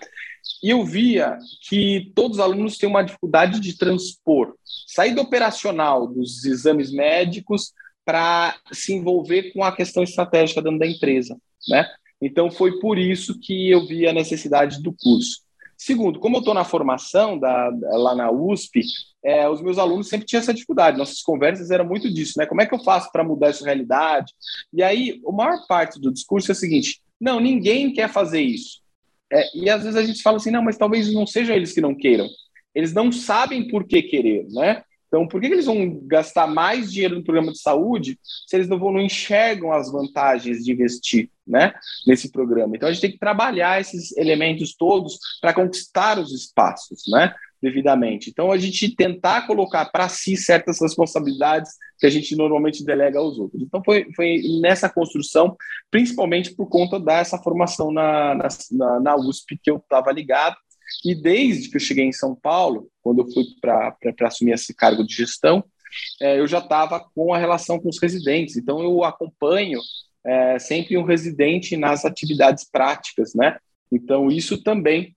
E 0.62 0.70
eu 0.70 0.84
via 0.84 1.38
que 1.68 2.12
todos 2.14 2.38
os 2.38 2.42
alunos 2.42 2.76
têm 2.76 2.88
uma 2.88 3.02
dificuldade 3.02 3.60
de 3.60 3.76
transpor, 3.76 4.54
sair 4.86 5.14
do 5.14 5.22
operacional 5.22 6.06
dos 6.06 6.44
exames 6.44 6.92
médicos 6.92 7.72
para 8.04 8.56
se 8.72 8.94
envolver 8.94 9.52
com 9.52 9.62
a 9.62 9.74
questão 9.74 10.02
estratégica 10.02 10.62
dentro 10.62 10.78
da 10.78 10.86
empresa, 10.86 11.36
né? 11.68 11.86
Então 12.20 12.50
foi 12.50 12.78
por 12.80 12.98
isso 12.98 13.38
que 13.38 13.70
eu 13.70 13.86
vi 13.86 14.06
a 14.06 14.12
necessidade 14.12 14.82
do 14.82 14.92
curso. 14.92 15.42
Segundo, 15.76 16.18
como 16.18 16.36
eu 16.36 16.40
estou 16.40 16.54
na 16.54 16.64
formação 16.64 17.38
da, 17.38 17.70
lá 17.92 18.12
na 18.12 18.32
USP, 18.32 18.82
é, 19.24 19.48
os 19.48 19.62
meus 19.62 19.78
alunos 19.78 20.08
sempre 20.08 20.26
tinham 20.26 20.40
essa 20.40 20.52
dificuldade. 20.52 20.98
Nossas 20.98 21.22
conversas 21.22 21.70
eram 21.70 21.84
muito 21.84 22.12
disso, 22.12 22.34
né? 22.36 22.46
Como 22.46 22.60
é 22.60 22.66
que 22.66 22.74
eu 22.74 22.82
faço 22.82 23.12
para 23.12 23.22
mudar 23.22 23.48
essa 23.50 23.64
realidade? 23.64 24.32
E 24.72 24.82
aí, 24.82 25.20
a 25.26 25.32
maior 25.32 25.66
parte 25.68 26.00
do 26.00 26.12
discurso 26.12 26.50
é 26.50 26.52
o 26.52 26.56
seguinte: 26.56 27.00
não, 27.20 27.38
ninguém 27.38 27.92
quer 27.92 28.08
fazer 28.08 28.40
isso. 28.40 28.80
É, 29.32 29.56
e 29.56 29.68
às 29.68 29.82
vezes 29.82 29.96
a 29.96 30.02
gente 30.02 30.22
fala 30.22 30.38
assim, 30.38 30.50
não, 30.50 30.62
mas 30.62 30.78
talvez 30.78 31.12
não 31.12 31.26
sejam 31.26 31.54
eles 31.54 31.72
que 31.72 31.80
não 31.80 31.94
queiram. 31.94 32.28
Eles 32.74 32.92
não 32.92 33.10
sabem 33.10 33.68
por 33.68 33.84
que 33.84 34.02
querer, 34.02 34.46
né? 34.50 34.82
Então, 35.08 35.26
por 35.26 35.40
que 35.40 35.46
eles 35.46 35.64
vão 35.64 36.00
gastar 36.06 36.46
mais 36.46 36.92
dinheiro 36.92 37.16
no 37.16 37.24
programa 37.24 37.50
de 37.50 37.58
saúde 37.60 38.18
se 38.46 38.54
eles 38.54 38.68
não, 38.68 38.78
vão, 38.78 38.92
não 38.92 39.00
enxergam 39.00 39.72
as 39.72 39.90
vantagens 39.90 40.62
de 40.62 40.70
investir 40.70 41.30
né, 41.46 41.72
nesse 42.06 42.30
programa? 42.30 42.76
Então, 42.76 42.88
a 42.88 42.92
gente 42.92 43.00
tem 43.00 43.12
que 43.12 43.18
trabalhar 43.18 43.80
esses 43.80 44.14
elementos 44.18 44.74
todos 44.74 45.18
para 45.40 45.54
conquistar 45.54 46.18
os 46.18 46.32
espaços, 46.32 47.04
né? 47.08 47.34
Devidamente. 47.62 48.30
Então, 48.30 48.52
a 48.52 48.58
gente 48.58 48.94
tentar 48.94 49.46
colocar 49.46 49.86
para 49.86 50.08
si 50.08 50.36
certas 50.36 50.80
responsabilidades 50.80 51.72
que 51.98 52.06
a 52.06 52.10
gente 52.10 52.36
normalmente 52.36 52.84
delega 52.84 53.18
aos 53.18 53.38
outros. 53.38 53.62
Então, 53.62 53.82
foi, 53.84 54.06
foi 54.14 54.40
nessa 54.60 54.88
construção, 54.88 55.56
principalmente 55.90 56.54
por 56.54 56.68
conta 56.68 56.98
dessa 57.00 57.38
formação 57.38 57.92
na, 57.92 58.34
na, 58.34 59.00
na 59.00 59.16
USP 59.16 59.58
que 59.62 59.70
eu 59.70 59.76
estava 59.76 60.12
ligado. 60.12 60.56
E 61.04 61.14
desde 61.14 61.68
que 61.68 61.76
eu 61.76 61.80
cheguei 61.80 62.04
em 62.04 62.12
São 62.12 62.34
Paulo, 62.34 62.88
quando 63.02 63.20
eu 63.20 63.30
fui 63.32 63.44
para 63.60 63.96
assumir 64.22 64.52
esse 64.52 64.74
cargo 64.74 65.04
de 65.04 65.14
gestão, 65.14 65.64
é, 66.20 66.38
eu 66.38 66.46
já 66.46 66.58
estava 66.58 67.00
com 67.14 67.34
a 67.34 67.38
relação 67.38 67.78
com 67.78 67.88
os 67.88 68.00
residentes. 68.00 68.56
Então, 68.56 68.82
eu 68.82 69.04
acompanho 69.04 69.80
é, 70.24 70.58
sempre 70.58 70.96
um 70.96 71.04
residente 71.04 71.76
nas 71.76 72.04
atividades 72.04 72.68
práticas, 72.70 73.34
né? 73.34 73.58
Então, 73.90 74.30
isso 74.30 74.62
também 74.62 75.16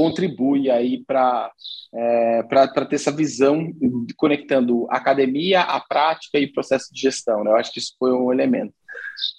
contribui 0.00 0.70
aí 0.70 1.04
para 1.04 1.52
é, 1.94 2.42
ter 2.88 2.94
essa 2.94 3.12
visão 3.12 3.70
conectando 4.16 4.86
academia, 4.88 5.60
a 5.60 5.78
prática 5.78 6.38
e 6.38 6.50
processo 6.50 6.86
de 6.90 7.02
gestão. 7.02 7.44
Né? 7.44 7.50
Eu 7.50 7.56
acho 7.56 7.70
que 7.70 7.78
isso 7.78 7.94
foi 7.98 8.10
um 8.10 8.32
elemento. 8.32 8.72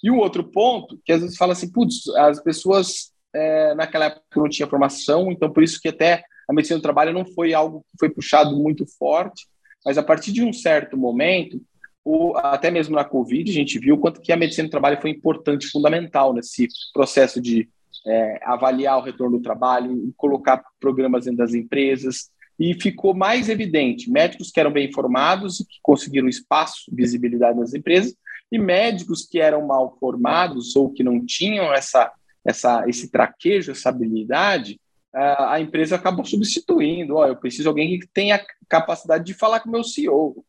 E 0.04 0.08
um 0.08 0.18
outro 0.18 0.44
ponto, 0.44 1.00
que 1.04 1.10
às 1.10 1.20
vezes 1.20 1.36
fala 1.36 1.52
assim, 1.52 1.68
putz, 1.68 2.06
as 2.10 2.40
pessoas 2.40 3.10
é, 3.34 3.74
naquela 3.74 4.04
época 4.04 4.22
não 4.36 4.48
tinham 4.48 4.70
formação, 4.70 5.32
então 5.32 5.52
por 5.52 5.64
isso 5.64 5.80
que 5.80 5.88
até 5.88 6.22
a 6.48 6.52
medicina 6.52 6.78
do 6.78 6.82
trabalho 6.82 7.12
não 7.12 7.26
foi 7.26 7.52
algo 7.52 7.80
que 7.80 7.98
foi 7.98 8.08
puxado 8.08 8.56
muito 8.56 8.86
forte, 8.86 9.48
mas 9.84 9.98
a 9.98 10.02
partir 10.02 10.30
de 10.30 10.44
um 10.44 10.52
certo 10.52 10.96
momento, 10.96 11.60
o, 12.04 12.36
até 12.36 12.70
mesmo 12.70 12.94
na 12.94 13.04
Covid, 13.04 13.50
a 13.50 13.54
gente 13.54 13.80
viu 13.80 13.98
quanto 13.98 14.20
que 14.20 14.30
a 14.30 14.36
medicina 14.36 14.68
do 14.68 14.70
trabalho 14.70 15.00
foi 15.00 15.10
importante, 15.10 15.66
fundamental 15.66 16.32
nesse 16.32 16.68
processo 16.94 17.40
de 17.40 17.68
é, 18.06 18.40
avaliar 18.42 18.98
o 18.98 19.02
retorno 19.02 19.38
do 19.38 19.42
trabalho, 19.42 20.12
colocar 20.16 20.62
programas 20.80 21.24
dentro 21.24 21.38
das 21.38 21.54
empresas, 21.54 22.30
e 22.58 22.74
ficou 22.80 23.14
mais 23.14 23.48
evidente 23.48 24.10
médicos 24.10 24.50
que 24.50 24.60
eram 24.60 24.72
bem 24.72 24.92
formados 24.92 25.60
e 25.60 25.66
que 25.66 25.78
conseguiram 25.82 26.28
espaço, 26.28 26.84
visibilidade 26.92 27.58
nas 27.58 27.74
empresas, 27.74 28.14
e 28.50 28.58
médicos 28.58 29.26
que 29.26 29.40
eram 29.40 29.66
mal 29.66 29.96
formados 29.98 30.76
ou 30.76 30.90
que 30.90 31.02
não 31.02 31.24
tinham 31.24 31.72
essa, 31.72 32.12
essa, 32.44 32.84
esse 32.86 33.10
traquejo, 33.10 33.72
essa 33.72 33.88
habilidade, 33.88 34.78
a 35.14 35.60
empresa 35.60 35.96
acabou 35.96 36.24
substituindo. 36.24 37.16
Oh, 37.16 37.26
eu 37.26 37.36
preciso 37.36 37.64
de 37.64 37.68
alguém 37.68 37.98
que 37.98 38.06
tenha 38.06 38.42
capacidade 38.68 39.24
de 39.24 39.34
falar 39.34 39.60
com 39.60 39.68
o 39.68 39.72
meu 39.72 39.84
CEO, 39.84 40.44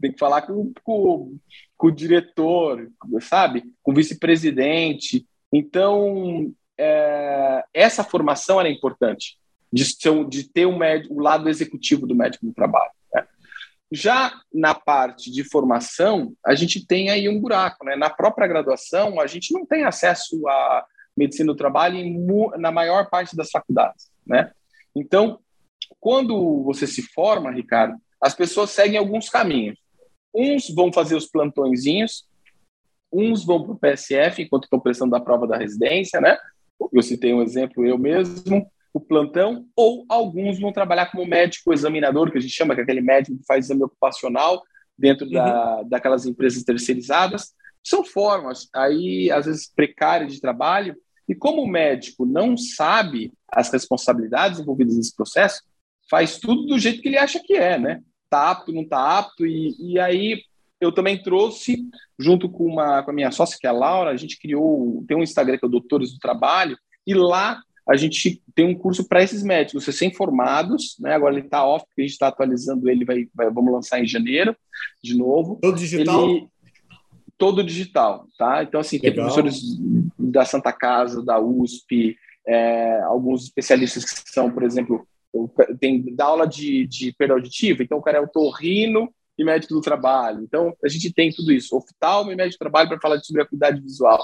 tem 0.00 0.12
que 0.12 0.18
falar 0.18 0.42
com, 0.42 0.72
com, 0.82 1.36
com 1.76 1.86
o 1.88 1.92
diretor, 1.92 2.90
sabe? 3.20 3.64
Com 3.82 3.92
o 3.92 3.94
vice-presidente. 3.94 5.26
Então, 5.52 6.52
é, 6.78 7.64
essa 7.74 8.04
formação 8.04 8.60
era 8.60 8.68
importante, 8.68 9.38
de, 9.72 9.84
de 10.28 10.48
ter 10.48 10.66
um 10.66 10.78
médico, 10.78 11.14
o 11.14 11.20
lado 11.20 11.48
executivo 11.48 12.06
do 12.06 12.14
médico 12.14 12.46
no 12.46 12.54
trabalho. 12.54 12.92
Né? 13.12 13.26
Já 13.90 14.32
na 14.52 14.74
parte 14.74 15.30
de 15.30 15.44
formação, 15.44 16.32
a 16.46 16.54
gente 16.54 16.86
tem 16.86 17.10
aí 17.10 17.28
um 17.28 17.40
buraco. 17.40 17.84
Né? 17.84 17.96
Na 17.96 18.08
própria 18.08 18.46
graduação, 18.46 19.20
a 19.20 19.26
gente 19.26 19.52
não 19.52 19.66
tem 19.66 19.84
acesso 19.84 20.46
à 20.48 20.86
medicina 21.16 21.52
do 21.52 21.56
trabalho 21.56 21.96
em, 21.96 22.26
na 22.56 22.70
maior 22.70 23.10
parte 23.10 23.36
das 23.36 23.50
faculdades. 23.50 24.10
Né? 24.26 24.50
Então, 24.94 25.40
quando 26.00 26.62
você 26.62 26.86
se 26.86 27.02
forma, 27.02 27.50
Ricardo, 27.50 27.96
as 28.20 28.34
pessoas 28.34 28.70
seguem 28.70 28.98
alguns 28.98 29.28
caminhos. 29.28 29.78
Uns 30.34 30.68
vão 30.70 30.92
fazer 30.92 31.16
os 31.16 31.26
plantõezinhos, 31.26 32.26
uns 33.12 33.44
vão 33.44 33.62
para 33.62 33.72
o 33.72 33.78
PSF 33.78 34.42
enquanto 34.42 34.64
estão 34.64 34.78
prestando 34.78 35.16
a 35.16 35.20
prova 35.20 35.46
da 35.46 35.56
residência, 35.56 36.20
né? 36.20 36.38
Eu 36.92 37.02
citei 37.02 37.34
um 37.34 37.42
exemplo 37.42 37.84
eu 37.84 37.98
mesmo, 37.98 38.66
o 38.92 39.00
plantão, 39.00 39.66
ou 39.76 40.04
alguns 40.08 40.58
vão 40.58 40.72
trabalhar 40.72 41.10
como 41.10 41.26
médico 41.26 41.72
examinador, 41.72 42.30
que 42.30 42.38
a 42.38 42.40
gente 42.40 42.54
chama, 42.54 42.74
que 42.74 42.80
é 42.80 42.84
aquele 42.84 43.00
médico 43.00 43.38
que 43.38 43.46
faz 43.46 43.66
exame 43.66 43.84
ocupacional 43.84 44.62
dentro 44.96 45.26
uhum. 45.26 45.32
da, 45.32 45.82
daquelas 45.84 46.26
empresas 46.26 46.64
terceirizadas. 46.64 47.52
São 47.84 48.04
formas, 48.04 48.68
aí, 48.74 49.30
às 49.30 49.46
vezes, 49.46 49.72
precárias 49.72 50.32
de 50.32 50.40
trabalho, 50.40 50.96
e 51.28 51.34
como 51.34 51.62
o 51.62 51.68
médico 51.68 52.24
não 52.24 52.56
sabe 52.56 53.32
as 53.48 53.70
responsabilidades 53.70 54.58
envolvidas 54.58 54.96
nesse 54.96 55.14
processo, 55.14 55.62
faz 56.10 56.38
tudo 56.38 56.66
do 56.66 56.78
jeito 56.78 57.02
que 57.02 57.08
ele 57.08 57.18
acha 57.18 57.38
que 57.38 57.54
é, 57.54 57.78
né? 57.78 58.02
Tá 58.30 58.50
apto, 58.50 58.72
não 58.72 58.86
tá 58.86 59.18
apto, 59.18 59.46
e, 59.46 59.76
e 59.78 59.98
aí 59.98 60.42
eu 60.80 60.92
também 60.92 61.20
trouxe, 61.20 61.84
junto 62.18 62.48
com, 62.48 62.64
uma, 62.64 63.02
com 63.02 63.10
a 63.10 63.14
minha 63.14 63.30
sócia, 63.30 63.58
que 63.60 63.66
é 63.66 63.70
a 63.70 63.72
Laura, 63.72 64.10
a 64.10 64.16
gente 64.16 64.38
criou, 64.38 65.04
tem 65.06 65.16
um 65.16 65.22
Instagram 65.22 65.58
que 65.58 65.64
é 65.64 65.68
o 65.68 65.70
Doutores 65.70 66.12
do 66.12 66.18
Trabalho, 66.18 66.78
e 67.06 67.14
lá 67.14 67.60
a 67.88 67.96
gente 67.96 68.42
tem 68.54 68.66
um 68.66 68.74
curso 68.74 69.08
para 69.08 69.22
esses 69.22 69.42
médicos 69.42 69.86
recém-formados, 69.86 70.96
né? 71.00 71.14
Agora 71.14 71.34
ele 71.34 71.46
está 71.46 71.64
off, 71.64 71.86
porque 71.86 72.02
a 72.02 72.04
gente 72.04 72.12
está 72.12 72.28
atualizando 72.28 72.88
ele, 72.88 73.04
vai, 73.04 73.26
vai, 73.34 73.50
vamos 73.50 73.72
lançar 73.72 73.98
em 73.98 74.06
janeiro 74.06 74.54
de 75.02 75.16
novo. 75.16 75.58
Todo 75.62 75.78
digital? 75.78 76.28
Ele, 76.28 76.48
todo 77.38 77.64
digital, 77.64 78.26
tá? 78.36 78.62
Então, 78.62 78.80
assim, 78.80 78.98
Legal. 78.98 79.14
tem 79.14 79.22
professores 79.22 79.62
da 80.18 80.44
Santa 80.44 80.72
Casa, 80.72 81.24
da 81.24 81.40
USP, 81.40 82.16
é, 82.46 83.00
alguns 83.02 83.44
especialistas 83.44 84.04
que 84.04 84.30
são, 84.30 84.50
por 84.50 84.62
exemplo, 84.62 85.06
tem 85.80 86.14
da 86.14 86.26
aula 86.26 86.46
de, 86.46 86.86
de 86.86 87.12
perda 87.12 87.34
auditiva, 87.34 87.82
então 87.82 87.98
o 87.98 88.02
cara 88.02 88.18
é 88.18 88.20
otorrino 88.20 89.10
e 89.38 89.44
médico 89.44 89.74
do 89.74 89.80
trabalho. 89.80 90.42
Então, 90.42 90.74
a 90.84 90.88
gente 90.88 91.12
tem 91.12 91.30
tudo 91.30 91.52
isso, 91.52 91.76
oftalmo 91.76 92.32
e 92.32 92.36
médico 92.36 92.58
do 92.58 92.64
trabalho 92.64 92.88
para 92.88 93.00
falar 93.00 93.20
sobre 93.20 93.42
acuidade 93.42 93.80
visual. 93.80 94.22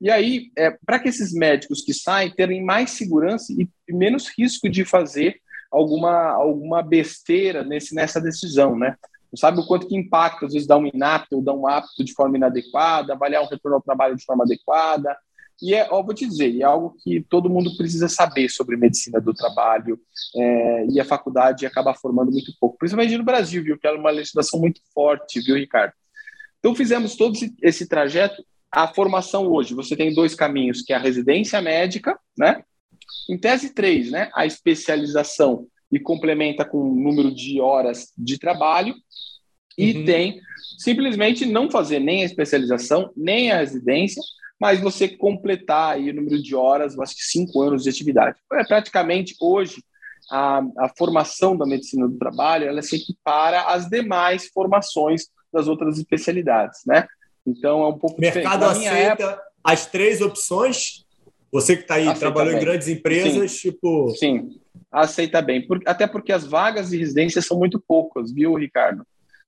E 0.00 0.10
aí, 0.10 0.50
é, 0.56 0.76
para 0.86 0.98
que 0.98 1.08
esses 1.08 1.32
médicos 1.32 1.82
que 1.82 1.92
saem 1.92 2.30
terem 2.30 2.64
mais 2.64 2.90
segurança 2.90 3.52
e 3.52 3.68
menos 3.92 4.28
risco 4.38 4.68
de 4.68 4.84
fazer 4.84 5.40
alguma, 5.70 6.30
alguma 6.30 6.82
besteira 6.82 7.64
nesse, 7.64 7.94
nessa 7.94 8.20
decisão, 8.20 8.78
né? 8.78 8.96
Não 9.32 9.38
sabe 9.38 9.60
o 9.60 9.66
quanto 9.66 9.88
que 9.88 9.96
impacta, 9.96 10.44
às 10.44 10.52
vezes, 10.52 10.68
dar 10.68 10.76
um 10.76 10.86
inapto 10.86 11.36
ou 11.36 11.42
dar 11.42 11.54
um 11.54 11.66
apto 11.66 12.04
de 12.04 12.12
forma 12.12 12.36
inadequada, 12.36 13.14
avaliar 13.14 13.42
um 13.42 13.48
retorno 13.48 13.76
ao 13.76 13.82
trabalho 13.82 14.14
de 14.14 14.24
forma 14.24 14.44
adequada. 14.44 15.16
E 15.62 15.74
é, 15.74 15.86
ó, 15.90 16.02
vou 16.02 16.12
te 16.12 16.26
dizer, 16.26 16.58
é 16.58 16.64
algo 16.64 16.96
que 17.02 17.24
todo 17.30 17.48
mundo 17.48 17.76
precisa 17.76 18.08
saber 18.08 18.48
sobre 18.48 18.76
medicina 18.76 19.20
do 19.20 19.32
trabalho, 19.32 19.96
é, 20.34 20.86
e 20.90 21.00
a 21.00 21.04
faculdade 21.04 21.64
acaba 21.64 21.94
formando 21.94 22.32
muito 22.32 22.52
pouco, 22.58 22.76
principalmente 22.76 23.16
no 23.16 23.22
Brasil, 23.22 23.62
viu? 23.62 23.78
Que 23.78 23.86
é 23.86 23.92
uma 23.92 24.10
legislação 24.10 24.58
muito 24.58 24.80
forte, 24.92 25.40
viu, 25.40 25.54
Ricardo? 25.54 25.92
Então, 26.58 26.74
fizemos 26.74 27.14
todo 27.14 27.38
esse 27.62 27.86
trajeto. 27.88 28.44
A 28.72 28.88
formação 28.88 29.46
hoje, 29.46 29.72
você 29.72 29.94
tem 29.94 30.12
dois 30.12 30.34
caminhos, 30.34 30.82
que 30.82 30.92
é 30.92 30.96
a 30.96 31.00
residência 31.00 31.60
médica, 31.60 32.18
né? 32.36 32.64
Em 33.30 33.38
tese, 33.38 33.70
três, 33.70 34.10
né? 34.10 34.30
A 34.34 34.44
especialização 34.44 35.68
e 35.92 36.00
complementa 36.00 36.64
com 36.64 36.78
o 36.78 36.94
número 36.94 37.32
de 37.32 37.60
horas 37.60 38.12
de 38.18 38.38
trabalho. 38.38 38.94
E 39.78 39.92
uhum. 39.92 40.04
tem 40.04 40.40
simplesmente 40.78 41.46
não 41.46 41.70
fazer 41.70 42.00
nem 42.00 42.22
a 42.22 42.26
especialização, 42.26 43.10
nem 43.16 43.52
a 43.52 43.58
residência, 43.58 44.22
mas 44.60 44.80
você 44.80 45.08
completar 45.08 45.94
aí 45.94 46.10
o 46.10 46.14
número 46.14 46.40
de 46.40 46.54
horas, 46.54 46.98
acho 46.98 47.16
que 47.16 47.22
cinco 47.24 47.60
anos 47.62 47.82
de 47.82 47.90
atividade. 47.90 48.38
É 48.52 48.64
praticamente 48.64 49.34
hoje 49.40 49.82
a, 50.30 50.62
a 50.78 50.88
formação 50.96 51.56
da 51.56 51.66
medicina 51.66 52.08
do 52.08 52.16
trabalho 52.16 52.66
ela 52.66 52.82
se 52.82 52.96
equipara 52.96 53.62
às 53.62 53.88
demais 53.88 54.48
formações 54.48 55.28
das 55.52 55.68
outras 55.68 55.98
especialidades, 55.98 56.80
né? 56.86 57.06
Então 57.46 57.82
é 57.82 57.88
um 57.88 57.98
pouco 57.98 58.18
o 58.18 58.20
mercado 58.20 58.64
aceita 58.64 59.24
época, 59.24 59.42
as 59.62 59.86
três 59.86 60.20
opções. 60.20 61.04
Você 61.50 61.76
que 61.76 61.82
está 61.82 61.96
aí 61.96 62.14
trabalhando 62.14 62.56
em 62.56 62.60
grandes 62.60 62.88
empresas, 62.88 63.52
Sim. 63.52 63.70
tipo 63.70 64.08
Sim, 64.16 64.60
aceita 64.90 65.42
bem, 65.42 65.66
Por, 65.66 65.80
até 65.86 66.06
porque 66.06 66.32
as 66.32 66.46
vagas 66.46 66.90
de 66.90 66.96
residência 66.96 67.42
são 67.42 67.58
muito 67.58 67.78
poucas, 67.80 68.32
viu, 68.32 68.54
Ricardo? 68.54 69.04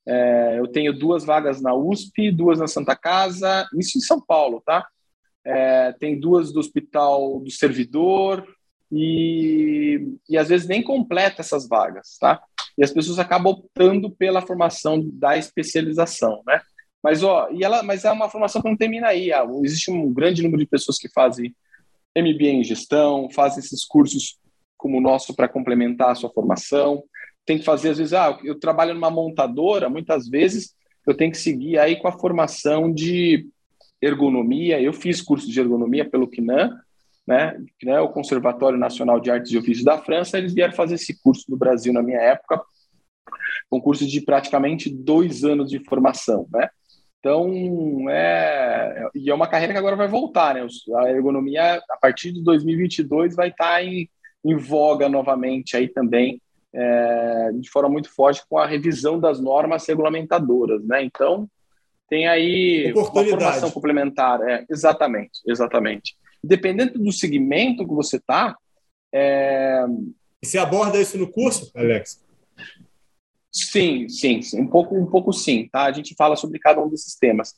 É, 0.06 0.56
eu 0.58 0.66
tenho 0.66 0.92
duas 0.92 1.24
vagas 1.24 1.62
na 1.62 1.74
USP, 1.74 2.30
duas 2.30 2.58
na 2.58 2.66
Santa 2.66 2.94
Casa, 2.94 3.66
isso 3.78 3.96
em 3.96 4.02
São 4.02 4.20
Paulo, 4.20 4.62
tá? 4.64 4.86
É, 5.44 5.92
tem 5.92 6.18
duas 6.18 6.52
do 6.52 6.60
Hospital 6.60 7.40
do 7.40 7.50
Servidor 7.50 8.46
e, 8.90 10.16
e 10.28 10.38
às 10.38 10.48
vezes 10.48 10.66
nem 10.66 10.82
completa 10.82 11.42
essas 11.42 11.68
vagas, 11.68 12.16
tá? 12.18 12.42
E 12.78 12.84
as 12.84 12.90
pessoas 12.90 13.18
acabam 13.18 13.52
optando 13.52 14.10
pela 14.10 14.42
formação 14.42 15.00
da 15.12 15.36
especialização, 15.36 16.42
né? 16.46 16.60
Mas, 17.02 17.22
ó, 17.22 17.50
e 17.50 17.62
ela, 17.62 17.82
mas 17.82 18.04
é 18.04 18.10
uma 18.10 18.30
formação 18.30 18.62
que 18.62 18.68
não 18.68 18.76
termina 18.76 19.08
aí. 19.08 19.30
Ah, 19.30 19.46
existe 19.62 19.90
um 19.90 20.10
grande 20.10 20.42
número 20.42 20.62
de 20.62 20.68
pessoas 20.68 20.98
que 20.98 21.08
fazem 21.10 21.54
MBA 22.16 22.46
em 22.46 22.64
gestão, 22.64 23.28
fazem 23.30 23.58
esses 23.58 23.84
cursos 23.84 24.38
como 24.76 24.96
o 24.96 25.00
nosso 25.00 25.34
para 25.34 25.48
complementar 25.48 26.10
a 26.10 26.14
sua 26.14 26.30
formação. 26.30 27.04
Tem 27.44 27.58
que 27.58 27.64
fazer, 27.64 27.90
às 27.90 27.98
vezes, 27.98 28.14
ah, 28.14 28.38
eu 28.42 28.58
trabalho 28.58 28.94
numa 28.94 29.10
montadora, 29.10 29.90
muitas 29.90 30.28
vezes 30.28 30.74
eu 31.06 31.14
tenho 31.14 31.30
que 31.30 31.36
seguir 31.36 31.78
aí 31.78 31.96
com 31.96 32.08
a 32.08 32.18
formação 32.18 32.90
de 32.90 33.46
ergonomia. 34.04 34.80
Eu 34.80 34.92
fiz 34.92 35.20
curso 35.20 35.50
de 35.50 35.58
ergonomia 35.58 36.08
pelo 36.08 36.28
CNAM, 36.28 36.70
né, 37.26 37.58
né, 37.82 38.00
o 38.00 38.10
Conservatório 38.10 38.78
Nacional 38.78 39.18
de 39.18 39.30
Artes 39.30 39.50
e 39.50 39.58
Ofícios 39.58 39.84
da 39.84 39.98
França, 39.98 40.36
eles 40.36 40.52
vieram 40.52 40.74
fazer 40.74 40.96
esse 40.96 41.20
curso 41.22 41.44
no 41.48 41.56
Brasil 41.56 41.92
na 41.92 42.02
minha 42.02 42.20
época, 42.20 42.62
um 43.72 43.80
curso 43.80 44.06
de 44.06 44.20
praticamente 44.20 44.90
dois 44.90 45.42
anos 45.42 45.70
de 45.70 45.78
formação, 45.80 46.46
né? 46.52 46.68
Então, 47.18 47.50
é, 48.10 49.08
e 49.14 49.30
é 49.30 49.34
uma 49.34 49.48
carreira 49.48 49.72
que 49.72 49.78
agora 49.78 49.96
vai 49.96 50.06
voltar, 50.06 50.54
né? 50.54 50.66
A 50.96 51.10
ergonomia, 51.10 51.82
a 51.88 51.96
partir 51.96 52.30
de 52.32 52.42
2022, 52.42 53.34
vai 53.34 53.48
estar 53.48 53.82
em, 53.82 54.06
em 54.44 54.56
voga 54.56 55.08
novamente 55.08 55.74
aí 55.74 55.88
também, 55.88 56.38
é, 56.74 57.50
de 57.54 57.70
forma 57.70 57.88
muito 57.88 58.14
forte, 58.14 58.42
com 58.46 58.58
a 58.58 58.66
revisão 58.66 59.18
das 59.18 59.40
normas 59.40 59.86
regulamentadoras, 59.88 60.84
né? 60.84 61.02
Então, 61.02 61.48
tem 62.14 62.28
aí 62.28 62.92
uma 62.92 63.04
formação 63.04 63.72
complementar. 63.72 64.40
É, 64.48 64.64
exatamente, 64.70 65.40
exatamente. 65.44 66.16
Dependendo 66.42 66.96
do 66.96 67.10
segmento 67.10 67.84
que 67.84 67.92
você 67.92 68.18
está. 68.18 68.56
É... 69.12 69.84
Você 70.40 70.58
aborda 70.58 71.00
isso 71.00 71.18
no 71.18 71.28
curso, 71.28 71.72
Alex? 71.74 72.22
Sim, 73.50 74.08
sim, 74.08 74.42
sim, 74.42 74.60
um 74.60 74.68
pouco, 74.68 74.96
um 74.96 75.06
pouco 75.06 75.32
sim, 75.32 75.68
tá? 75.72 75.84
A 75.84 75.92
gente 75.92 76.14
fala 76.16 76.36
sobre 76.36 76.60
cada 76.60 76.80
um 76.80 76.88
desses 76.88 77.16
temas. 77.16 77.54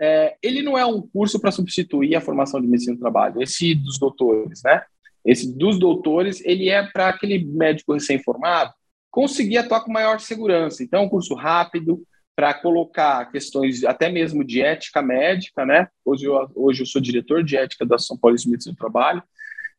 É, 0.00 0.36
ele 0.40 0.62
não 0.62 0.78
é 0.78 0.86
um 0.86 1.02
curso 1.02 1.40
para 1.40 1.50
substituir 1.50 2.14
a 2.14 2.20
formação 2.20 2.60
de 2.60 2.68
medicina 2.68 2.94
do 2.94 3.00
trabalho, 3.00 3.42
esse 3.42 3.74
dos 3.74 3.98
doutores, 3.98 4.62
né? 4.62 4.82
Esse 5.24 5.52
dos 5.56 5.76
doutores, 5.76 6.40
ele 6.44 6.68
é 6.68 6.84
para 6.84 7.08
aquele 7.08 7.44
médico 7.44 7.94
recém-formado 7.94 8.72
conseguir 9.10 9.58
atuar 9.58 9.80
com 9.80 9.92
maior 9.92 10.20
segurança. 10.20 10.84
Então, 10.84 11.02
é 11.02 11.04
um 11.04 11.08
curso 11.08 11.34
rápido, 11.34 12.00
para 12.38 12.54
colocar 12.54 13.28
questões 13.32 13.82
até 13.82 14.08
mesmo 14.08 14.44
de 14.44 14.62
ética 14.62 15.02
médica, 15.02 15.66
né? 15.66 15.88
Hoje 16.04 16.24
eu, 16.24 16.48
hoje 16.54 16.82
eu 16.82 16.86
sou 16.86 17.02
diretor 17.02 17.42
de 17.42 17.56
ética 17.56 17.84
da 17.84 17.98
São 17.98 18.16
Paulo 18.16 18.36
Medicina 18.46 18.72
do 18.72 18.78
Trabalho, 18.78 19.20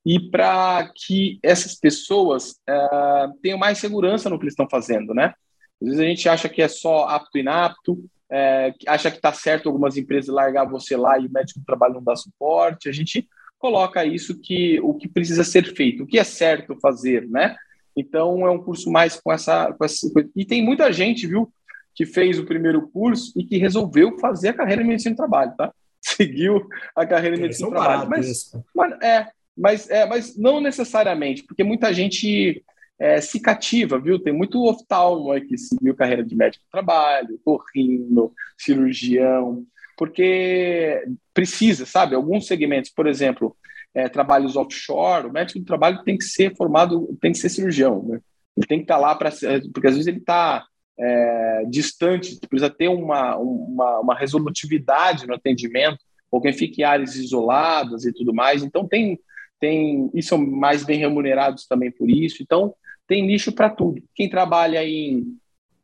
e 0.05 0.19
para 0.29 0.91
que 0.93 1.39
essas 1.41 1.75
pessoas 1.75 2.59
uh, 2.69 3.33
tenham 3.41 3.57
mais 3.57 3.77
segurança 3.77 4.29
no 4.29 4.37
que 4.37 4.43
eles 4.43 4.51
estão 4.51 4.67
fazendo, 4.69 5.13
né? 5.13 5.33
Às 5.81 5.87
vezes 5.87 5.99
a 6.01 6.03
gente 6.03 6.27
acha 6.27 6.49
que 6.49 6.61
é 6.61 6.67
só 6.67 7.07
apto 7.07 7.37
e 7.37 7.39
inapto, 7.39 7.97
é, 8.29 8.73
acha 8.87 9.09
que 9.09 9.15
está 9.15 9.31
certo 9.31 9.69
algumas 9.69 9.95
empresas 9.95 10.35
largar 10.35 10.65
você 10.65 10.97
lá 10.97 11.17
e 11.17 11.27
o 11.27 11.31
médico 11.31 11.61
do 11.61 11.65
trabalho 11.65 11.93
não 11.93 12.03
dá 12.03 12.13
suporte. 12.17 12.89
A 12.89 12.91
gente 12.91 13.25
coloca 13.57 14.03
isso 14.03 14.37
que 14.37 14.81
o 14.81 14.93
que 14.95 15.07
precisa 15.07 15.45
ser 15.45 15.63
feito, 15.73 16.03
o 16.03 16.05
que 16.05 16.19
é 16.19 16.25
certo 16.25 16.77
fazer, 16.81 17.25
né? 17.29 17.55
Então 17.95 18.45
é 18.45 18.51
um 18.51 18.61
curso 18.61 18.91
mais 18.91 19.15
com 19.15 19.31
essa, 19.31 19.71
com 19.71 19.85
essa 19.85 20.05
e 20.35 20.43
tem 20.43 20.61
muita 20.61 20.91
gente, 20.91 21.25
viu, 21.25 21.49
que 21.93 22.05
fez 22.05 22.39
o 22.39 22.45
primeiro 22.45 22.87
curso 22.89 23.33
e 23.35 23.43
que 23.43 23.57
resolveu 23.57 24.17
fazer 24.19 24.49
a 24.49 24.53
carreira 24.53 24.81
em 24.81 24.87
medicina 24.87 25.15
do 25.15 25.17
trabalho, 25.17 25.53
tá? 25.57 25.73
Seguiu 26.01 26.67
a 26.95 27.05
carreira 27.05 27.35
em 27.35 27.41
medicina 27.41 27.69
do 27.69 27.75
trabalho. 27.75 28.09
Mas, 28.09 28.51
mas, 28.73 29.01
é, 29.01 29.27
mas, 29.57 29.89
é, 29.89 30.05
mas 30.05 30.37
não 30.37 30.61
necessariamente, 30.61 31.43
porque 31.43 31.63
muita 31.63 31.93
gente 31.93 32.63
é, 32.99 33.21
se 33.21 33.39
cativa, 33.39 33.99
viu? 33.99 34.19
Tem 34.19 34.33
muito 34.33 34.63
oftalmo 34.65 35.31
aí 35.31 35.41
que 35.41 35.57
seguiu 35.57 35.95
carreira 35.95 36.23
de 36.23 36.35
médico 36.35 36.63
do 36.65 36.71
trabalho, 36.71 37.39
torrino, 37.43 38.33
cirurgião, 38.57 39.65
porque 39.97 41.03
precisa, 41.33 41.85
sabe? 41.85 42.15
Alguns 42.15 42.47
segmentos, 42.47 42.91
por 42.91 43.07
exemplo, 43.07 43.55
é, 43.93 44.07
trabalhos 44.07 44.55
offshore, 44.55 45.27
o 45.27 45.31
médico 45.31 45.59
do 45.59 45.65
trabalho 45.65 46.03
tem 46.03 46.17
que 46.17 46.25
ser 46.25 46.55
formado, 46.55 47.17
tem 47.21 47.31
que 47.31 47.37
ser 47.37 47.49
cirurgião, 47.49 48.03
né? 48.03 48.19
Ele 48.55 48.67
tem 48.67 48.79
que 48.79 48.83
estar 48.83 48.97
lá 48.97 49.15
para, 49.15 49.31
porque 49.73 49.87
às 49.87 49.93
vezes 49.93 50.07
ele 50.07 50.17
está 50.17 50.65
é, 50.99 51.63
distante, 51.69 52.37
precisa 52.49 52.69
ter 52.69 52.89
uma, 52.89 53.37
uma, 53.37 53.99
uma, 53.99 54.15
resolutividade 54.15 55.25
no 55.25 55.33
atendimento, 55.33 55.99
ou 56.29 56.41
quem 56.41 56.51
fica 56.51 56.81
em 56.81 56.83
áreas 56.83 57.15
isoladas 57.15 58.05
e 58.05 58.13
tudo 58.13 58.33
mais. 58.33 58.61
Então, 58.63 58.87
tem, 58.87 59.17
tem 59.59 60.11
e 60.13 60.21
são 60.21 60.37
mais 60.37 60.83
bem 60.83 60.99
remunerados 60.99 61.65
também 61.65 61.89
por 61.89 62.09
isso. 62.09 62.43
Então, 62.43 62.73
tem 63.07 63.25
nicho 63.25 63.51
para 63.51 63.69
tudo. 63.69 64.03
Quem 64.13 64.29
trabalha 64.29 64.83
em, 64.85 65.37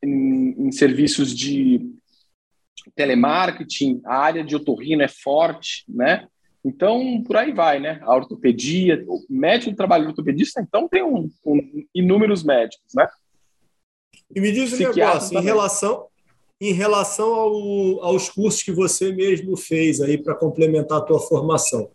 em, 0.03 0.67
em, 0.67 0.71
serviços 0.71 1.33
de 1.33 1.93
telemarketing, 2.93 4.01
a 4.05 4.17
área 4.17 4.43
de 4.43 4.55
otorrino 4.55 5.01
é 5.01 5.07
forte, 5.07 5.85
né? 5.87 6.27
Então, 6.63 7.23
por 7.23 7.37
aí 7.37 7.51
vai, 7.51 7.79
né? 7.79 7.99
A 8.03 8.15
ortopedia, 8.15 9.03
o 9.07 9.23
médico 9.29 9.71
do 9.71 9.77
trabalho 9.77 10.07
ortopedista, 10.07 10.61
então 10.61 10.87
tem 10.87 11.03
um, 11.03 11.29
um, 11.45 11.85
inúmeros 11.93 12.43
médicos, 12.43 12.93
né? 12.95 13.07
E 14.35 14.41
me 14.41 14.51
diz 14.51 14.73
um 14.73 14.77
negócio, 14.77 15.39
em 15.39 15.41
relação, 15.41 16.07
em 16.59 16.73
relação 16.73 17.33
ao, 17.33 18.03
aos 18.03 18.29
cursos 18.29 18.61
que 18.61 18.71
você 18.71 19.13
mesmo 19.13 19.55
fez 19.55 20.01
aí 20.01 20.17
para 20.17 20.35
complementar 20.35 20.97
a 20.97 21.01
tua 21.01 21.21
formação, 21.21 21.89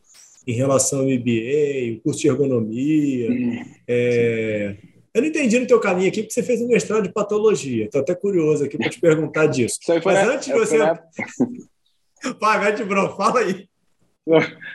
em 0.46 0.54
relação 0.54 1.00
ao 1.00 1.04
MBA, 1.04 1.98
o 1.98 2.00
curso 2.00 2.20
de 2.20 2.28
ergonomia, 2.28 3.30
hum, 3.30 3.64
é... 3.86 4.74
eu 5.12 5.20
não 5.20 5.28
entendi 5.28 5.58
no 5.58 5.66
teu 5.66 5.78
caminho 5.78 6.08
aqui, 6.08 6.22
porque 6.22 6.32
você 6.32 6.42
fez 6.42 6.62
um 6.62 6.68
mestrado 6.68 7.02
de 7.02 7.12
patologia. 7.12 7.84
Estou 7.84 8.00
até 8.00 8.14
curioso 8.14 8.64
aqui 8.64 8.78
para 8.78 8.88
te 8.88 8.98
perguntar 8.98 9.46
disso. 9.46 9.78
Mas 9.86 10.02
na, 10.02 10.34
antes 10.34 10.46
de 10.46 10.54
você... 10.54 10.78
Na... 10.78 10.98
Vai, 12.40 12.60
Mete 12.60 12.84
Bro, 12.84 13.16
fala 13.16 13.40
aí. 13.40 13.68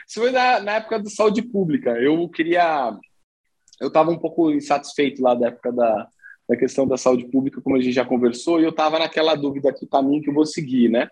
Isso 0.06 0.20
foi 0.20 0.30
na, 0.30 0.60
na 0.60 0.72
época 0.76 1.00
da 1.00 1.10
saúde 1.10 1.42
pública. 1.42 1.90
Eu 2.00 2.28
queria... 2.28 2.96
Eu 3.80 3.88
estava 3.88 4.10
um 4.10 4.18
pouco 4.18 4.50
insatisfeito 4.52 5.20
lá 5.20 5.34
da 5.34 5.48
época 5.48 5.70
da, 5.72 6.08
da 6.48 6.56
questão 6.56 6.86
da 6.86 6.96
saúde 6.96 7.26
pública, 7.26 7.60
como 7.60 7.76
a 7.76 7.80
gente 7.80 7.92
já 7.92 8.04
conversou, 8.04 8.60
e 8.60 8.64
eu 8.64 8.70
estava 8.70 8.98
naquela 8.98 9.34
dúvida 9.34 9.72
que 9.72 9.86
caminho 9.86 10.22
que 10.22 10.30
eu 10.30 10.34
vou 10.34 10.46
seguir, 10.46 10.88
né? 10.88 11.08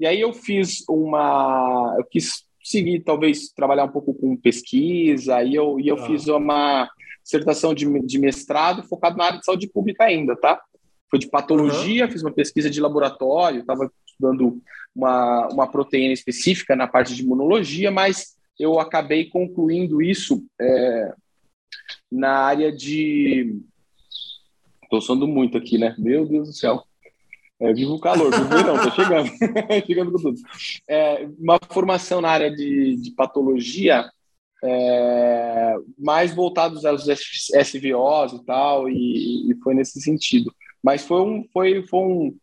E 0.00 0.06
aí 0.06 0.20
eu 0.20 0.32
fiz 0.32 0.84
uma, 0.88 1.94
eu 1.98 2.04
quis 2.04 2.44
seguir, 2.62 3.00
talvez 3.00 3.50
trabalhar 3.50 3.84
um 3.84 3.92
pouco 3.92 4.12
com 4.14 4.36
pesquisa, 4.36 5.42
e 5.42 5.54
eu, 5.54 5.78
e 5.78 5.86
eu 5.86 5.96
ah. 5.96 6.06
fiz 6.06 6.26
uma 6.26 6.90
dissertação 7.22 7.72
de, 7.72 7.86
de 8.00 8.18
mestrado 8.18 8.82
focado 8.82 9.16
na 9.16 9.24
área 9.24 9.38
de 9.38 9.44
saúde 9.44 9.68
pública 9.68 10.04
ainda, 10.04 10.34
tá? 10.36 10.60
Foi 11.08 11.18
de 11.18 11.28
patologia, 11.28 12.06
uhum. 12.06 12.10
fiz 12.10 12.22
uma 12.22 12.32
pesquisa 12.32 12.68
de 12.68 12.80
laboratório, 12.80 13.60
estava 13.60 13.90
estudando 14.06 14.60
uma, 14.94 15.48
uma 15.48 15.70
proteína 15.70 16.12
específica 16.12 16.74
na 16.74 16.86
parte 16.86 17.14
de 17.14 17.22
imunologia, 17.22 17.90
mas 17.90 18.34
eu 18.58 18.78
acabei 18.80 19.26
concluindo 19.26 20.02
isso 20.02 20.44
é, 20.60 21.14
na 22.10 22.30
área 22.30 22.72
de 22.72 23.60
Estou 24.98 25.16
usando 25.16 25.26
muito 25.26 25.58
aqui, 25.58 25.76
né? 25.76 25.94
Meu 25.98 26.24
Deus 26.24 26.48
do 26.48 26.54
céu. 26.54 26.84
É, 27.58 27.72
vivo 27.72 27.94
o 27.94 28.00
calor, 28.00 28.30
vivo 28.30 28.48
não, 28.48 28.82
tô 28.82 28.90
chegando, 28.90 29.28
chegando 29.86 30.12
com 30.12 30.18
tudo. 30.18 30.38
É, 30.88 31.28
uma 31.38 31.58
formação 31.68 32.20
na 32.20 32.28
área 32.28 32.50
de, 32.50 32.96
de 32.96 33.10
patologia, 33.12 34.08
é, 34.62 35.74
mais 35.98 36.34
voltados 36.34 36.84
aos 36.84 37.06
SVOs 37.06 38.32
e 38.34 38.44
tal, 38.44 38.88
e, 38.88 39.50
e, 39.50 39.54
foi 39.62 39.74
nesse 39.74 40.00
sentido. 40.00 40.52
Mas 40.82 41.04
foi 41.04 41.20
um, 41.20 41.44
foi, 41.52 41.82
foi 41.86 42.00
um, 42.00 42.36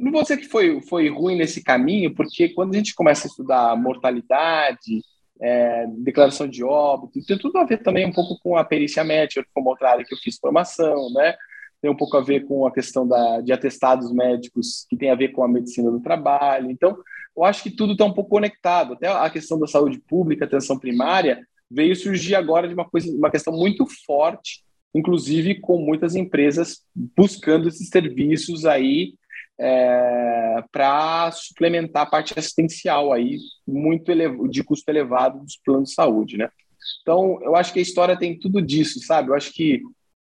não 0.00 0.12
vou 0.12 0.22
dizer 0.22 0.36
que 0.36 0.48
foi, 0.48 0.80
foi 0.82 1.08
ruim 1.08 1.36
nesse 1.36 1.62
caminho, 1.62 2.14
porque 2.14 2.50
quando 2.50 2.74
a 2.74 2.76
gente 2.76 2.94
começa 2.94 3.26
a 3.26 3.30
estudar 3.30 3.76
mortalidade, 3.76 5.02
é, 5.40 5.86
declaração 5.98 6.48
de 6.48 6.62
óbito, 6.62 7.24
tem 7.26 7.38
tudo 7.38 7.58
a 7.58 7.64
ver 7.64 7.82
também 7.82 8.06
um 8.06 8.12
pouco 8.12 8.38
com 8.42 8.56
a 8.56 8.64
perícia 8.64 9.02
médica, 9.02 9.44
como 9.52 9.70
outra 9.70 9.90
área 9.90 10.04
que 10.04 10.14
eu 10.14 10.18
fiz 10.18 10.38
formação, 10.38 11.10
né? 11.12 11.34
Tem 11.82 11.90
um 11.90 11.96
pouco 11.96 12.16
a 12.16 12.22
ver 12.22 12.46
com 12.46 12.64
a 12.66 12.72
questão 12.72 13.06
da, 13.06 13.40
de 13.40 13.52
atestados 13.52 14.12
médicos, 14.12 14.86
que 14.88 14.96
tem 14.96 15.10
a 15.10 15.16
ver 15.16 15.28
com 15.30 15.42
a 15.42 15.48
medicina 15.48 15.90
do 15.90 16.00
trabalho. 16.00 16.70
Então, 16.70 16.96
eu 17.36 17.44
acho 17.44 17.62
que 17.62 17.70
tudo 17.70 17.92
está 17.92 18.04
um 18.04 18.12
pouco 18.12 18.30
conectado. 18.30 18.94
Até 18.94 19.08
a 19.08 19.28
questão 19.28 19.58
da 19.58 19.66
saúde 19.66 19.98
pública, 19.98 20.44
atenção 20.44 20.78
primária, 20.78 21.44
veio 21.70 21.96
surgir 21.96 22.36
agora 22.36 22.68
de 22.68 22.74
uma 22.74 22.88
coisa, 22.88 23.10
uma 23.10 23.30
questão 23.30 23.52
muito 23.52 23.84
forte, 24.06 24.62
inclusive 24.94 25.60
com 25.60 25.78
muitas 25.78 26.14
empresas 26.14 26.82
buscando 26.94 27.68
esses 27.68 27.88
serviços 27.88 28.64
aí 28.64 29.14
é, 29.58 30.64
para 30.70 31.30
suplementar 31.32 32.02
a 32.02 32.10
parte 32.10 32.38
assistencial 32.38 33.12
aí, 33.12 33.38
muito 33.66 34.12
de 34.48 34.62
custo 34.62 34.90
elevado 34.90 35.40
dos 35.40 35.56
planos 35.64 35.90
de 35.90 35.94
saúde, 35.94 36.36
né? 36.36 36.48
Então, 37.00 37.38
eu 37.42 37.54
acho 37.56 37.72
que 37.72 37.78
a 37.78 37.82
história 37.82 38.18
tem 38.18 38.38
tudo 38.38 38.60
disso, 38.60 39.00
sabe? 39.00 39.30
Eu 39.30 39.34
acho 39.34 39.52
que 39.52 39.80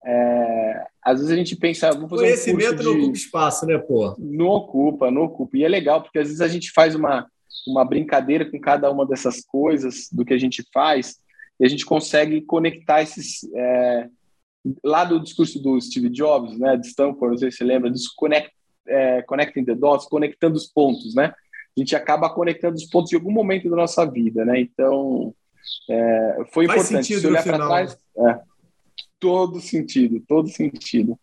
é, 0.06 0.86
às 1.04 1.20
vezes 1.20 1.32
a 1.32 1.36
gente 1.36 1.56
pensa, 1.56 1.92
vou 1.92 2.08
fazer 2.08 2.24
Conhecimento 2.24 2.82
um 2.82 2.84
não 2.84 3.00
ocupa 3.00 3.18
espaço, 3.18 3.66
né, 3.66 3.78
pô? 3.78 4.16
Não 4.20 4.48
ocupa, 4.48 5.12
não 5.12 5.24
ocupa. 5.24 5.58
E 5.58 5.64
é 5.64 5.68
legal, 5.68 6.02
porque 6.02 6.20
às 6.20 6.28
vezes 6.28 6.42
a 6.42 6.48
gente 6.48 6.72
faz 6.72 6.96
uma, 6.96 7.28
uma 7.68 7.86
brincadeira 7.86 8.50
com 8.50 8.60
cada 8.60 8.92
uma 8.92 9.06
dessas 9.06 9.42
coisas 9.42 10.08
do 10.12 10.26
que 10.26 10.34
a 10.34 10.38
gente 10.38 10.64
faz, 10.74 11.18
e 11.60 11.66
a 11.66 11.70
gente 11.70 11.86
consegue 11.86 12.42
conectar 12.42 13.02
esses. 13.02 13.44
É, 13.56 14.08
lá 14.84 15.06
do 15.06 15.22
discurso 15.22 15.62
do 15.62 15.80
Steve 15.80 16.10
Jobs, 16.10 16.58
né, 16.60 16.76
de 16.76 16.88
Stanford, 16.88 17.32
não 17.32 17.38
sei 17.38 17.52
se 17.52 17.58
você 17.58 17.64
lembra, 17.64 17.90
disso, 17.90 18.12
connect, 18.18 18.52
é, 18.86 19.22
connecting 19.22 19.64
the 19.64 19.76
dots, 19.76 20.08
conectando 20.08 20.56
os 20.56 20.68
pontos, 20.68 21.16
né? 21.16 21.34
A 21.78 21.80
gente 21.80 21.96
acaba 21.96 22.30
conectando 22.30 22.76
os 22.76 22.86
pontos 22.86 23.14
em 23.14 23.16
algum 23.16 23.32
momento 23.32 23.70
da 23.70 23.76
nossa 23.76 24.06
vida, 24.06 24.44
né? 24.44 24.60
Então, 24.60 25.34
é, 25.90 26.38
foi 26.52 26.66
Faz 26.66 26.82
importante. 26.82 27.08
Sentido 27.08 27.22
Se 27.22 27.28
olhar 27.28 27.44
para 27.44 27.66
trás, 27.66 27.98
é, 28.18 28.40
todo 29.20 29.60
sentido, 29.62 30.22
todo 30.28 30.50
sentido. 30.50 31.18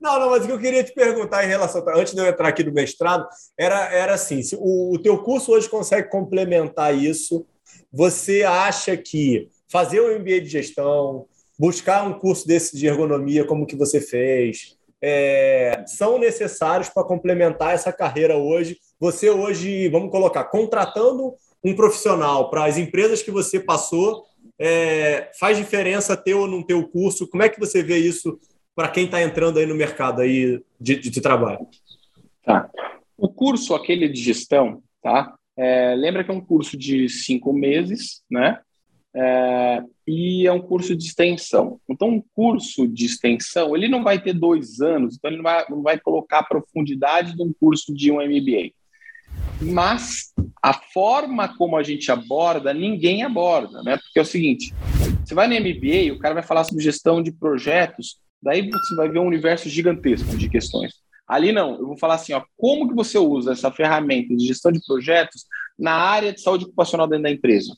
Não, 0.00 0.18
não, 0.18 0.30
mas 0.30 0.44
o 0.44 0.46
que 0.46 0.52
eu 0.52 0.58
queria 0.58 0.82
te 0.82 0.92
perguntar 0.92 1.44
em 1.44 1.48
relação, 1.48 1.84
antes 1.94 2.14
de 2.14 2.20
eu 2.20 2.26
entrar 2.26 2.48
aqui 2.48 2.64
no 2.64 2.72
mestrado, 2.72 3.28
era, 3.58 3.92
era 3.92 4.14
assim: 4.14 4.40
o, 4.56 4.94
o 4.94 4.98
teu 4.98 5.22
curso 5.22 5.52
hoje 5.52 5.68
consegue 5.68 6.08
complementar 6.08 6.96
isso, 6.96 7.46
você 7.92 8.42
acha 8.42 8.96
que 8.96 9.48
fazer 9.68 10.00
um 10.00 10.18
MBA 10.18 10.40
de 10.40 10.48
gestão, 10.48 11.26
buscar 11.58 12.06
um 12.06 12.18
curso 12.18 12.46
desse 12.46 12.76
de 12.76 12.86
ergonomia 12.86 13.44
como 13.44 13.66
que 13.66 13.76
você 13.76 14.00
fez, 14.00 14.78
é, 15.02 15.84
são 15.86 16.18
necessários 16.18 16.88
para 16.88 17.04
complementar 17.04 17.74
essa 17.74 17.92
carreira 17.92 18.36
hoje. 18.36 18.78
Você 18.98 19.30
hoje, 19.30 19.88
vamos 19.88 20.10
colocar, 20.10 20.44
contratando 20.44 21.34
um 21.64 21.74
profissional 21.74 22.50
para 22.50 22.64
as 22.64 22.76
empresas 22.76 23.22
que 23.22 23.30
você 23.30 23.60
passou, 23.60 24.24
é, 24.60 25.30
faz 25.40 25.56
diferença 25.56 26.14
ter 26.14 26.34
ou 26.34 26.46
não 26.46 26.62
ter 26.62 26.74
o 26.74 26.86
curso? 26.86 27.26
Como 27.26 27.42
é 27.42 27.48
que 27.48 27.58
você 27.58 27.82
vê 27.82 27.96
isso 27.96 28.38
para 28.76 28.88
quem 28.88 29.06
está 29.06 29.22
entrando 29.22 29.58
aí 29.58 29.64
no 29.64 29.74
mercado 29.74 30.20
aí 30.20 30.62
de, 30.78 30.96
de, 30.96 31.10
de, 31.10 31.20
trabalho? 31.22 31.66
Tá. 32.44 32.70
O 33.16 33.28
curso 33.28 33.74
aquele 33.74 34.06
de 34.06 34.20
gestão, 34.20 34.82
tá? 35.02 35.34
É, 35.56 35.94
lembra 35.94 36.22
que 36.22 36.30
é 36.30 36.34
um 36.34 36.40
curso 36.40 36.76
de 36.76 37.08
cinco 37.08 37.54
meses, 37.54 38.22
né? 38.30 38.60
É, 39.14 39.82
e 40.06 40.46
é 40.46 40.52
um 40.52 40.60
curso 40.60 40.94
de 40.94 41.04
extensão. 41.04 41.80
Então, 41.88 42.08
um 42.08 42.22
curso 42.34 42.86
de 42.86 43.06
extensão, 43.06 43.74
ele 43.74 43.88
não 43.88 44.04
vai 44.04 44.22
ter 44.22 44.34
dois 44.34 44.80
anos, 44.80 45.16
então 45.16 45.30
ele 45.30 45.38
não 45.38 45.44
vai, 45.44 45.70
não 45.70 45.82
vai 45.82 45.98
colocar 45.98 46.40
a 46.40 46.44
profundidade 46.44 47.34
de 47.34 47.42
um 47.42 47.52
curso 47.52 47.94
de 47.94 48.12
um 48.12 48.16
MBA. 48.16 48.72
Mas 49.60 50.32
a 50.62 50.72
forma 50.72 51.54
como 51.56 51.76
a 51.76 51.82
gente 51.82 52.10
aborda, 52.10 52.72
ninguém 52.72 53.22
aborda, 53.22 53.82
né? 53.82 53.96
Porque 53.96 54.18
é 54.18 54.22
o 54.22 54.26
seguinte, 54.26 54.74
você 55.24 55.34
vai 55.34 55.46
no 55.46 55.54
MBA, 55.54 56.12
o 56.14 56.18
cara 56.18 56.34
vai 56.34 56.42
falar 56.42 56.64
sobre 56.64 56.82
gestão 56.82 57.22
de 57.22 57.30
projetos, 57.30 58.18
daí 58.42 58.68
você 58.70 58.94
vai 58.94 59.08
ver 59.08 59.18
um 59.18 59.26
universo 59.26 59.68
gigantesco 59.68 60.36
de 60.36 60.48
questões. 60.48 60.94
Ali 61.28 61.52
não, 61.52 61.78
eu 61.78 61.86
vou 61.86 61.96
falar 61.96 62.14
assim, 62.14 62.32
ó, 62.32 62.42
como 62.56 62.88
que 62.88 62.94
você 62.94 63.16
usa 63.18 63.52
essa 63.52 63.70
ferramenta 63.70 64.34
de 64.34 64.46
gestão 64.46 64.72
de 64.72 64.84
projetos 64.84 65.44
na 65.78 65.92
área 65.92 66.32
de 66.32 66.40
saúde 66.40 66.64
ocupacional 66.64 67.06
dentro 67.06 67.24
da 67.24 67.30
empresa? 67.30 67.76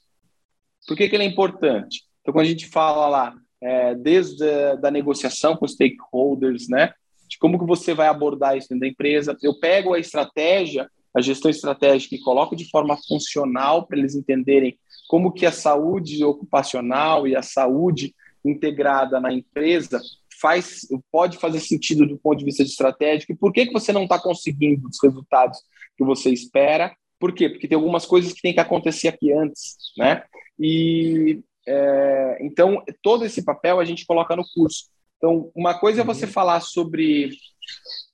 Por 0.86 0.96
que, 0.96 1.08
que 1.08 1.14
ele 1.14 1.24
é 1.24 1.26
importante? 1.26 2.02
Então, 2.20 2.32
quando 2.32 2.46
a 2.46 2.48
gente 2.48 2.66
fala 2.66 3.08
lá, 3.08 3.34
é, 3.60 3.94
desde 3.94 4.48
a 4.48 4.74
da 4.76 4.90
negociação 4.90 5.56
com 5.56 5.64
os 5.64 5.72
stakeholders, 5.72 6.68
né, 6.68 6.94
de 7.28 7.38
como 7.38 7.58
que 7.58 7.66
você 7.66 7.94
vai 7.94 8.08
abordar 8.08 8.56
isso 8.56 8.68
dentro 8.68 8.80
da 8.80 8.88
empresa, 8.88 9.36
eu 9.42 9.58
pego 9.58 9.94
a 9.94 9.98
estratégia, 9.98 10.88
a 11.14 11.20
gestão 11.20 11.50
estratégica 11.50 12.14
e 12.14 12.20
coloco 12.20 12.56
de 12.56 12.68
forma 12.70 12.96
funcional 12.96 13.86
para 13.86 13.98
eles 13.98 14.14
entenderem 14.14 14.78
como 15.08 15.32
que 15.32 15.44
a 15.44 15.52
saúde 15.52 16.24
ocupacional 16.24 17.26
e 17.26 17.36
a 17.36 17.42
saúde 17.42 18.14
integrada 18.44 19.20
na 19.20 19.32
empresa 19.32 20.00
faz, 20.40 20.86
pode 21.10 21.38
fazer 21.38 21.60
sentido 21.60 22.06
do 22.06 22.18
ponto 22.18 22.38
de 22.38 22.44
vista 22.44 22.64
de 22.64 22.70
estratégico 22.70 23.32
e 23.32 23.36
por 23.36 23.52
que, 23.52 23.66
que 23.66 23.72
você 23.72 23.92
não 23.92 24.04
está 24.04 24.18
conseguindo 24.18 24.88
os 24.88 24.98
resultados 25.02 25.58
que 25.96 26.04
você 26.04 26.30
espera. 26.30 26.94
Por 27.18 27.32
quê? 27.32 27.48
Porque 27.48 27.68
tem 27.68 27.76
algumas 27.76 28.04
coisas 28.04 28.32
que 28.32 28.42
tem 28.42 28.52
que 28.52 28.60
acontecer 28.60 29.08
aqui 29.08 29.32
antes, 29.32 29.76
né? 29.96 30.24
E 30.58 31.40
é, 31.66 32.38
então 32.40 32.82
todo 33.00 33.24
esse 33.24 33.44
papel 33.44 33.78
a 33.78 33.84
gente 33.84 34.04
coloca 34.04 34.34
no 34.34 34.44
curso. 34.54 34.86
Então, 35.22 35.52
uma 35.54 35.78
coisa 35.78 36.00
é 36.00 36.04
você 36.04 36.24
uhum. 36.24 36.32
falar 36.32 36.60
sobre 36.60 37.30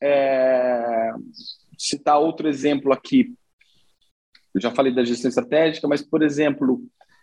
é, 0.02 1.10
citar 1.78 2.18
outro 2.18 2.48
exemplo 2.48 2.92
aqui. 2.92 3.34
Eu 4.54 4.60
já 4.60 4.70
falei 4.70 4.94
da 4.94 5.04
gestão 5.04 5.28
estratégica, 5.28 5.86
mas 5.86 6.02
por 6.02 6.22
exemplo, 6.22 6.82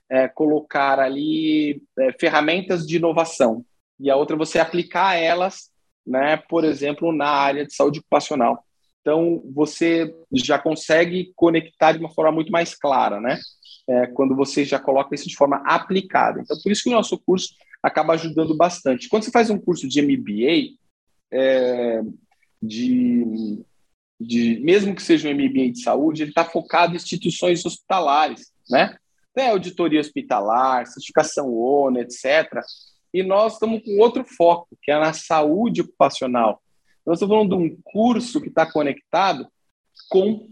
é, 0.10 0.28
colocar 0.28 1.00
ali 1.00 1.82
é, 2.00 2.14
ferramentas 2.20 2.88
de 2.88 2.96
inovação 2.96 3.66
e 4.00 4.10
a 4.10 4.16
outra 4.16 4.36
é 4.36 4.40
você 4.40 4.60
aplicar 4.60 5.16
elas, 5.16 5.70
né, 6.06 6.38
por 6.38 6.64
exemplo, 6.64 7.12
na 7.12 7.30
área 7.30 7.66
de 7.66 7.74
saúde 7.74 8.00
ocupacional. 8.00 8.64
Então, 9.02 9.44
você 9.54 10.16
já 10.32 10.58
consegue 10.58 11.32
conectar 11.36 11.92
de 11.92 12.00
uma 12.00 12.10
forma 12.10 12.32
muito 12.32 12.52
mais 12.52 12.74
clara, 12.76 13.20
né? 13.22 13.40
é, 13.88 14.08
quando 14.08 14.36
você 14.36 14.66
já 14.66 14.80
coloca 14.80 15.14
isso 15.14 15.28
de 15.28 15.36
forma 15.36 15.58
aplicada. 15.66 16.42
Então, 16.42 16.58
por 16.62 16.72
isso 16.72 16.84
que 16.84 16.90
o 16.90 16.94
nosso 16.94 17.18
curso 17.20 17.50
acaba 17.82 18.14
ajudando 18.14 18.56
bastante. 18.56 19.08
Quando 19.08 19.24
você 19.24 19.32
faz 19.32 19.50
um 19.50 19.60
curso 19.60 19.88
de 19.88 20.02
MBA, 20.02 20.76
é, 21.32 22.02
de, 22.62 23.64
de, 24.20 24.60
mesmo 24.62 24.96
que 24.96 25.04
seja 25.04 25.28
um 25.28 25.34
MBA 25.34 25.72
de 25.72 25.82
saúde, 25.82 26.24
ele 26.24 26.32
está 26.32 26.46
focado 26.46 26.94
em 26.94 26.96
instituições 26.96 27.66
hospitalares, 27.66 28.52
né? 28.70 28.96
Tem 29.34 29.50
auditoria 29.50 30.00
hospitalar, 30.00 30.88
certificação 30.88 31.54
ONU, 31.54 32.00
etc. 32.00 32.62
E 33.14 33.22
nós 33.22 33.54
estamos 33.54 33.84
com 33.84 34.00
outro 34.00 34.24
foco, 34.24 34.78
que 34.82 34.92
é 34.92 35.00
na 35.00 35.14
saúde 35.14 35.82
ocupacional. 35.82 36.62
Nós 37.06 37.18
estamos 37.18 37.36
falando 37.36 37.58
de 37.58 37.64
um 37.64 37.78
curso 37.84 38.42
que 38.42 38.48
está 38.48 38.66
conectado 38.70 39.48
com 40.10 40.50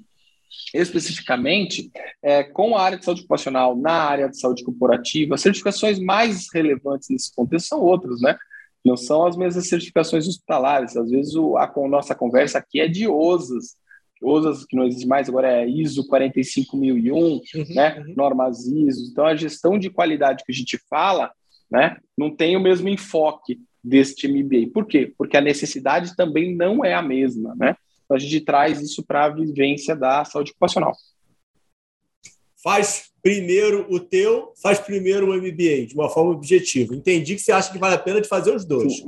especificamente 0.74 1.91
é, 2.22 2.43
com 2.43 2.76
a 2.76 2.82
área 2.82 2.97
de 2.97 3.05
saúde 3.05 3.22
ocupacional 3.22 3.76
na 3.76 3.93
área 3.93 4.30
de 4.30 4.39
saúde 4.39 4.64
corporativa, 4.64 5.38
certificações 5.38 5.99
mais 5.99 6.47
relevantes 6.53 7.09
nesse 7.09 7.34
contexto 7.34 7.70
são 7.70 7.82
outras, 7.82 8.22
né? 8.22 8.38
Não 8.84 8.97
são 8.97 9.25
as 9.25 9.38
mesmas 9.38 9.67
certificações 9.67 10.27
hospitalares. 10.27 10.97
Às 10.97 11.09
vezes 11.09 11.36
o, 11.36 11.57
a, 11.57 11.65
a 11.65 11.88
nossa 11.88 12.13
conversa 12.13 12.57
aqui 12.57 12.79
é 12.79 12.88
de 12.88 13.07
OSAS, 13.07 13.75
OSAS 14.21 14.65
que 14.65 14.75
não 14.75 14.86
existe 14.86 15.07
mais, 15.07 15.29
agora 15.29 15.51
é 15.51 15.67
ISO 15.67 16.07
45001, 16.07 17.15
uhum, 17.15 17.41
né? 17.69 17.99
Uhum. 17.99 18.13
Normas 18.15 18.65
ISO. 18.65 19.09
Então 19.11 19.25
a 19.25 19.36
gestão 19.36 19.77
de 19.77 19.89
qualidade 19.89 20.43
que 20.45 20.51
a 20.51 20.55
gente 20.55 20.77
fala, 20.89 21.31
né? 21.71 21.97
Não 22.17 22.34
tem 22.34 22.55
o 22.57 22.61
mesmo 22.61 22.89
enfoque 22.89 23.59
deste 23.84 24.27
MBA. 24.27 24.71
Por 24.73 24.86
quê? 24.86 25.13
Porque 25.17 25.36
a 25.36 25.41
necessidade 25.41 26.15
também 26.15 26.55
não 26.55 26.86
é 26.86 26.93
a 26.93 27.01
mesma, 27.01 27.53
né? 27.55 27.75
Então, 28.05 28.15
a 28.15 28.19
gente 28.19 28.41
traz 28.41 28.81
isso 28.81 29.03
para 29.03 29.25
a 29.25 29.29
vivência 29.29 29.95
da 29.95 30.23
saúde 30.23 30.51
ocupacional. 30.51 30.93
Faz 32.63 33.12
primeiro 33.24 33.88
o 33.89 34.01
teu, 34.01 34.51
faz 34.61 34.80
primeiro 34.80 35.32
o 35.32 35.34
MBA, 35.34 35.88
de 35.88 35.93
uma 35.95 36.09
forma 36.09 36.32
objetiva. 36.32 36.93
Entendi 36.93 37.36
que 37.36 37.41
você 37.41 37.53
acha 37.53 37.71
que 37.71 37.80
vale 37.80 37.95
a 37.95 37.99
pena 37.99 38.19
de 38.19 38.28
fazer 38.28 38.53
os 38.53 38.65
dois. 38.65 39.01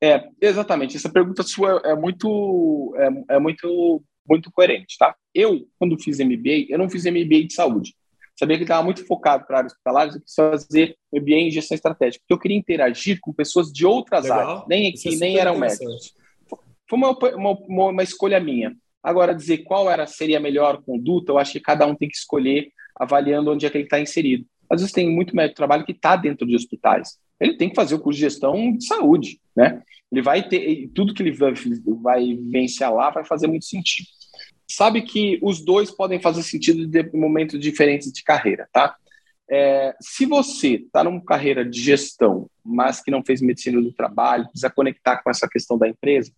É, 0.00 0.28
exatamente. 0.40 0.96
Essa 0.96 1.10
pergunta 1.10 1.42
sua 1.42 1.82
é 1.84 1.96
muito, 1.96 2.94
é, 2.96 3.34
é 3.34 3.38
muito, 3.40 4.00
muito 4.26 4.52
coerente, 4.52 4.96
tá? 4.96 5.16
Eu, 5.34 5.66
quando 5.76 6.00
fiz 6.00 6.20
MBA, 6.20 6.66
eu 6.68 6.78
não 6.78 6.88
fiz 6.88 7.04
MBA 7.04 7.48
de 7.48 7.54
saúde. 7.54 7.92
Sabia 8.38 8.56
que 8.56 8.62
estava 8.62 8.84
muito 8.84 9.04
focado 9.04 9.44
para 9.44 9.58
áreas 9.58 9.72
hospitalares, 9.72 10.14
eu 10.14 10.20
quis 10.20 10.34
fazer 10.36 10.96
MBA 11.12 11.34
em 11.34 11.50
gestão 11.50 11.74
estratégica, 11.74 12.22
porque 12.22 12.34
eu 12.34 12.38
queria 12.38 12.56
interagir 12.56 13.18
com 13.20 13.32
pessoas 13.32 13.72
de 13.72 13.84
outras 13.84 14.22
Legal. 14.22 14.38
áreas, 14.38 14.64
nem 14.68 14.88
aqui, 14.88 15.16
é 15.16 15.18
nem 15.18 15.38
eram 15.38 15.58
médicos 15.58 16.14
Foi 16.88 16.96
uma, 16.96 17.18
uma, 17.34 17.90
uma 17.90 18.02
escolha 18.04 18.38
minha. 18.38 18.76
Agora, 19.02 19.34
dizer 19.34 19.58
qual 19.58 19.90
era 19.90 20.06
seria 20.06 20.38
a 20.38 20.40
melhor 20.40 20.80
conduta, 20.84 21.32
eu 21.32 21.38
acho 21.38 21.52
que 21.52 21.60
cada 21.60 21.84
um 21.84 21.96
tem 21.96 22.08
que 22.08 22.16
escolher 22.16 22.68
avaliando 22.98 23.50
onde 23.52 23.66
é 23.66 23.70
que 23.70 23.76
ele 23.76 23.84
está 23.84 24.00
inserido. 24.00 24.44
Às 24.70 24.80
vezes 24.80 24.92
tem 24.92 25.08
muito 25.08 25.34
médico 25.34 25.54
de 25.54 25.56
trabalho 25.56 25.84
que 25.84 25.92
está 25.92 26.16
dentro 26.16 26.46
de 26.46 26.54
hospitais. 26.54 27.18
Ele 27.40 27.56
tem 27.56 27.68
que 27.68 27.74
fazer 27.74 27.94
o 27.94 28.00
curso 28.00 28.18
de 28.18 28.24
gestão 28.24 28.76
de 28.76 28.84
saúde, 28.84 29.40
né? 29.56 29.82
Ele 30.10 30.22
vai 30.22 30.46
ter 30.46 30.88
tudo 30.94 31.14
que 31.14 31.22
ele 31.22 31.32
vai, 31.32 31.52
vai 32.02 32.24
vivenciar 32.24 32.92
lá 32.92 33.10
vai 33.10 33.24
fazer 33.24 33.46
muito 33.46 33.66
sentido. 33.66 34.08
Sabe 34.70 35.02
que 35.02 35.38
os 35.42 35.64
dois 35.64 35.90
podem 35.90 36.20
fazer 36.20 36.42
sentido 36.42 36.98
em 36.98 37.18
momentos 37.18 37.58
diferentes 37.58 38.12
de 38.12 38.22
carreira, 38.22 38.68
tá? 38.72 38.96
É, 39.50 39.94
se 40.00 40.26
você 40.26 40.74
está 40.74 41.02
numa 41.02 41.24
carreira 41.24 41.64
de 41.64 41.80
gestão, 41.80 42.50
mas 42.62 43.00
que 43.00 43.10
não 43.10 43.24
fez 43.24 43.40
medicina 43.40 43.80
do 43.80 43.92
trabalho, 43.92 44.44
precisa 44.44 44.68
conectar 44.68 45.22
com 45.22 45.30
essa 45.30 45.48
questão 45.48 45.78
da 45.78 45.88
empresa, 45.88 46.30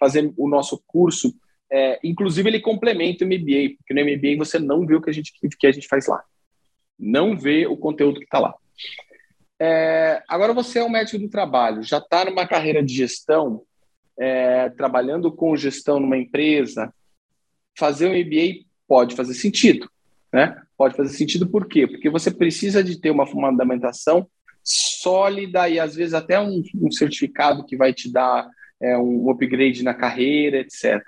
fazer 0.00 0.32
o 0.36 0.48
nosso 0.48 0.82
curso, 0.84 1.32
é, 1.70 1.98
inclusive 2.02 2.48
ele 2.48 2.60
complementa 2.60 3.24
o 3.24 3.26
MBA, 3.26 3.76
porque 3.78 3.94
no 3.94 4.00
MBA 4.00 4.36
você 4.38 4.58
não 4.58 4.86
vê 4.86 4.94
o 4.94 5.02
que 5.02 5.10
a 5.10 5.12
gente, 5.12 5.32
que 5.32 5.66
a 5.66 5.72
gente 5.72 5.88
faz 5.88 6.06
lá. 6.06 6.22
Não 6.98 7.36
vê 7.36 7.66
o 7.66 7.76
conteúdo 7.76 8.18
que 8.18 8.24
está 8.24 8.38
lá. 8.38 8.54
É, 9.58 10.22
agora 10.28 10.52
você 10.52 10.78
é 10.78 10.84
um 10.84 10.88
médico 10.88 11.18
do 11.18 11.28
trabalho, 11.28 11.82
já 11.82 11.98
está 11.98 12.24
numa 12.24 12.46
carreira 12.46 12.82
de 12.82 12.94
gestão, 12.94 13.62
é, 14.18 14.70
trabalhando 14.70 15.32
com 15.32 15.56
gestão 15.56 15.98
numa 15.98 16.16
empresa, 16.16 16.92
fazer 17.76 18.06
um 18.06 18.14
MBA 18.14 18.64
pode 18.86 19.14
fazer 19.14 19.34
sentido, 19.34 19.90
né? 20.32 20.60
Pode 20.76 20.94
fazer 20.94 21.10
sentido 21.10 21.46
por 21.48 21.66
quê? 21.66 21.86
Porque 21.86 22.10
você 22.10 22.30
precisa 22.30 22.84
de 22.84 23.00
ter 23.00 23.10
uma 23.10 23.26
fundamentação 23.26 24.28
sólida 24.62 25.68
e 25.68 25.78
às 25.78 25.94
vezes 25.94 26.12
até 26.12 26.40
um, 26.40 26.62
um 26.74 26.90
certificado 26.90 27.64
que 27.64 27.76
vai 27.76 27.92
te 27.92 28.12
dar 28.12 28.48
é, 28.80 28.96
um 28.98 29.30
upgrade 29.30 29.82
na 29.82 29.94
carreira, 29.94 30.58
etc. 30.58 31.02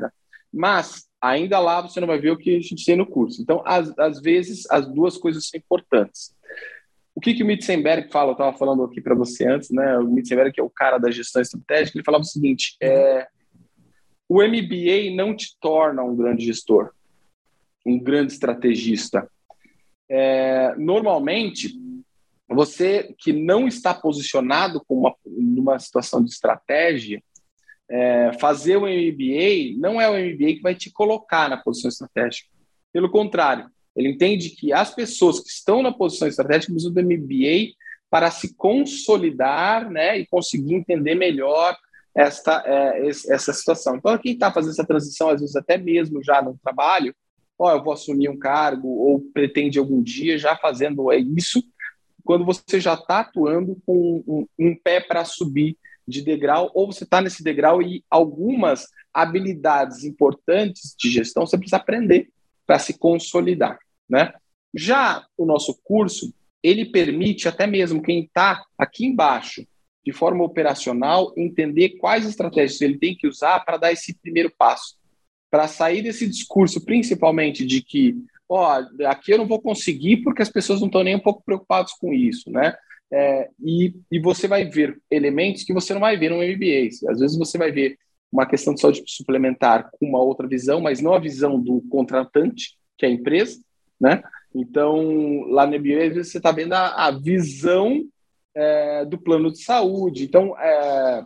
Mas 0.53 1.07
ainda 1.21 1.59
lá 1.59 1.81
você 1.81 2.01
não 2.01 2.07
vai 2.07 2.19
ver 2.19 2.31
o 2.31 2.37
que 2.37 2.57
a 2.57 2.61
gente 2.61 2.85
tem 2.85 2.97
no 2.97 3.07
curso. 3.07 3.43
Então, 3.43 3.63
às, 3.67 3.97
às 3.99 4.21
vezes, 4.21 4.71
as 4.71 4.87
duas 4.87 5.17
coisas 5.17 5.49
são 5.49 5.59
importantes. 5.59 6.35
O 7.15 7.21
que, 7.21 7.35
que 7.35 7.43
o 7.43 7.47
Mitzenberg 7.47 8.11
fala? 8.11 8.31
Eu 8.31 8.33
estava 8.33 8.57
falando 8.57 8.85
aqui 8.85 9.01
para 9.01 9.15
você 9.15 9.47
antes, 9.47 9.71
né? 9.71 9.99
O 9.99 10.05
Mitzenberg, 10.05 10.53
que 10.53 10.61
é 10.61 10.63
o 10.63 10.71
cara 10.71 10.99
da 10.99 11.11
gestão 11.11 11.43
estratégica, 11.43 11.99
ele 11.99 12.05
falava 12.05 12.23
o 12.23 12.27
seguinte: 12.27 12.77
é, 12.81 13.27
o 14.29 14.43
MBA 14.43 15.17
não 15.17 15.35
te 15.35 15.57
torna 15.61 16.03
um 16.03 16.15
grande 16.15 16.45
gestor, 16.45 16.93
um 17.85 17.99
grande 17.99 18.33
estrategista. 18.33 19.29
É, 20.09 20.75
normalmente, 20.77 21.75
você 22.49 23.15
que 23.19 23.33
não 23.33 23.67
está 23.67 23.93
posicionado 23.93 24.83
com 24.87 24.99
uma, 25.01 25.15
numa 25.27 25.79
situação 25.79 26.23
de 26.23 26.31
estratégia, 26.31 27.23
é, 27.91 28.33
fazer 28.39 28.77
o 28.77 28.83
MBA 28.83 29.79
não 29.79 30.01
é 30.01 30.09
o 30.09 30.13
MBA 30.13 30.55
que 30.55 30.63
vai 30.63 30.75
te 30.75 30.91
colocar 30.91 31.49
na 31.49 31.57
posição 31.57 31.89
estratégica. 31.89 32.49
Pelo 32.93 33.11
contrário, 33.11 33.71
ele 33.97 34.11
entende 34.11 34.51
que 34.51 34.73
as 34.73 34.95
pessoas 34.95 35.41
que 35.41 35.49
estão 35.49 35.83
na 35.83 35.93
posição 35.93 36.29
estratégica 36.29 36.73
precisam 36.73 36.93
do 36.93 37.03
MBA 37.03 37.75
para 38.11 38.31
se 38.31 38.55
consolidar 38.55 39.91
né, 39.91 40.19
e 40.19 40.27
conseguir 40.27 40.75
entender 40.75 41.15
melhor 41.15 41.77
esta, 42.15 42.63
é, 42.67 43.09
essa 43.09 43.53
situação. 43.53 43.97
Então, 43.97 44.17
quem 44.19 44.33
está 44.33 44.53
fazendo 44.53 44.73
essa 44.73 44.87
transição, 44.87 45.31
às 45.31 45.41
vezes 45.41 45.57
até 45.57 45.77
mesmo 45.77 46.23
já 46.23 46.41
no 46.43 46.59
trabalho, 46.63 47.15
ó, 47.59 47.73
eu 47.73 47.83
vou 47.83 47.93
assumir 47.93 48.29
um 48.29 48.39
cargo 48.39 48.89
ou 48.89 49.21
pretende 49.33 49.79
algum 49.79 50.03
dia 50.03 50.39
já 50.39 50.57
fazendo 50.57 51.13
é 51.13 51.19
isso, 51.19 51.63
quando 52.25 52.45
você 52.45 52.81
já 52.81 52.95
está 52.95 53.21
atuando 53.21 53.77
com 53.87 54.23
um, 54.27 54.47
um 54.59 54.77
pé 54.77 55.01
para 55.01 55.25
subir 55.25 55.77
de 56.09 56.23
degrau, 56.23 56.71
ou 56.75 56.91
você 56.91 57.05
está 57.05 57.21
nesse 57.21 57.45
degrau 57.45 57.83
e 57.83 58.03
algumas 58.11 58.87
habilidades 59.13 60.05
importantes 60.05 60.95
de 60.99 61.11
gestão 61.11 61.47
você 61.47 61.59
precisa 61.59 61.77
aprender 61.77 62.31
para 62.67 62.79
se 62.79 62.99
consolidar 62.99 63.79
né? 64.09 64.33
Já 64.75 65.25
o 65.37 65.45
nosso 65.45 65.79
curso, 65.85 66.33
ele 66.63 66.87
permite 66.87 67.47
até 67.47 67.67
mesmo 67.67 68.03
quem 68.03 68.25
está 68.25 68.65
aqui 68.77 69.05
embaixo, 69.05 69.67
de 70.05 70.13
forma 70.13 70.43
operacional, 70.45 71.33
entender 71.37 71.91
quais 71.99 72.27
estratégias 72.27 72.81
ele 72.81 72.99
tem 72.99 73.15
que 73.15 73.27
usar 73.27 73.61
para 73.61 73.77
dar 73.77 73.93
esse 73.93 74.15
primeiro 74.19 74.51
passo, 74.57 74.97
para 75.51 75.69
sair 75.69 76.03
desse 76.03 76.27
discurso, 76.27 76.85
principalmente 76.85 77.67
de 77.67 77.83
que, 77.83 78.17
ó, 78.49 78.83
aqui 79.07 79.33
eu 79.33 79.39
não 79.39 79.47
vou 79.47 79.61
conseguir 79.61 80.19
porque 80.19 80.43
as 80.43 80.51
pessoas 80.51 80.81
não 80.81 80.87
estão 80.87 81.05
nem 81.05 81.17
um 81.17 81.21
pouco 81.21 81.43
preocupadas 81.45 81.93
com 81.93 82.13
isso, 82.13 82.51
né? 82.51 82.75
É, 83.11 83.49
e, 83.63 83.95
e 84.11 84.19
você 84.19 84.47
vai 84.47 84.65
ver 84.67 85.01
elementos 85.11 85.65
que 85.65 85.73
você 85.73 85.95
não 85.95 86.01
vai 86.01 86.17
ver 86.17 86.31
no 86.31 86.37
MBA. 86.37 87.11
Às 87.11 87.21
vezes 87.21 87.39
você 87.39 87.57
vai 87.57 87.73
ver 87.73 87.99
uma 88.31 88.47
questão 88.47 88.75
de 88.75 88.81
saúde 88.81 89.03
suplementar 89.07 89.91
com 89.93 90.07
uma 90.07 90.21
outra 90.21 90.47
visão, 90.47 90.81
mas 90.81 91.01
não 91.01 91.15
a 91.15 91.19
visão 91.19 91.59
do 91.59 91.81
contratante, 91.91 92.77
que 92.97 93.07
é 93.07 93.09
a 93.09 93.13
empresa, 93.13 93.59
né? 93.99 94.23
Então, 94.55 95.43
lá 95.49 95.67
no 95.67 95.79
MBA, 95.79 96.07
às 96.07 96.15
vezes 96.15 96.33
você 96.33 96.39
está 96.39 96.53
vendo 96.53 96.73
a, 96.75 97.07
a 97.07 97.11
visão 97.11 98.05
é, 98.55 99.05
do 99.05 99.19
plano 99.19 99.51
de 99.51 99.63
saúde. 99.63 100.25
Então, 100.25 100.59
é, 100.59 101.25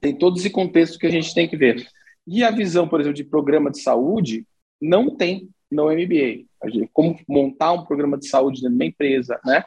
tem 0.00 0.16
todo 0.16 0.38
esse 0.38 0.50
contexto 0.50 0.98
que 0.98 1.06
a 1.06 1.10
gente 1.10 1.34
tem 1.34 1.48
que 1.48 1.56
ver. 1.56 1.86
E 2.26 2.42
a 2.42 2.50
visão, 2.50 2.88
por 2.88 3.00
exemplo, 3.00 3.16
de 3.16 3.24
programa 3.24 3.70
de 3.70 3.80
saúde, 3.80 4.46
não 4.80 5.16
tem 5.16 5.48
no 5.70 5.90
MBA. 5.90 6.44
Como 6.92 7.18
montar 7.28 7.72
um 7.72 7.84
programa 7.84 8.18
de 8.18 8.28
saúde 8.28 8.60
dentro 8.60 8.76
de 8.76 8.82
uma 8.82 8.88
empresa, 8.88 9.40
né? 9.44 9.64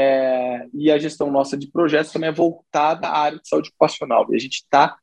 É, 0.00 0.68
e 0.72 0.92
a 0.92 0.98
gestão 0.98 1.28
nossa 1.28 1.56
de 1.56 1.66
projetos 1.68 2.12
também 2.12 2.28
é 2.28 2.32
voltada 2.32 3.08
à 3.08 3.18
área 3.18 3.38
de 3.40 3.48
saúde 3.48 3.70
ocupacional. 3.70 4.24
E 4.30 4.36
a 4.36 4.38
gente 4.38 4.58
está 4.58 4.96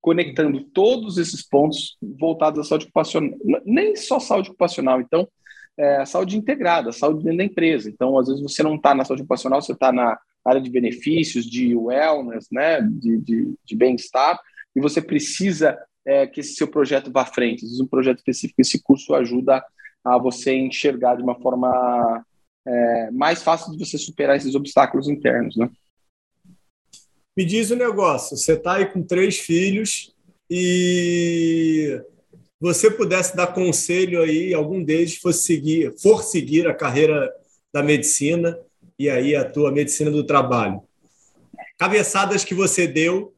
conectando 0.00 0.62
todos 0.62 1.18
esses 1.18 1.44
pontos 1.44 1.98
voltados 2.00 2.60
à 2.60 2.62
saúde 2.62 2.84
ocupacional, 2.84 3.36
nem 3.66 3.96
só 3.96 4.20
saúde 4.20 4.50
ocupacional. 4.50 5.00
Então, 5.00 5.26
é, 5.76 6.04
saúde 6.04 6.36
integrada, 6.38 6.92
saúde 6.92 7.24
dentro 7.24 7.38
da 7.38 7.44
empresa. 7.44 7.90
Então, 7.90 8.16
às 8.16 8.28
vezes, 8.28 8.40
você 8.40 8.62
não 8.62 8.76
está 8.76 8.94
na 8.94 9.04
saúde 9.04 9.22
ocupacional, 9.22 9.60
você 9.60 9.72
está 9.72 9.90
na 9.90 10.16
área 10.44 10.60
de 10.60 10.70
benefícios, 10.70 11.44
de 11.44 11.74
wellness, 11.74 12.46
né, 12.52 12.80
de, 12.80 13.18
de, 13.18 13.54
de 13.64 13.76
bem-estar, 13.76 14.38
e 14.74 14.80
você 14.80 15.02
precisa 15.02 15.76
é, 16.06 16.28
que 16.28 16.40
esse 16.40 16.54
seu 16.54 16.68
projeto 16.68 17.10
vá 17.10 17.22
à 17.22 17.26
frente. 17.26 17.64
Às 17.64 17.70
vezes, 17.70 17.80
um 17.80 17.88
projeto 17.88 18.18
específico, 18.18 18.60
esse 18.60 18.80
curso 18.80 19.14
ajuda 19.14 19.64
a 20.04 20.16
você 20.16 20.54
enxergar 20.54 21.16
de 21.16 21.24
uma 21.24 21.34
forma 21.40 22.24
é, 22.66 23.10
mais 23.10 23.42
fácil 23.42 23.72
de 23.72 23.78
você 23.78 23.96
superar 23.98 24.36
esses 24.36 24.54
obstáculos 24.54 25.08
internos, 25.08 25.56
né? 25.56 25.70
Me 27.36 27.44
diz 27.44 27.70
o 27.70 27.74
um 27.74 27.78
negócio, 27.78 28.36
você 28.36 28.54
está 28.54 28.74
aí 28.74 28.86
com 28.86 29.02
três 29.02 29.38
filhos 29.38 30.12
e 30.50 32.02
você 32.60 32.90
pudesse 32.90 33.36
dar 33.36 33.48
conselho 33.48 34.20
aí, 34.20 34.52
algum 34.52 34.82
deles 34.82 35.16
fosse 35.16 35.42
seguir, 35.42 35.94
for 36.00 36.24
seguir 36.24 36.66
a 36.66 36.74
carreira 36.74 37.32
da 37.72 37.82
medicina 37.82 38.58
e 38.98 39.08
aí 39.08 39.36
a 39.36 39.48
tua 39.48 39.70
medicina 39.70 40.10
do 40.10 40.24
trabalho. 40.24 40.82
Cabeçadas 41.78 42.44
que 42.44 42.54
você 42.54 42.86
deu 42.88 43.32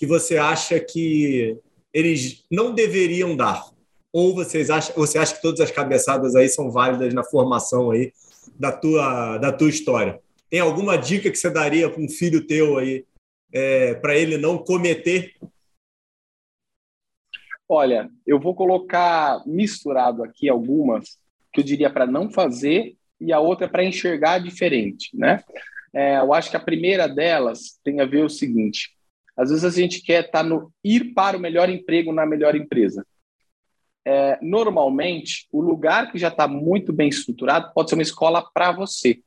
que 0.00 0.06
você 0.06 0.38
acha 0.38 0.80
que 0.80 1.58
eles 1.92 2.42
não 2.50 2.74
deveriam 2.74 3.36
dar? 3.36 3.68
Ou 4.10 4.34
vocês 4.34 4.70
acham, 4.70 4.94
você 4.96 5.18
acha 5.18 5.34
que 5.34 5.42
todas 5.42 5.60
as 5.60 5.70
cabeçadas 5.70 6.34
aí 6.34 6.48
são 6.48 6.70
válidas 6.70 7.12
na 7.12 7.22
formação 7.22 7.90
aí 7.90 8.10
da 8.58 8.72
tua, 8.72 9.38
da 9.38 9.52
tua 9.52 9.68
história? 9.68 10.20
Tem 10.48 10.60
alguma 10.60 10.96
dica 10.96 11.30
que 11.30 11.36
você 11.36 11.50
daria 11.50 11.88
para 11.88 12.00
um 12.00 12.08
filho 12.08 12.46
teu 12.46 12.78
aí 12.78 13.04
é, 13.52 13.94
para 13.94 14.16
ele 14.16 14.36
não 14.36 14.58
cometer 14.58 15.34
Olha, 17.72 18.10
eu 18.26 18.40
vou 18.40 18.52
colocar 18.52 19.44
misturado 19.46 20.24
aqui 20.24 20.48
algumas 20.48 21.16
que 21.52 21.60
eu 21.60 21.64
diria 21.64 21.88
para 21.88 22.04
não 22.04 22.28
fazer 22.28 22.96
e 23.20 23.32
a 23.32 23.38
outra 23.38 23.68
para 23.68 23.84
enxergar 23.84 24.40
diferente, 24.40 25.16
né? 25.16 25.44
É, 25.94 26.18
eu 26.18 26.34
acho 26.34 26.50
que 26.50 26.56
a 26.56 26.64
primeira 26.64 27.08
delas 27.08 27.78
tem 27.84 28.00
a 28.00 28.04
ver 28.04 28.24
o 28.24 28.28
seguinte: 28.28 28.90
às 29.36 29.50
vezes 29.50 29.64
a 29.64 29.70
gente 29.70 30.02
quer 30.02 30.24
estar 30.24 30.42
tá 30.42 30.42
no 30.42 30.72
ir 30.82 31.14
para 31.14 31.36
o 31.36 31.40
melhor 31.40 31.70
emprego 31.70 32.12
na 32.12 32.26
melhor 32.26 32.56
empresa. 32.56 33.06
É, 34.04 34.38
normalmente, 34.40 35.46
o 35.52 35.60
lugar 35.60 36.10
que 36.10 36.18
já 36.18 36.28
está 36.28 36.48
muito 36.48 36.92
bem 36.92 37.08
estruturado 37.08 37.72
pode 37.74 37.90
ser 37.90 37.96
uma 37.96 38.02
escola 38.02 38.42
para 38.52 38.72
você, 38.72 39.22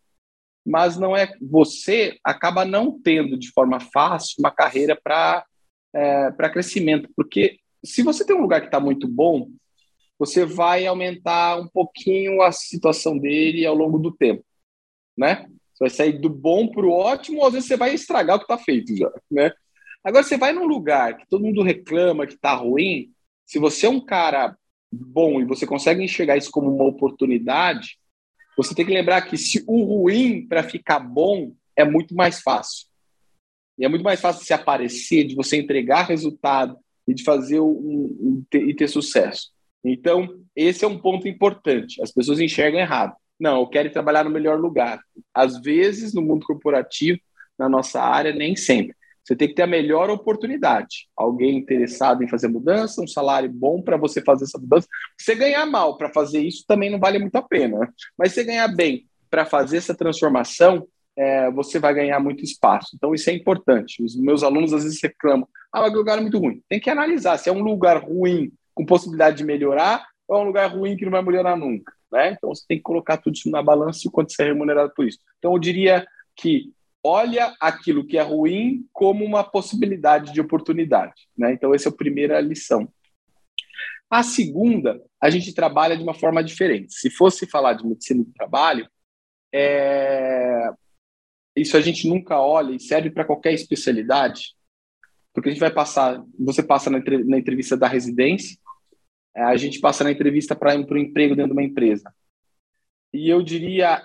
mas 0.66 0.98
não 0.98 1.16
é 1.16 1.32
você 1.42 2.18
acaba 2.24 2.66
não 2.66 3.00
tendo 3.00 3.38
de 3.38 3.52
forma 3.52 3.80
fácil 3.80 4.36
uma 4.40 4.52
carreira 4.52 5.00
para 5.02 5.46
é, 5.94 6.32
para 6.32 6.50
crescimento, 6.50 7.08
porque 7.16 7.60
se 7.86 8.02
você 8.02 8.26
tem 8.26 8.36
um 8.36 8.42
lugar 8.42 8.62
que 8.62 8.68
está 8.68 8.80
muito 8.80 9.08
bom, 9.08 9.52
você 10.18 10.46
vai 10.46 10.88
aumentar 10.88 11.60
um 11.60 11.68
pouquinho 11.68 12.42
a 12.42 12.52
situação 12.52 13.18
dele 13.18 13.66
ao 13.66 13.76
longo 13.76 14.00
do 14.00 14.12
tempo, 14.12 14.44
né? 15.16 15.48
Você 15.74 15.84
vai 15.84 15.90
sair 15.90 16.14
do 16.14 16.30
bom 16.30 16.68
para 16.68 16.86
o 16.86 16.92
ótimo, 16.92 17.40
ou 17.40 17.48
às 17.48 17.54
vezes 17.54 17.68
você 17.68 17.78
vai 17.78 17.94
estragar 17.94 18.38
o 18.38 18.40
que 18.40 18.46
está 18.46 18.58
feito 18.58 18.96
já, 18.96 19.12
né? 19.30 19.52
Agora, 20.04 20.24
você 20.24 20.38
vai 20.38 20.52
num 20.52 20.66
lugar 20.66 21.18
que 21.18 21.28
todo 21.30 21.44
mundo 21.44 21.62
reclama 21.62 22.28
que 22.28 22.34
está 22.34 22.54
ruim, 22.56 23.12
se 23.46 23.60
você 23.60 23.86
é 23.86 23.90
um 23.90 24.04
cara 24.04 24.58
bom 24.94 25.42
e 25.42 25.46
você 25.46 25.66
consegue 25.66 26.04
enxergar 26.04 26.38
isso 26.38 26.52
como 26.52 26.74
uma 26.74 26.86
oportunidade, 26.86 27.98
você 28.56 28.76
tem 28.76 28.86
que 28.86 28.94
lembrar 28.94 29.22
que 29.22 29.38
se 29.38 29.64
o 29.68 29.84
ruim 29.84 30.48
para 30.48 30.64
ficar 30.64 31.00
bom 31.00 31.54
é 31.76 31.84
muito 31.84 32.16
mais 32.16 32.42
fácil. 32.42 32.88
E 33.78 33.86
é 33.86 33.90
muito 33.90 34.04
mais 34.04 34.22
fácil 34.22 34.46
se 34.46 34.54
aparecer, 34.54 35.24
de 35.24 35.36
você 35.36 35.58
entregar 35.58 36.04
resultado, 36.04 36.78
e 37.08 37.14
de 37.14 37.24
fazer 37.24 37.60
um, 37.60 37.66
um, 37.70 38.46
e 38.54 38.74
ter 38.74 38.88
sucesso. 38.88 39.52
Então, 39.84 40.40
esse 40.56 40.86
é 40.86 40.88
um 40.88 40.98
ponto 40.98 41.28
importante. 41.28 42.02
As 42.02 42.12
pessoas 42.12 42.40
enxergam 42.40 42.80
errado. 42.80 43.16
Não, 43.40 43.60
eu 43.60 43.68
quero 43.68 43.92
trabalhar 43.92 44.24
no 44.24 44.30
melhor 44.30 44.60
lugar. 44.60 45.02
Às 45.34 45.60
vezes, 45.62 46.14
no 46.14 46.22
mundo 46.22 46.46
corporativo, 46.46 47.20
na 47.58 47.68
nossa 47.68 48.02
área, 48.02 48.34
nem 48.34 48.56
sempre. 48.56 48.96
Você 49.24 49.36
tem 49.36 49.48
que 49.48 49.54
ter 49.54 49.64
a 49.64 49.68
melhor 49.68 50.10
oportunidade. 50.10 51.08
Alguém 51.16 51.58
interessado 51.58 52.24
em 52.24 52.28
fazer 52.28 52.50
mudança, 52.50 53.02
um 53.02 53.08
salário 53.08 53.50
bom 53.50 53.82
para 53.82 53.96
você 53.96 54.22
fazer 54.22 54.44
essa 54.44 54.60
mudança. 54.60 54.88
Você 55.18 55.34
ganhar 55.34 55.66
mal 55.66 55.98
para 55.98 56.12
fazer 56.12 56.42
isso 56.42 56.66
também 56.68 56.90
não 56.90 57.00
vale 57.00 57.20
muito 57.20 57.36
a 57.36 57.42
pena. 57.42 57.92
Mas 58.18 58.34
você 58.34 58.44
ganhar 58.44 58.68
bem 58.68 59.06
para 59.30 59.46
fazer 59.46 59.78
essa 59.78 59.96
transformação, 59.96 60.86
é, 61.18 61.50
você 61.52 61.80
vai 61.80 61.94
ganhar 61.94 62.20
muito 62.20 62.44
espaço. 62.44 62.96
Então, 62.96 63.14
isso 63.14 63.30
é 63.30 63.34
importante. 63.34 64.04
Os 64.04 64.16
meus 64.16 64.44
alunos 64.44 64.74
às 64.74 64.84
vezes 64.84 65.02
reclamam: 65.02 65.48
ah, 65.72 65.88
o 65.88 65.94
lugar 65.94 66.18
é 66.18 66.22
muito 66.22 66.38
ruim. 66.38 66.62
Tem 66.68 66.80
que 66.80 66.90
analisar 66.90 67.38
se 67.38 67.50
é 67.50 67.52
um 67.52 67.64
lugar 67.64 68.04
ruim 68.04 68.52
com 68.74 68.86
possibilidade 68.86 69.38
de 69.38 69.44
melhorar 69.44 70.06
ou 70.28 70.38
é 70.38 70.42
um 70.42 70.46
lugar 70.46 70.68
ruim 70.72 70.98
que 70.98 71.06
não 71.06 71.12
vai 71.12 71.22
melhorar 71.22 71.56
nunca. 71.56 71.94
Né? 72.12 72.32
Então, 72.32 72.54
você 72.54 72.64
tem 72.68 72.78
que 72.78 72.84
colocar 72.84 73.18
tudo 73.18 73.36
isso 73.36 73.50
na 73.50 73.62
balança 73.62 74.02
e 74.06 74.12
quanto 74.12 74.34
você 74.34 74.44
é 74.44 74.46
remunerado 74.48 74.92
por 74.96 75.08
isso. 75.08 75.20
Então, 75.40 75.54
eu 75.54 75.60
diria 75.60 76.06
que 76.36 76.72
olha 77.04 77.54
aquilo 77.60 78.08
que 78.08 78.18
é 78.18 78.22
ruim 78.22 78.88
como 78.94 79.26
uma 79.26 79.44
possibilidade 79.44 80.32
de 80.32 80.40
oportunidade. 80.40 81.28
Né? 81.38 81.54
Então, 81.54 81.74
essa 81.74 81.90
é 81.90 81.92
a 81.92 81.96
primeira 81.96 82.40
lição. 82.40 82.88
A 84.10 84.24
segunda, 84.24 85.02
a 85.22 85.30
gente 85.30 85.54
trabalha 85.54 85.98
de 85.98 86.04
uma 86.04 86.14
forma 86.14 86.44
diferente. 86.44 86.94
Se 86.94 87.10
fosse 87.10 87.46
falar 87.46 87.74
de 87.74 87.86
medicina 87.86 88.24
do 88.24 88.32
trabalho, 88.32 88.88
é... 89.54 90.70
isso 91.56 91.76
a 91.76 91.82
gente 91.82 92.08
nunca 92.08 92.40
olha 92.40 92.74
e 92.74 92.80
serve 92.80 93.10
para 93.10 93.26
qualquer 93.26 93.54
especialidade, 93.54 94.56
porque 95.34 95.50
a 95.50 95.52
gente 95.52 95.60
vai 95.60 95.72
passar, 95.72 96.24
você 96.40 96.62
passa 96.62 96.90
na, 96.90 97.00
entrevista 97.00 97.76
da 97.76 97.88
residência, 97.88 98.58
é, 99.36 99.42
a 99.42 99.58
gente 99.58 99.80
passa 99.80 100.04
na 100.04 100.12
entrevista 100.12 100.56
para 100.56 100.78
o 100.78 100.98
emprego 100.98 101.36
dentro 101.36 101.48
de 101.48 101.60
uma 101.60 101.64
empresa. 101.64 102.14
E 103.12 103.30
eu 103.30 103.42
diria, 103.42 104.04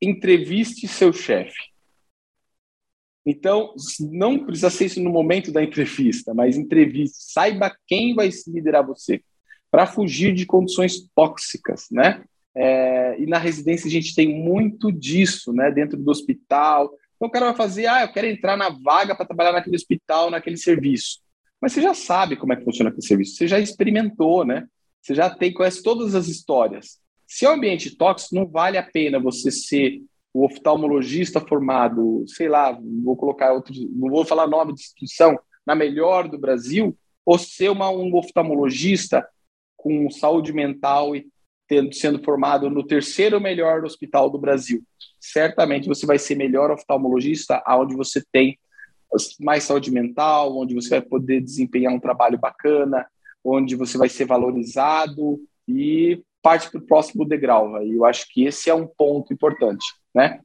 entreviste 0.00 0.86
seu 0.86 1.12
chefe. 1.12 1.58
Então, 3.30 3.74
não 4.00 4.38
precisa 4.38 4.70
ser 4.70 4.86
isso 4.86 5.02
no 5.02 5.10
momento 5.10 5.52
da 5.52 5.62
entrevista, 5.62 6.32
mas 6.32 6.56
entrevista. 6.56 7.18
Saiba 7.20 7.76
quem 7.86 8.14
vai 8.14 8.30
liderar 8.46 8.86
você, 8.86 9.20
para 9.70 9.86
fugir 9.86 10.32
de 10.32 10.46
condições 10.46 11.06
tóxicas, 11.14 11.88
né? 11.90 12.24
É, 12.56 13.20
e 13.20 13.26
na 13.26 13.36
residência 13.36 13.86
a 13.86 13.90
gente 13.90 14.14
tem 14.14 14.34
muito 14.34 14.90
disso, 14.90 15.52
né? 15.52 15.70
Dentro 15.70 15.98
do 15.98 16.10
hospital. 16.10 16.90
Então 17.16 17.28
o 17.28 17.30
cara 17.30 17.46
vai 17.46 17.54
fazer, 17.54 17.86
ah, 17.86 18.00
eu 18.00 18.12
quero 18.12 18.26
entrar 18.26 18.56
na 18.56 18.70
vaga 18.70 19.14
para 19.14 19.26
trabalhar 19.26 19.52
naquele 19.52 19.76
hospital, 19.76 20.30
naquele 20.30 20.56
serviço. 20.56 21.18
Mas 21.60 21.72
você 21.72 21.82
já 21.82 21.92
sabe 21.92 22.34
como 22.34 22.54
é 22.54 22.56
que 22.56 22.64
funciona 22.64 22.88
aquele 22.88 23.06
serviço, 23.06 23.36
você 23.36 23.46
já 23.46 23.60
experimentou, 23.60 24.42
né? 24.42 24.66
Você 25.02 25.14
já 25.14 25.28
tem, 25.28 25.52
conhece 25.52 25.82
todas 25.82 26.14
as 26.14 26.28
histórias. 26.28 26.98
Se 27.26 27.44
é 27.44 27.50
um 27.50 27.54
ambiente 27.54 27.94
tóxico, 27.94 28.34
não 28.34 28.46
vale 28.46 28.78
a 28.78 28.82
pena 28.82 29.20
você 29.20 29.50
ser 29.50 30.00
o 30.32 30.44
oftalmologista 30.44 31.40
formado, 31.40 32.24
sei 32.26 32.48
lá, 32.48 32.78
vou 33.02 33.16
colocar 33.16 33.52
outro, 33.52 33.74
não 33.90 34.10
vou 34.10 34.24
falar 34.24 34.46
nome 34.46 34.74
de 34.74 34.80
instituição, 34.80 35.38
na 35.66 35.74
melhor 35.74 36.28
do 36.28 36.38
Brasil, 36.38 36.96
ou 37.24 37.38
ser 37.38 37.70
uma, 37.70 37.90
um 37.90 38.14
oftalmologista 38.16 39.26
com 39.76 40.10
saúde 40.10 40.52
mental 40.52 41.14
e 41.14 41.26
tendo, 41.68 41.92
sendo 41.92 42.22
formado 42.22 42.70
no 42.70 42.86
terceiro 42.86 43.40
melhor 43.40 43.84
hospital 43.84 44.30
do 44.30 44.38
Brasil. 44.38 44.82
Certamente 45.20 45.86
você 45.86 46.06
vai 46.06 46.18
ser 46.18 46.34
melhor 46.36 46.70
oftalmologista 46.70 47.62
aonde 47.66 47.94
você 47.94 48.22
tem 48.32 48.58
mais 49.40 49.64
saúde 49.64 49.90
mental, 49.90 50.56
onde 50.58 50.74
você 50.74 50.90
vai 50.90 51.02
poder 51.02 51.40
desempenhar 51.40 51.92
um 51.92 52.00
trabalho 52.00 52.38
bacana, 52.38 53.06
onde 53.44 53.76
você 53.76 53.96
vai 53.96 54.08
ser 54.08 54.24
valorizado 54.24 55.40
e 55.66 56.22
parte 56.48 56.70
para 56.70 56.80
o 56.80 56.86
próximo 56.86 57.24
degrau. 57.24 57.82
E 57.82 57.94
eu 57.94 58.04
acho 58.04 58.26
que 58.32 58.44
esse 58.44 58.70
é 58.70 58.74
um 58.74 58.86
ponto 58.86 59.32
importante 59.32 59.84
né? 60.14 60.40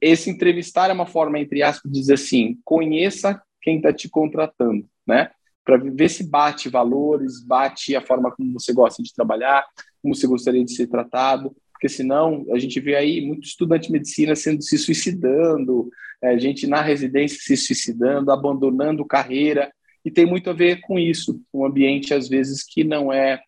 Esse 0.00 0.30
entrevistar 0.30 0.88
é 0.88 0.92
uma 0.92 1.06
forma, 1.06 1.38
entre 1.38 1.62
aspas, 1.62 1.90
de 1.90 1.98
dizer 1.98 2.14
assim, 2.14 2.58
conheça 2.64 3.40
quem 3.60 3.76
está 3.76 3.92
te 3.92 4.08
contratando, 4.08 4.88
né? 5.06 5.30
Para 5.64 5.76
ver 5.76 6.08
se 6.08 6.28
bate 6.28 6.68
valores, 6.68 7.44
bate 7.44 7.94
a 7.94 8.00
forma 8.00 8.30
como 8.30 8.58
você 8.58 8.72
gosta 8.72 9.02
de 9.02 9.12
trabalhar, 9.12 9.66
como 10.00 10.14
você 10.14 10.26
gostaria 10.26 10.64
de 10.64 10.72
ser 10.72 10.86
tratado, 10.86 11.54
porque 11.72 11.88
senão 11.88 12.46
a 12.52 12.58
gente 12.58 12.80
vê 12.80 12.96
aí 12.96 13.20
muito 13.20 13.46
estudante 13.46 13.88
de 13.88 13.92
medicina 13.92 14.34
sendo 14.34 14.62
se 14.62 14.78
suicidando, 14.78 15.90
é, 16.22 16.38
gente 16.38 16.66
na 16.66 16.80
residência 16.80 17.38
se 17.38 17.56
suicidando, 17.56 18.32
abandonando 18.32 19.04
carreira, 19.04 19.70
e 20.04 20.10
tem 20.10 20.24
muito 20.24 20.48
a 20.48 20.54
ver 20.54 20.80
com 20.80 20.98
isso, 20.98 21.40
um 21.52 21.66
ambiente 21.66 22.14
às 22.14 22.28
vezes 22.28 22.62
que 22.64 22.82
não 22.84 23.12
é, 23.12 23.42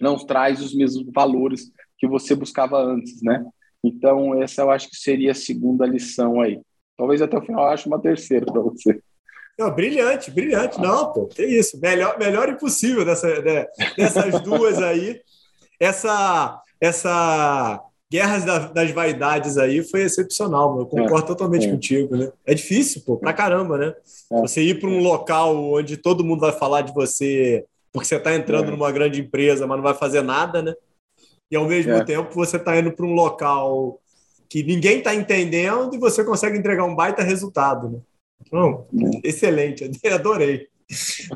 não 0.00 0.16
traz 0.16 0.60
os 0.60 0.74
mesmos 0.74 1.06
valores 1.12 1.70
que 1.98 2.06
você 2.06 2.34
buscava 2.34 2.78
antes, 2.78 3.22
né? 3.22 3.44
Então, 3.82 4.40
essa 4.42 4.62
eu 4.62 4.70
acho 4.70 4.88
que 4.88 4.96
seria 4.96 5.32
a 5.32 5.34
segunda 5.34 5.86
lição 5.86 6.40
aí. 6.40 6.60
Talvez 6.96 7.22
até 7.22 7.36
o 7.36 7.42
final 7.42 7.64
eu 7.64 7.70
ache 7.70 7.86
uma 7.86 8.00
terceira 8.00 8.46
para 8.46 8.60
você. 8.60 9.00
Não, 9.58 9.74
brilhante, 9.74 10.30
brilhante. 10.30 10.80
Não, 10.80 11.12
pô, 11.12 11.26
que 11.26 11.44
isso. 11.44 11.80
Melhor, 11.80 12.18
melhor 12.18 12.48
impossível 12.48 13.04
dessa, 13.04 13.40
né, 13.40 13.66
dessas 13.96 14.40
duas 14.42 14.82
aí. 14.82 15.20
Essa, 15.80 16.60
essa 16.80 17.82
Guerras 18.10 18.44
das 18.72 18.90
Vaidades 18.92 19.58
aí 19.58 19.82
foi 19.82 20.02
excepcional, 20.02 20.78
eu 20.78 20.86
concordo 20.86 21.24
é, 21.24 21.26
totalmente 21.26 21.66
é. 21.66 21.70
contigo, 21.70 22.16
né? 22.16 22.30
É 22.44 22.54
difícil, 22.54 23.02
pô, 23.04 23.16
pra 23.16 23.32
caramba, 23.32 23.76
né? 23.76 23.94
É. 24.32 24.40
Você 24.42 24.62
ir 24.62 24.78
para 24.78 24.88
um 24.88 25.00
local 25.00 25.72
onde 25.72 25.96
todo 25.96 26.24
mundo 26.24 26.40
vai 26.40 26.52
falar 26.52 26.82
de 26.82 26.94
você 26.94 27.64
porque 27.96 28.08
você 28.08 28.16
está 28.16 28.34
entrando 28.34 28.68
é. 28.68 28.70
numa 28.70 28.92
grande 28.92 29.20
empresa, 29.20 29.66
mas 29.66 29.76
não 29.76 29.84
vai 29.84 29.94
fazer 29.94 30.22
nada, 30.22 30.62
né? 30.62 30.74
e 31.50 31.56
ao 31.56 31.66
mesmo 31.66 31.92
é. 31.92 32.04
tempo 32.04 32.34
você 32.34 32.56
está 32.56 32.78
indo 32.78 32.92
para 32.92 33.06
um 33.06 33.12
local 33.12 34.00
que 34.48 34.62
ninguém 34.62 34.98
está 34.98 35.14
entendendo 35.14 35.94
e 35.94 35.98
você 35.98 36.24
consegue 36.24 36.58
entregar 36.58 36.84
um 36.84 36.94
baita 36.94 37.22
resultado. 37.22 37.88
Né? 37.90 37.98
Então, 38.46 38.86
é. 39.22 39.28
excelente, 39.28 39.84
adorei. 40.12 40.68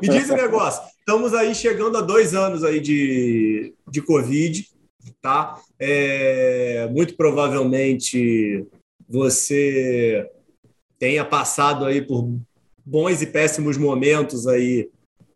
Me 0.01 0.07
diz 0.07 0.29
o 0.29 0.33
um 0.33 0.37
negócio, 0.37 0.81
estamos 0.99 1.33
aí 1.33 1.53
chegando 1.53 1.97
a 1.97 2.01
dois 2.01 2.33
anos 2.33 2.63
aí 2.63 2.79
de, 2.79 3.73
de 3.89 4.01
Covid, 4.01 4.65
tá? 5.21 5.59
É, 5.79 6.87
muito 6.91 7.15
provavelmente 7.15 8.65
você 9.09 10.29
tenha 10.97 11.25
passado 11.25 11.83
aí 11.83 12.01
por 12.01 12.29
bons 12.85 13.21
e 13.21 13.25
péssimos 13.25 13.77
momentos 13.77 14.47
aí 14.47 14.89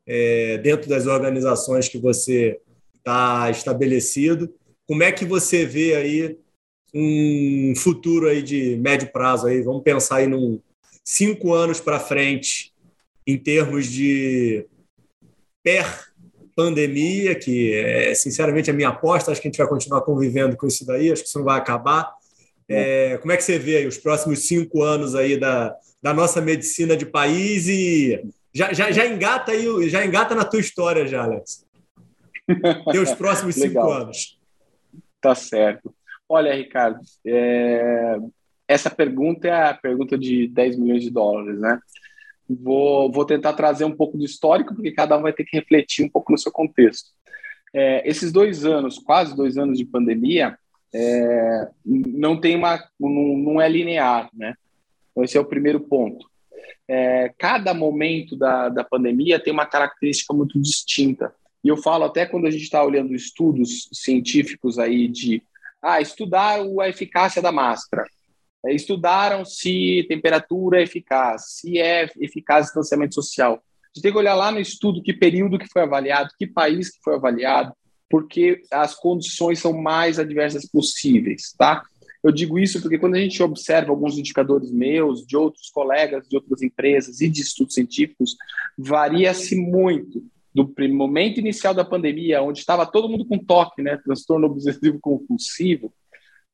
é, 0.08 0.58
dentro 0.60 0.90
das 0.90 1.08
organizações 1.08 1.88
que 1.88 1.98
você 1.98 2.60
está 2.98 3.50
estabelecido. 3.50 4.54
Como 4.88 5.04
é 5.04 5.12
que 5.12 5.26
você 5.26 5.66
vê 5.66 5.96
aí 5.96 6.38
um 6.94 7.74
futuro 7.76 8.28
aí 8.28 8.42
de 8.42 8.78
médio 8.78 9.12
prazo 9.12 9.48
aí? 9.48 9.62
Vamos 9.62 9.84
pensar 9.84 10.18
aí 10.18 10.28
num 10.28 10.60
cinco 11.04 11.54
anos 11.54 11.80
para 11.80 12.00
frente 12.00 12.74
em 13.26 13.38
termos 13.38 13.88
de 13.88 14.66
per 15.64 16.14
pandemia, 16.56 17.36
que 17.36 17.74
é 17.74 18.14
sinceramente 18.16 18.72
a 18.72 18.74
minha 18.74 18.90
aposta, 18.90 19.32
acho 19.32 19.42
que 19.42 19.48
a 19.48 19.52
gente 19.52 19.58
vai 19.58 19.68
continuar 19.68 20.02
convivendo 20.02 20.56
com 20.56 20.68
isso 20.68 20.86
daí, 20.86 21.12
acho 21.12 21.24
que 21.24 21.28
isso 21.28 21.38
não 21.38 21.46
vai 21.46 21.58
acabar. 21.60 22.14
É, 22.68 23.18
como 23.18 23.32
é 23.32 23.38
que 23.38 23.44
você 23.44 23.60
vê 23.60 23.78
aí 23.78 23.88
os 23.88 23.98
próximos 23.98 24.48
cinco 24.48 24.82
anos 24.82 25.16
aí 25.16 25.38
da, 25.38 25.76
da 26.02 26.14
nossa 26.14 26.40
medicina 26.40 26.96
de 26.96 27.06
país 27.06 27.68
e 27.68 28.24
já, 28.56 28.72
já, 28.72 28.90
já 28.90 29.06
engata 29.06 29.52
aí, 29.52 29.90
já 29.90 30.06
engata 30.06 30.34
na 30.34 30.46
tua 30.46 30.62
história 30.62 31.06
já, 31.06 31.24
Alex. 31.24 31.66
Teus 32.92 33.14
próximos 33.14 33.56
cinco 33.56 33.92
anos. 33.92 34.40
Tá 35.20 35.36
certo. 35.36 35.94
Olha, 36.30 36.56
Ricardo, 36.56 37.02
é... 37.26 38.18
essa 38.66 38.90
pergunta 38.90 39.48
é 39.48 39.70
a 39.70 39.74
pergunta 39.74 40.18
de 40.18 40.48
10 40.48 40.80
milhões 40.80 41.04
de 41.04 41.10
dólares, 41.10 41.60
né? 41.60 41.80
Vou, 42.48 43.12
vou 43.12 43.26
tentar 43.26 43.54
trazer 43.54 43.84
um 43.84 43.96
pouco 43.96 44.18
do 44.18 44.24
histórico, 44.24 44.74
porque 44.74 44.92
cada 44.92 45.18
um 45.18 45.22
vai 45.22 45.34
ter 45.34 45.44
que 45.44 45.58
refletir 45.58 46.06
um 46.06 46.10
pouco 46.10 46.32
no 46.32 46.38
seu 46.38 46.52
contexto. 46.52 47.10
É, 47.74 48.08
esses 48.08 48.32
dois 48.32 48.66
anos, 48.66 48.98
quase 49.00 49.36
dois 49.36 49.58
anos 49.58 49.78
de 49.78 49.86
pandemia, 49.86 50.58
é, 50.94 51.68
não 51.84 52.40
tem 52.40 52.56
uma, 52.56 52.82
não, 52.98 53.38
não, 53.38 53.62
é 53.62 53.68
linear, 53.68 54.30
né? 54.34 54.56
Então 55.12 55.24
esse 55.26 55.38
é 55.38 55.42
o 55.42 55.46
primeiro 55.46 55.82
ponto. 55.82 56.26
É, 56.88 57.34
cada 57.38 57.74
momento 57.74 58.36
da, 58.36 58.70
da 58.70 58.84
pandemia 58.84 59.40
tem 59.40 59.52
uma 59.52 59.66
característica 59.66 60.34
muito 60.34 60.60
distinta. 60.62 61.34
E 61.64 61.68
eu 61.68 61.78
falo 61.78 62.04
até 62.04 62.26
quando 62.26 62.46
a 62.46 62.52
gente 62.52 62.64
está 62.64 62.84
olhando 62.84 63.16
estudos 63.16 63.90
científicos 63.92 64.78
aí 64.78 65.08
de 65.08 65.42
ah, 65.82 66.00
estudar 66.00 66.60
a 66.82 66.90
eficácia 66.90 67.42
da 67.42 67.52
máscara. 67.52 68.06
É, 68.66 68.74
estudaram 68.74 69.46
se 69.46 70.06
temperatura 70.08 70.80
é 70.80 70.84
eficaz, 70.84 71.60
se 71.60 71.80
é 71.80 72.10
eficaz 72.18 72.66
distanciamento 72.66 73.16
social. 73.16 73.54
A 73.54 73.88
gente 73.94 74.04
tem 74.04 74.12
que 74.12 74.18
olhar 74.18 74.36
lá 74.36 74.52
no 74.52 74.60
estudo 74.60 75.02
que 75.02 75.14
período 75.14 75.60
que 75.60 75.68
foi 75.68 75.84
avaliado, 75.84 76.32
que 76.38 76.48
país 76.48 76.92
que 76.92 77.00
foi 77.04 77.16
avaliado, 77.16 77.74
porque 78.10 78.62
as 78.72 78.96
condições 78.96 79.60
são 79.60 79.74
mais 79.74 80.20
adversas 80.20 80.68
possíveis, 80.68 81.54
tá? 81.58 81.84
Eu 82.26 82.32
digo 82.32 82.58
isso 82.58 82.82
porque 82.82 82.98
quando 82.98 83.14
a 83.14 83.20
gente 83.20 83.44
observa 83.44 83.92
alguns 83.92 84.18
indicadores 84.18 84.72
meus, 84.72 85.28
de 85.28 85.38
outros 85.38 85.70
colegas, 85.70 86.28
de 86.28 86.36
outras 86.36 86.64
empresas 86.64 87.22
e 87.22 87.30
de 87.30 87.42
estudos 87.42 87.76
científicos, 87.76 88.36
varia-se 88.76 89.56
muito 89.56 90.24
do 90.52 90.74
momento 90.92 91.40
inicial 91.40 91.72
da 91.72 91.86
pandemia, 91.86 92.42
onde 92.42 92.58
estava 92.58 92.84
todo 92.84 93.08
mundo 93.08 93.28
com 93.28 93.38
toque, 93.38 93.84
né, 93.84 93.98
transtorno 93.98 94.48
obsessivo 94.48 94.98
compulsivo, 95.00 95.94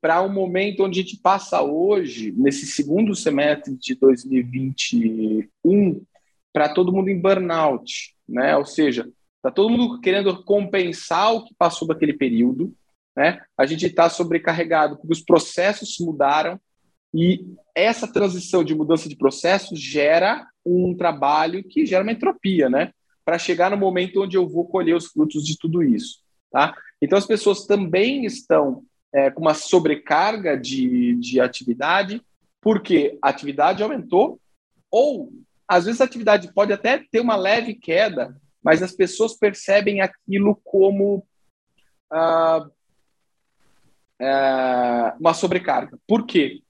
para 0.02 0.22
o 0.22 0.26
um 0.26 0.34
momento 0.34 0.84
onde 0.84 1.00
a 1.00 1.04
gente 1.04 1.22
passa 1.22 1.62
hoje, 1.62 2.34
nesse 2.36 2.66
segundo 2.66 3.16
semestre 3.16 3.74
de 3.78 3.96
2021, 3.96 6.04
para 6.52 6.68
todo 6.68 6.92
mundo 6.92 7.08
em 7.08 7.18
burnout, 7.18 8.14
né? 8.28 8.58
Ou 8.58 8.66
seja, 8.66 9.10
está 9.38 9.50
todo 9.50 9.70
mundo 9.70 10.02
querendo 10.02 10.44
compensar 10.44 11.34
o 11.34 11.46
que 11.46 11.54
passou 11.54 11.88
daquele 11.88 12.14
período, 12.14 12.76
né? 13.16 13.42
A 13.58 13.66
gente 13.66 13.86
está 13.86 14.10
sobrecarregado 14.10 14.98
porque 14.98 15.14
os 15.14 15.22
processos 15.22 15.98
mudaram 16.00 16.60
e 17.14 17.46
essa 17.76 18.08
transição 18.08 18.64
de 18.64 18.74
mudança 18.74 19.10
de 19.10 19.18
processos 19.18 19.80
gera 19.80 20.48
um 20.66 20.96
trabalho 20.96 21.64
que 21.64 21.86
gera 21.86 22.04
uma 22.04 22.12
entropia, 22.12 22.70
né? 22.70 22.92
Para 23.26 23.38
chegar 23.38 23.70
no 23.70 23.78
momento 23.78 24.24
onde 24.24 24.38
eu 24.38 24.48
vou 24.48 24.66
colher 24.66 24.96
os 24.96 25.08
frutos 25.08 25.46
de 25.46 25.58
tudo 25.58 25.84
isso, 25.84 26.20
tá? 26.52 26.76
Então 27.02 27.18
as 27.18 27.26
pessoas 27.26 27.66
também 27.66 28.26
estão 28.26 28.84
é, 29.14 29.30
com 29.30 29.42
uma 29.42 29.54
sobrecarga 29.54 30.58
de, 30.58 31.16
de 31.16 31.40
atividade, 31.40 32.22
porque 32.62 33.18
a 33.22 33.30
atividade 33.30 33.84
aumentou, 33.84 34.40
ou 34.90 35.32
às 35.68 35.86
vezes 35.86 36.02
a 36.02 36.06
atividade 36.06 36.54
pode 36.54 36.72
até 36.72 37.04
ter 37.12 37.20
uma 37.20 37.36
leve 37.36 37.74
queda, 37.74 38.36
mas 38.64 38.84
as 38.84 38.92
pessoas 38.92 39.34
percebem 39.38 40.02
aquilo 40.02 40.60
como 40.64 41.26
ah, 42.12 42.68
é, 44.22 45.14
uma 45.20 45.34
sobrecarga. 45.34 45.98
Por 46.08 46.26
quê? 46.26 46.62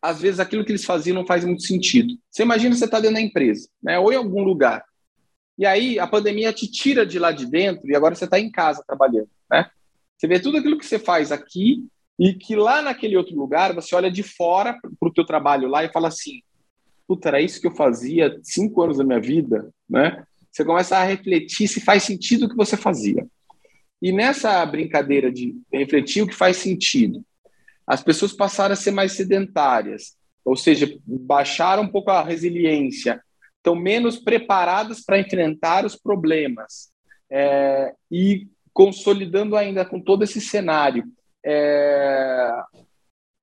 Às 0.00 0.20
vezes 0.20 0.40
aquilo 0.40 0.64
que 0.64 0.72
eles 0.72 0.84
faziam 0.84 1.14
não 1.14 1.26
faz 1.26 1.44
muito 1.44 1.62
sentido. 1.62 2.14
Você 2.30 2.42
imagina 2.42 2.74
você 2.74 2.86
está 2.86 2.98
dentro 2.98 3.16
da 3.16 3.20
empresa, 3.20 3.68
né, 3.82 3.98
ou 3.98 4.12
em 4.12 4.16
algum 4.16 4.42
lugar, 4.42 4.84
e 5.58 5.64
aí 5.64 5.98
a 5.98 6.06
pandemia 6.06 6.52
te 6.52 6.70
tira 6.70 7.06
de 7.06 7.18
lá 7.18 7.32
de 7.32 7.46
dentro 7.46 7.88
e 7.88 7.96
agora 7.96 8.14
você 8.14 8.24
está 8.24 8.38
em 8.38 8.50
casa 8.50 8.84
trabalhando, 8.86 9.30
né? 9.50 9.70
Você 10.16 10.26
vê 10.26 10.38
tudo 10.38 10.58
aquilo 10.58 10.78
que 10.78 10.84
você 10.84 10.98
faz 10.98 11.32
aqui 11.32 11.86
e 12.18 12.34
que 12.34 12.54
lá 12.54 12.82
naquele 12.82 13.16
outro 13.16 13.34
lugar 13.34 13.74
você 13.74 13.94
olha 13.94 14.10
de 14.10 14.22
fora 14.22 14.78
para 14.98 15.08
o 15.08 15.12
teu 15.12 15.24
trabalho 15.24 15.68
lá 15.68 15.84
e 15.84 15.92
fala 15.92 16.08
assim, 16.08 16.42
puta, 17.06 17.28
era 17.28 17.40
isso 17.40 17.60
que 17.60 17.66
eu 17.66 17.74
fazia 17.74 18.38
cinco 18.42 18.82
anos 18.82 18.98
da 18.98 19.04
minha 19.04 19.20
vida, 19.20 19.70
né? 19.88 20.24
Você 20.50 20.64
começa 20.64 20.96
a 20.96 21.04
refletir 21.04 21.68
se 21.68 21.80
faz 21.80 22.02
sentido 22.02 22.46
o 22.46 22.48
que 22.48 22.56
você 22.56 22.76
fazia. 22.76 23.26
E 24.00 24.12
nessa 24.12 24.64
brincadeira 24.66 25.30
de 25.30 25.54
refletir 25.72 26.22
o 26.22 26.26
que 26.26 26.34
faz 26.34 26.56
sentido, 26.58 27.24
as 27.86 28.02
pessoas 28.02 28.32
passaram 28.32 28.72
a 28.72 28.76
ser 28.76 28.90
mais 28.90 29.12
sedentárias, 29.12 30.16
ou 30.44 30.56
seja, 30.56 30.88
baixaram 31.06 31.84
um 31.84 31.88
pouco 31.88 32.10
a 32.10 32.22
resiliência, 32.22 33.22
estão 33.56 33.74
menos 33.74 34.18
preparadas 34.18 35.04
para 35.04 35.18
enfrentar 35.18 35.84
os 35.84 35.96
problemas. 35.96 36.90
É, 37.28 37.92
e 38.10 38.46
consolidando 38.72 39.56
ainda 39.56 39.84
com 39.84 40.00
todo 40.00 40.22
esse 40.22 40.40
cenário 40.40 41.04
é, 41.44 42.52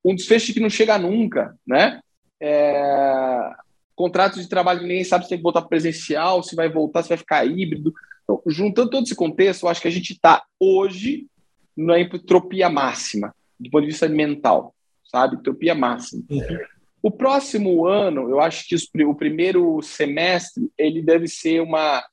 um 0.03 0.13
desfecho 0.13 0.53
que 0.53 0.59
não 0.59 0.69
chega 0.69 0.97
nunca, 0.97 1.57
né? 1.65 2.01
É, 2.41 3.51
contratos 3.95 4.41
de 4.41 4.49
trabalho 4.49 4.81
que 4.81 4.85
ninguém 4.85 5.03
sabe 5.05 5.23
se 5.23 5.29
tem 5.29 5.37
que 5.37 5.43
voltar 5.43 5.61
presencial, 5.61 6.43
se 6.43 6.55
vai 6.55 6.67
voltar, 6.67 7.03
se 7.03 7.09
vai 7.09 7.17
ficar 7.17 7.45
híbrido. 7.45 7.93
Então, 8.33 8.41
juntando 8.51 8.89
todo 8.89 9.03
esse 9.03 9.15
contexto, 9.15 9.63
eu 9.63 9.69
acho 9.69 9.81
que 9.81 9.87
a 9.87 9.91
gente 9.91 10.13
está 10.13 10.43
hoje 10.59 11.27
na 11.75 11.99
entropia 11.99 12.69
máxima, 12.69 13.35
do 13.59 13.69
ponto 13.69 13.81
de 13.81 13.91
vista 13.91 14.07
mental, 14.07 14.73
sabe? 15.05 15.35
Entropia 15.35 15.75
máxima. 15.75 16.23
Uhum. 16.29 16.59
O 17.01 17.11
próximo 17.11 17.85
ano, 17.85 18.29
eu 18.29 18.39
acho 18.39 18.67
que 18.67 18.75
os, 18.75 18.87
o 19.05 19.15
primeiro 19.15 19.81
semestre, 19.81 20.71
ele 20.77 21.01
deve 21.01 21.27
ser 21.27 21.61
uma... 21.61 22.03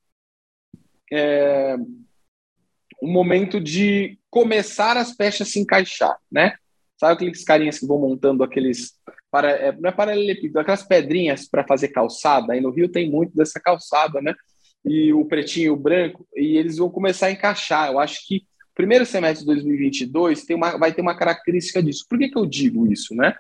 É, 1.12 1.76
um 3.02 3.10
momento 3.10 3.58
de 3.58 4.18
começar 4.28 4.96
as 4.96 5.16
peças 5.16 5.48
a 5.48 5.50
se 5.50 5.58
encaixar, 5.58 6.16
né? 6.30 6.54
Sabe 6.98 7.14
aqueles 7.14 7.42
carinhas 7.42 7.78
que 7.78 7.86
vão 7.86 7.98
montando 7.98 8.44
aqueles 8.44 8.92
para 9.30 9.50
é, 9.52 9.72
não 9.72 9.88
é 9.88 9.92
paralelepípedo, 9.92 10.58
aquelas 10.58 10.82
pedrinhas 10.82 11.48
para 11.48 11.66
fazer 11.66 11.88
calçada. 11.88 12.52
Aí 12.52 12.60
no 12.60 12.70
Rio 12.70 12.90
tem 12.90 13.10
muito 13.10 13.34
dessa 13.34 13.58
calçada, 13.58 14.20
né? 14.20 14.34
E 14.84 15.12
o 15.12 15.24
pretinho 15.24 15.66
e 15.66 15.70
o 15.70 15.76
branco, 15.76 16.26
e 16.34 16.56
eles 16.56 16.78
vão 16.78 16.90
começar 16.90 17.26
a 17.26 17.32
encaixar. 17.32 17.90
Eu 17.90 17.98
acho 17.98 18.26
que 18.26 18.38
o 18.38 18.74
primeiro 18.74 19.04
semestre 19.04 19.40
de 19.40 19.52
2022 19.52 20.44
tem 20.44 20.56
uma, 20.56 20.78
vai 20.78 20.92
ter 20.92 21.02
uma 21.02 21.16
característica 21.16 21.82
disso. 21.82 22.06
Por 22.08 22.18
que, 22.18 22.28
que 22.28 22.38
eu 22.38 22.46
digo 22.46 22.90
isso, 22.90 23.14
né? 23.14 23.34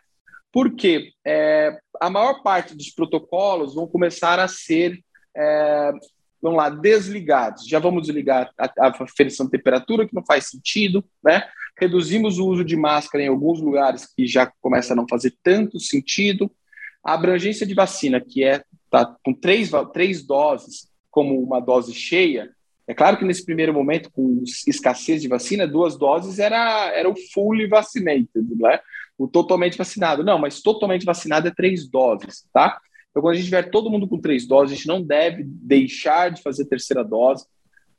Porque 0.52 1.12
é, 1.24 1.78
a 2.00 2.10
maior 2.10 2.42
parte 2.42 2.74
dos 2.74 2.90
protocolos 2.90 3.74
vão 3.74 3.86
começar 3.86 4.38
a 4.38 4.48
ser 4.48 5.00
é, 5.34 5.92
vamos 6.40 6.58
lá, 6.58 6.70
desligados. 6.70 7.66
Já 7.66 7.78
vamos 7.78 8.02
desligar 8.02 8.50
a, 8.58 8.86
a 8.86 8.88
aferição 8.88 9.46
de 9.46 9.52
temperatura, 9.52 10.06
que 10.06 10.14
não 10.14 10.24
faz 10.24 10.46
sentido, 10.46 11.04
né? 11.22 11.46
Reduzimos 11.78 12.38
o 12.38 12.46
uso 12.46 12.64
de 12.64 12.76
máscara 12.76 13.24
em 13.24 13.28
alguns 13.28 13.60
lugares 13.60 14.06
que 14.06 14.26
já 14.26 14.50
começa 14.60 14.92
a 14.92 14.96
não 14.96 15.06
fazer 15.08 15.34
tanto 15.42 15.78
sentido. 15.78 16.50
A 17.04 17.14
abrangência 17.14 17.66
de 17.66 17.74
vacina, 17.74 18.20
que 18.20 18.44
é 18.44 18.62
tá 18.90 19.16
com 19.22 19.32
três, 19.32 19.70
três 19.92 20.22
doses, 20.26 20.89
como 21.10 21.40
uma 21.42 21.60
dose 21.60 21.92
cheia, 21.92 22.50
é 22.86 22.94
claro 22.94 23.16
que 23.16 23.24
nesse 23.24 23.44
primeiro 23.44 23.72
momento, 23.72 24.10
com 24.10 24.42
escassez 24.66 25.22
de 25.22 25.28
vacina, 25.28 25.66
duas 25.66 25.96
doses 25.96 26.38
era, 26.38 26.92
era 26.92 27.08
o 27.08 27.14
fully 27.32 27.68
vaccinated, 27.68 28.44
né? 28.56 28.80
o 29.20 29.28
totalmente 29.28 29.76
vacinado. 29.76 30.24
Não, 30.24 30.38
mas 30.38 30.62
totalmente 30.62 31.04
vacinado 31.04 31.46
é 31.46 31.52
três 31.54 31.86
doses, 31.86 32.46
tá? 32.52 32.80
Então, 33.10 33.22
quando 33.22 33.34
a 33.34 33.36
gente 33.36 33.44
tiver 33.44 33.70
todo 33.70 33.90
mundo 33.90 34.08
com 34.08 34.18
três 34.18 34.46
doses, 34.46 34.72
a 34.72 34.76
gente 34.76 34.88
não 34.88 35.02
deve 35.02 35.44
deixar 35.44 36.30
de 36.30 36.42
fazer 36.42 36.64
terceira 36.64 37.04
dose, 37.04 37.44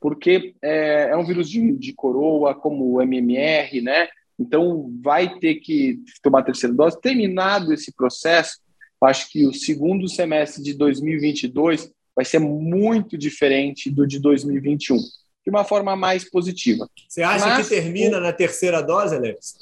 porque 0.00 0.54
é, 0.60 1.10
é 1.10 1.16
um 1.16 1.24
vírus 1.24 1.48
de, 1.48 1.72
de, 1.72 1.92
coroa, 1.92 2.54
como 2.54 2.92
o 2.92 3.00
MMR, 3.00 3.80
né? 3.80 4.08
Então, 4.38 4.92
vai 5.00 5.38
ter 5.38 5.56
que 5.56 6.00
tomar 6.22 6.42
terceira 6.42 6.74
dose. 6.74 7.00
Terminado 7.00 7.72
esse 7.72 7.94
processo, 7.94 8.58
acho 9.00 9.30
que 9.30 9.46
o 9.46 9.54
segundo 9.54 10.08
semestre 10.08 10.62
de 10.62 10.74
2022 10.74 11.92
vai 12.14 12.24
ser 12.24 12.38
muito 12.38 13.16
diferente 13.16 13.90
do 13.90 14.06
de 14.06 14.18
2021, 14.18 14.96
de 14.96 15.50
uma 15.50 15.64
forma 15.64 15.96
mais 15.96 16.28
positiva. 16.28 16.88
Você 17.08 17.22
acha 17.22 17.46
Mas, 17.46 17.68
que 17.68 17.74
termina 17.74 18.18
o... 18.18 18.20
na 18.20 18.32
terceira 18.32 18.82
dose, 18.82 19.16
Alex? 19.16 19.54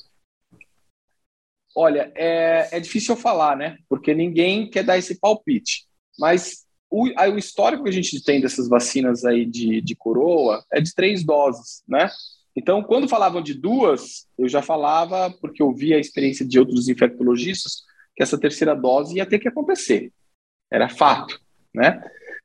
Olha, 1.74 2.12
é, 2.16 2.68
é 2.72 2.80
difícil 2.80 3.14
eu 3.14 3.20
falar, 3.20 3.56
né? 3.56 3.78
Porque 3.88 4.12
ninguém 4.12 4.68
quer 4.68 4.82
dar 4.82 4.98
esse 4.98 5.18
palpite. 5.18 5.86
Mas 6.18 6.66
o, 6.90 7.04
o 7.04 7.38
histórico 7.38 7.84
que 7.84 7.88
a 7.88 7.92
gente 7.92 8.22
tem 8.24 8.40
dessas 8.40 8.68
vacinas 8.68 9.24
aí 9.24 9.46
de, 9.46 9.80
de 9.80 9.94
coroa 9.94 10.64
é 10.72 10.80
de 10.80 10.92
três 10.92 11.24
doses, 11.24 11.82
né? 11.86 12.10
Então, 12.56 12.82
quando 12.82 13.08
falavam 13.08 13.40
de 13.40 13.54
duas, 13.54 14.26
eu 14.36 14.48
já 14.48 14.60
falava, 14.60 15.30
porque 15.40 15.62
eu 15.62 15.72
vi 15.72 15.94
a 15.94 15.98
experiência 15.98 16.44
de 16.44 16.58
outros 16.58 16.88
infectologistas, 16.88 17.84
que 18.16 18.22
essa 18.22 18.38
terceira 18.38 18.74
dose 18.74 19.16
ia 19.16 19.26
ter 19.26 19.38
que 19.38 19.48
acontecer. 19.48 20.12
Era 20.70 20.88
fato, 20.88 21.40
né? 21.72 22.02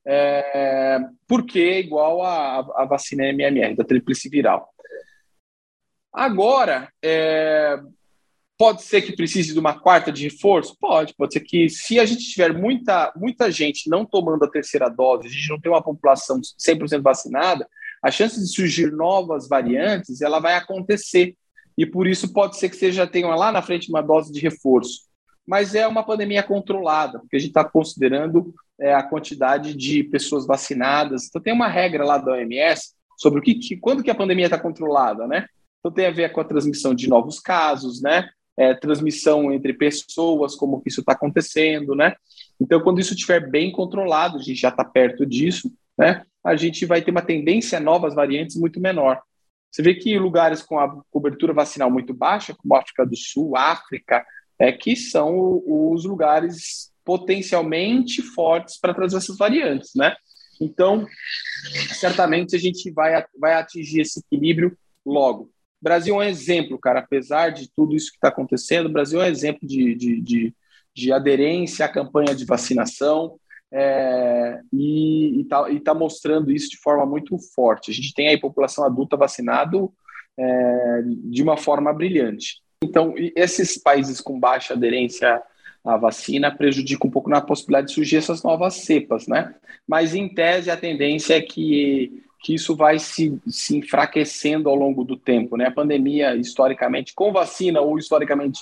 É, 0.08 1.00
porque 1.28 1.60
é 1.60 1.80
igual 1.80 2.24
a, 2.24 2.60
a 2.76 2.86
vacina 2.86 3.26
MMR, 3.26 3.76
da 3.76 3.84
tríplice 3.84 4.30
viral. 4.30 4.70
Agora, 6.14 6.90
é, 7.04 7.80
Pode 8.58 8.84
ser 8.84 9.02
que 9.02 9.14
precise 9.14 9.52
de 9.52 9.60
uma 9.60 9.78
quarta 9.78 10.14
de 10.14 10.24
reforço? 10.24 10.78
Pode, 10.80 11.14
pode 11.14 11.34
ser 11.34 11.42
que 11.42 11.70
se 11.70 12.00
a 12.00 12.06
gente 12.06 12.24
tiver 12.24 12.54
muita, 12.54 13.12
muita 13.14 13.52
gente 13.52 13.90
não 13.90 14.06
tomando 14.06 14.46
a 14.46 14.50
terceira 14.50 14.88
dose, 14.88 15.28
a 15.28 15.30
gente 15.30 15.50
não 15.50 15.60
tem 15.60 15.70
uma 15.70 15.84
população 15.84 16.40
100% 16.40 17.02
vacinada, 17.02 17.68
a 18.02 18.10
chance 18.10 18.40
de 18.40 18.48
surgir 18.48 18.92
novas 18.94 19.50
variantes, 19.50 20.22
ela 20.22 20.40
vai 20.40 20.56
acontecer. 20.56 21.36
E 21.78 21.86
por 21.86 22.08
isso 22.08 22.32
pode 22.32 22.58
ser 22.58 22.70
que 22.70 22.78
você 22.78 22.94
já 22.94 23.06
tenha 23.06 23.28
lá 23.36 23.52
na 23.52 23.62
frente 23.62 23.90
uma 23.90 24.02
dose 24.02 24.32
de 24.32 24.40
reforço. 24.40 25.02
Mas 25.46 25.76
é 25.76 25.86
uma 25.86 26.06
pandemia 26.06 26.42
controlada, 26.42 27.20
porque 27.20 27.36
a 27.36 27.40
gente 27.40 27.50
está 27.50 27.66
considerando 27.66 28.56
é, 28.80 28.94
a 28.94 29.04
quantidade 29.04 29.76
de 29.76 30.04
pessoas 30.04 30.46
vacinadas. 30.46 31.28
Então 31.28 31.42
tem 31.42 31.54
uma 31.54 31.68
regra 31.68 32.06
lá 32.06 32.18
da 32.18 32.34
OMS 32.34 32.94
sobre 33.18 33.40
o 33.40 33.42
que, 33.42 33.56
que 33.56 33.78
quando 33.78 34.04
que 34.04 34.12
a 34.12 34.16
pandemia 34.16 34.46
está 34.46 34.60
controlada, 34.60 35.28
né? 35.28 35.46
Então 35.80 35.92
tem 35.92 36.08
a 36.08 36.12
ver 36.12 36.32
com 36.32 36.42
a 36.42 36.46
transmissão 36.46 36.94
de 36.94 37.08
novos 37.08 37.40
casos, 37.40 38.02
né? 38.02 38.28
é, 38.58 38.74
transmissão 38.74 39.52
entre 39.52 39.74
pessoas, 39.74 40.56
como 40.56 40.82
que 40.82 40.90
isso 40.90 41.02
está 41.02 41.14
acontecendo, 41.14 41.96
né? 41.96 42.16
Então, 42.60 42.82
quando 42.82 43.00
isso 43.00 43.14
estiver 43.14 43.50
bem 43.50 43.72
controlado, 43.72 44.38
a 44.38 44.42
gente 44.42 44.60
já 44.60 44.70
está 44.70 44.84
perto 44.84 45.26
disso, 45.26 45.72
né? 45.98 46.24
A 46.44 46.56
gente 46.56 46.86
vai 46.86 47.02
ter 47.02 47.12
uma 47.12 47.22
tendência 47.22 47.78
a 47.78 47.82
novas 47.82 48.14
variantes 48.14 48.56
muito 48.56 48.80
menor. 48.80 49.22
Você 49.72 49.82
vê 49.82 49.94
que 49.94 50.18
lugares 50.18 50.62
com 50.62 50.80
a 50.80 51.02
cobertura 51.12 51.54
vacinal 51.54 51.92
muito 51.92 52.14
baixa, 52.14 52.56
como 52.56 52.76
África 52.76 53.06
do 53.06 53.16
Sul, 53.18 53.58
África, 53.58 54.26
é 54.58 54.72
que 54.72 54.96
são 54.96 55.62
os 55.66 56.06
lugares 56.06 56.94
potencialmente 57.06 58.22
fortes 58.22 58.80
para 58.80 58.94
trazer 58.94 59.18
essas 59.18 59.38
variantes, 59.38 59.92
né? 59.96 60.16
Então, 60.60 61.06
certamente 61.94 62.56
a 62.56 62.60
gente 62.60 62.90
vai, 62.92 63.24
vai 63.40 63.54
atingir 63.54 64.02
esse 64.02 64.20
equilíbrio 64.20 64.76
logo. 65.06 65.52
Brasil 65.82 66.16
é 66.16 66.26
um 66.26 66.30
exemplo, 66.30 66.80
cara, 66.80 67.00
apesar 67.00 67.50
de 67.50 67.70
tudo 67.72 67.96
isso 67.96 68.10
que 68.10 68.18
está 68.18 68.30
acontecendo, 68.30 68.88
o 68.88 68.92
Brasil 68.92 69.22
é 69.22 69.26
um 69.26 69.30
exemplo 69.30 69.68
de, 69.68 69.94
de, 69.94 70.20
de, 70.20 70.56
de 70.96 71.12
aderência 71.12 71.86
à 71.86 71.90
campanha 71.90 72.34
de 72.34 72.44
vacinação 72.44 73.38
é, 73.72 74.62
e 74.74 75.42
está 75.42 75.66
tá 75.84 75.94
mostrando 75.94 76.52
isso 76.52 76.70
de 76.70 76.78
forma 76.78 77.06
muito 77.06 77.38
forte. 77.54 77.92
A 77.92 77.94
gente 77.94 78.14
tem 78.14 78.30
aí 78.30 78.40
população 78.40 78.84
adulta 78.84 79.16
vacinado 79.16 79.94
é, 80.38 81.02
de 81.26 81.44
uma 81.44 81.58
forma 81.58 81.94
brilhante. 81.94 82.62
Então, 82.84 83.14
esses 83.36 83.78
países 83.78 84.20
com 84.20 84.40
baixa 84.40 84.74
aderência 84.74 85.42
à 85.86 85.98
vacina 85.98 86.52
prejudicam 86.52 87.08
um 87.08 87.12
pouco 87.12 87.30
na 87.30 87.42
possibilidade 87.42 87.88
de 87.88 87.94
surgir 87.94 88.18
essas 88.18 88.44
novas 88.44 88.76
cepas, 88.76 89.28
né? 89.28 89.54
Mas, 89.88 90.16
em 90.16 90.28
tese, 90.28 90.72
a 90.72 90.78
tendência 90.78 91.36
é 91.36 91.42
que, 91.42 92.24
que 92.42 92.56
isso 92.56 92.76
vai 92.76 92.98
se, 93.00 93.40
se 93.48 93.78
enfraquecendo 93.78 94.70
ao 94.70 94.76
longo 94.76 95.04
do 95.04 95.16
tempo, 95.16 95.56
né? 95.56 95.68
A 95.68 95.72
pandemia, 95.72 96.36
historicamente, 96.36 97.14
com 97.14 97.32
vacina 97.32 97.82
ou 97.82 97.98
historicamente 97.98 98.62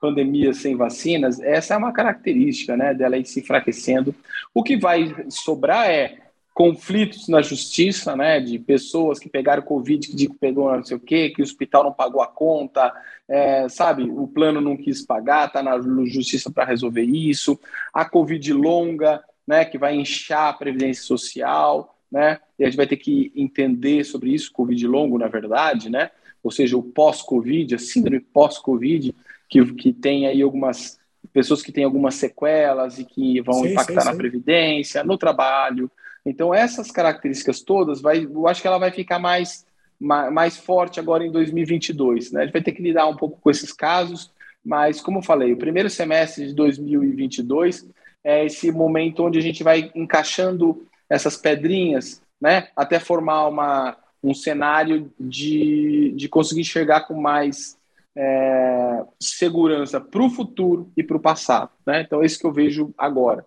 pandemia 0.00 0.52
sem 0.52 0.76
vacinas, 0.76 1.40
essa 1.40 1.72
é 1.72 1.76
uma 1.78 1.92
característica, 1.92 2.76
né, 2.76 2.92
dela 2.92 3.16
ir 3.16 3.24
se 3.24 3.40
enfraquecendo. 3.40 4.14
O 4.52 4.62
que 4.62 4.76
vai 4.76 5.14
sobrar 5.30 5.88
é 5.88 6.23
conflitos 6.54 7.26
na 7.26 7.42
justiça, 7.42 8.14
né, 8.14 8.40
de 8.40 8.60
pessoas 8.60 9.18
que 9.18 9.28
pegaram 9.28 9.60
Covid, 9.60 10.06
que 10.06 10.32
pegou 10.34 10.74
não 10.74 10.84
sei 10.84 10.96
o 10.96 11.00
quê, 11.00 11.30
que 11.30 11.42
o 11.42 11.44
hospital 11.44 11.82
não 11.82 11.92
pagou 11.92 12.22
a 12.22 12.28
conta, 12.28 12.94
é, 13.28 13.68
sabe, 13.68 14.04
o 14.04 14.28
plano 14.28 14.60
não 14.60 14.76
quis 14.76 15.04
pagar, 15.04 15.48
está 15.48 15.60
na 15.60 15.76
justiça 16.06 16.52
para 16.52 16.64
resolver 16.64 17.02
isso, 17.02 17.58
a 17.92 18.04
Covid 18.04 18.52
longa, 18.52 19.20
né, 19.44 19.64
que 19.64 19.76
vai 19.76 19.96
inchar 19.96 20.48
a 20.48 20.52
previdência 20.52 21.02
social, 21.02 21.98
né, 22.10 22.38
e 22.56 22.62
a 22.62 22.66
gente 22.66 22.76
vai 22.76 22.86
ter 22.86 22.98
que 22.98 23.32
entender 23.34 24.04
sobre 24.04 24.30
isso, 24.30 24.52
Covid 24.52 24.86
longo, 24.86 25.18
na 25.18 25.26
verdade, 25.26 25.90
né, 25.90 26.12
ou 26.40 26.52
seja, 26.52 26.76
o 26.76 26.82
pós-Covid, 26.84 27.74
a 27.74 27.78
síndrome 27.78 28.20
pós-Covid, 28.20 29.12
que, 29.48 29.74
que 29.74 29.92
tem 29.92 30.28
aí 30.28 30.40
algumas 30.40 31.00
pessoas 31.32 31.62
que 31.62 31.72
têm 31.72 31.82
algumas 31.82 32.14
sequelas 32.14 33.00
e 33.00 33.04
que 33.04 33.40
vão 33.40 33.54
sim, 33.54 33.72
impactar 33.72 34.02
sim, 34.02 34.06
sim. 34.06 34.12
na 34.12 34.16
previdência, 34.16 35.02
no 35.02 35.18
trabalho, 35.18 35.90
então, 36.24 36.54
essas 36.54 36.90
características 36.90 37.60
todas, 37.60 38.00
vai, 38.00 38.24
eu 38.24 38.48
acho 38.48 38.62
que 38.62 38.66
ela 38.66 38.78
vai 38.78 38.90
ficar 38.90 39.18
mais, 39.18 39.66
mais 40.00 40.56
forte 40.56 40.98
agora 40.98 41.24
em 41.24 41.30
2022. 41.30 42.32
Né? 42.32 42.40
A 42.40 42.44
gente 42.44 42.52
vai 42.52 42.62
ter 42.62 42.72
que 42.72 42.82
lidar 42.82 43.06
um 43.06 43.16
pouco 43.16 43.38
com 43.40 43.50
esses 43.50 43.72
casos, 43.72 44.32
mas, 44.64 45.00
como 45.00 45.18
eu 45.18 45.22
falei, 45.22 45.52
o 45.52 45.58
primeiro 45.58 45.90
semestre 45.90 46.46
de 46.46 46.54
2022 46.54 47.86
é 48.22 48.46
esse 48.46 48.72
momento 48.72 49.22
onde 49.22 49.38
a 49.38 49.42
gente 49.42 49.62
vai 49.62 49.92
encaixando 49.94 50.86
essas 51.10 51.36
pedrinhas, 51.36 52.22
né, 52.40 52.68
até 52.74 52.98
formar 52.98 53.46
uma, 53.46 53.96
um 54.22 54.32
cenário 54.32 55.12
de, 55.20 56.14
de 56.16 56.28
conseguir 56.28 56.62
enxergar 56.62 57.02
com 57.02 57.20
mais 57.20 57.76
é, 58.16 59.02
segurança 59.20 60.00
para 60.00 60.22
o 60.22 60.30
futuro 60.30 60.90
e 60.96 61.02
para 61.02 61.18
o 61.18 61.20
passado. 61.20 61.70
Né? 61.86 62.00
Então, 62.00 62.22
é 62.22 62.26
isso 62.26 62.38
que 62.38 62.46
eu 62.46 62.52
vejo 62.52 62.94
agora. 62.96 63.44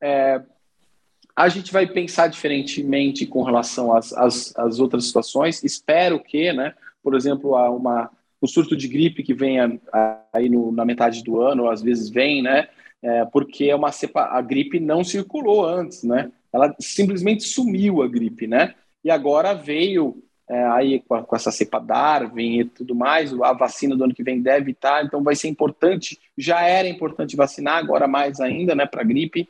É, 0.00 0.42
a 1.38 1.48
gente 1.48 1.72
vai 1.72 1.86
pensar 1.86 2.26
diferentemente 2.26 3.24
com 3.24 3.44
relação 3.44 3.96
às, 3.96 4.12
às, 4.12 4.52
às 4.58 4.80
outras 4.80 5.06
situações. 5.06 5.62
Espero 5.62 6.18
que, 6.18 6.52
né, 6.52 6.74
por 7.00 7.14
exemplo, 7.14 7.54
uma, 7.54 8.10
um 8.42 8.46
surto 8.48 8.76
de 8.76 8.88
gripe 8.88 9.22
que 9.22 9.32
venha 9.32 9.80
aí 10.32 10.48
no, 10.48 10.72
na 10.72 10.84
metade 10.84 11.22
do 11.22 11.40
ano, 11.40 11.70
às 11.70 11.80
vezes 11.80 12.10
vem, 12.10 12.42
né, 12.42 12.66
é, 13.00 13.24
porque 13.26 13.66
é 13.66 13.76
uma 13.76 13.92
cepa, 13.92 14.24
a 14.32 14.42
gripe 14.42 14.80
não 14.80 15.04
circulou 15.04 15.64
antes, 15.64 16.02
né? 16.02 16.32
Ela 16.52 16.74
simplesmente 16.80 17.44
sumiu 17.44 18.02
a 18.02 18.08
gripe, 18.08 18.48
né? 18.48 18.74
E 19.04 19.10
agora 19.10 19.54
veio 19.54 20.20
é, 20.48 20.64
aí 20.64 21.00
com, 21.06 21.14
a, 21.14 21.22
com, 21.22 21.36
essa 21.36 21.52
cepa 21.52 21.78
Darwin 21.78 22.60
e 22.60 22.64
tudo 22.64 22.94
mais, 22.94 23.32
a 23.32 23.52
vacina 23.52 23.94
do 23.94 24.02
ano 24.02 24.14
que 24.14 24.24
vem 24.24 24.40
deve 24.40 24.72
estar, 24.72 25.04
então 25.04 25.22
vai 25.22 25.36
ser 25.36 25.46
importante, 25.46 26.18
já 26.36 26.62
era 26.62 26.88
importante 26.88 27.36
vacinar, 27.36 27.76
agora 27.76 28.08
mais 28.08 28.40
ainda, 28.40 28.74
né, 28.74 28.86
para 28.86 29.04
gripe, 29.04 29.48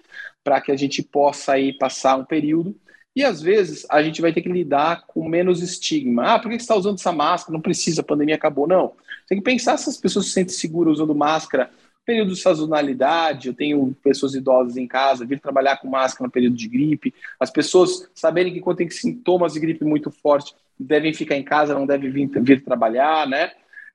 para 0.48 0.62
que 0.62 0.72
a 0.72 0.76
gente 0.76 1.02
possa 1.02 1.52
aí 1.52 1.74
passar 1.74 2.16
um 2.16 2.24
período. 2.24 2.74
E 3.14 3.22
às 3.22 3.42
vezes 3.42 3.84
a 3.90 4.02
gente 4.02 4.22
vai 4.22 4.32
ter 4.32 4.40
que 4.40 4.48
lidar 4.48 5.04
com 5.06 5.28
menos 5.28 5.60
estigma. 5.60 6.34
Ah, 6.34 6.38
por 6.38 6.48
que 6.48 6.54
você 6.54 6.62
está 6.62 6.74
usando 6.74 6.94
essa 6.94 7.12
máscara? 7.12 7.52
Não 7.52 7.60
precisa, 7.60 8.00
a 8.00 8.04
pandemia 8.04 8.34
acabou. 8.34 8.66
Não. 8.66 8.92
Tem 9.28 9.36
que 9.36 9.44
pensar 9.44 9.76
se 9.76 9.90
as 9.90 9.98
pessoas 9.98 10.24
se 10.24 10.32
sentem 10.32 10.54
seguras 10.54 10.94
usando 10.94 11.14
máscara 11.14 11.68
período 12.06 12.32
de 12.32 12.40
sazonalidade, 12.40 13.48
eu 13.48 13.54
tenho 13.54 13.94
pessoas 14.02 14.34
idosas 14.34 14.78
em 14.78 14.86
casa, 14.86 15.26
vir 15.26 15.38
trabalhar 15.38 15.76
com 15.76 15.86
máscara 15.86 16.26
no 16.26 16.32
período 16.32 16.56
de 16.56 16.66
gripe, 16.66 17.12
as 17.38 17.50
pessoas 17.50 18.10
saberem 18.14 18.50
que 18.50 18.60
quando 18.60 18.78
tem 18.78 18.88
sintomas 18.88 19.52
de 19.52 19.60
gripe 19.60 19.84
muito 19.84 20.10
forte, 20.10 20.54
devem 20.80 21.12
ficar 21.12 21.36
em 21.36 21.44
casa, 21.44 21.74
não 21.74 21.86
devem 21.86 22.10
vir, 22.10 22.30
vir 22.40 22.64
trabalhar, 22.64 23.28
né? 23.28 23.50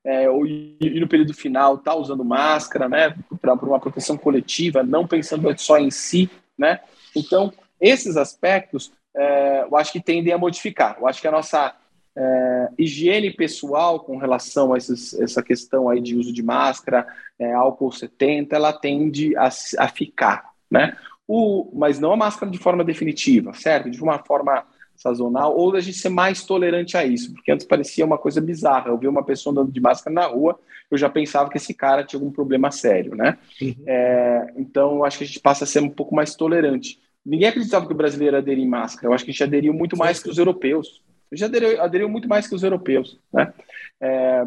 É, 0.06 0.26
e 0.28 1.00
no 1.00 1.08
período 1.08 1.34
final 1.34 1.78
tá 1.78 1.96
usando 1.96 2.24
máscara, 2.24 2.88
né? 2.88 3.16
Para 3.42 3.54
uma 3.54 3.80
proteção 3.80 4.16
coletiva, 4.16 4.84
não 4.84 5.08
pensando 5.08 5.52
só 5.58 5.80
em 5.80 5.90
si, 5.90 6.30
né? 6.58 6.80
Então, 7.16 7.52
esses 7.80 8.18
aspectos 8.18 8.92
é, 9.16 9.64
eu 9.64 9.76
acho 9.78 9.92
que 9.92 10.02
tendem 10.02 10.34
a 10.34 10.38
modificar. 10.38 10.98
Eu 11.00 11.08
acho 11.08 11.22
que 11.22 11.28
a 11.28 11.32
nossa 11.32 11.76
é, 12.16 12.70
higiene 12.78 13.32
pessoal 13.32 14.00
com 14.00 14.18
relação 14.18 14.74
a 14.74 14.78
esses, 14.78 15.14
essa 15.20 15.42
questão 15.42 15.90
aí 15.90 16.00
de 16.02 16.16
uso 16.16 16.34
de 16.34 16.44
máscara, 16.44 17.08
é, 17.40 17.54
álcool 17.54 17.92
70, 17.92 18.56
ela 18.56 18.74
tende 18.74 19.36
a, 19.36 19.50
a 19.80 19.88
ficar, 19.88 20.52
né? 20.70 20.96
O, 21.28 21.72
mas 21.74 22.00
não 22.00 22.12
a 22.12 22.18
máscara 22.18 22.52
de 22.52 22.58
forma 22.58 22.84
definitiva, 22.84 23.54
certo? 23.54 23.90
De 23.90 24.02
uma 24.02 24.20
forma 24.20 24.66
sazonal, 24.96 25.56
ou 25.56 25.76
a 25.76 25.80
gente 25.80 25.98
ser 25.98 26.10
mais 26.10 26.46
tolerante 26.46 26.96
a 26.96 27.06
isso, 27.06 27.34
porque 27.34 27.52
antes 27.52 27.66
parecia 27.66 28.06
uma 28.06 28.18
coisa 28.18 28.40
bizarra. 28.40 28.90
Eu 28.90 28.98
vi 28.98 29.08
uma 29.08 29.24
pessoa 29.24 29.52
andando 29.52 29.72
de 29.72 29.82
máscara 29.82 30.14
na 30.14 30.26
rua, 30.26 30.60
eu 30.90 30.98
já 30.98 31.10
pensava 31.10 31.50
que 31.50 31.58
esse 31.58 31.74
cara 31.74 32.04
tinha 32.04 32.20
algum 32.20 32.32
problema 32.32 32.72
sério, 32.72 33.16
né? 33.16 33.38
Uhum. 33.62 33.76
É, 33.86 34.54
então, 34.58 34.98
eu 34.98 35.06
acho 35.06 35.18
que 35.18 35.24
a 35.24 35.28
gente 35.28 35.40
passa 35.40 35.64
a 35.64 35.68
ser 35.68 35.82
um 35.82 35.90
pouco 35.90 36.16
mais 36.16 36.36
tolerante. 36.36 37.00
Ninguém 37.26 37.48
acreditava 37.48 37.88
que 37.88 37.94
o 37.94 37.98
brasileiro 37.98 38.38
aderia 38.38 38.64
em 38.64 38.68
máscara. 38.68 39.08
Eu 39.08 39.14
acho 39.14 39.24
que 39.24 39.32
a 39.32 39.34
gente 39.34 39.44
aderiu 39.44 39.74
muito 39.74 39.98
mais 39.98 40.22
que 40.22 40.30
os 40.30 40.38
europeus. 40.38 41.02
A 41.32 41.36
gente 41.36 41.46
aderiu, 41.46 41.82
aderiu 41.82 42.10
muito 42.10 42.28
mais 42.28 42.48
que 42.48 42.54
os 42.54 42.64
europeus, 42.64 43.20
né? 43.34 43.54
É, 44.00 44.46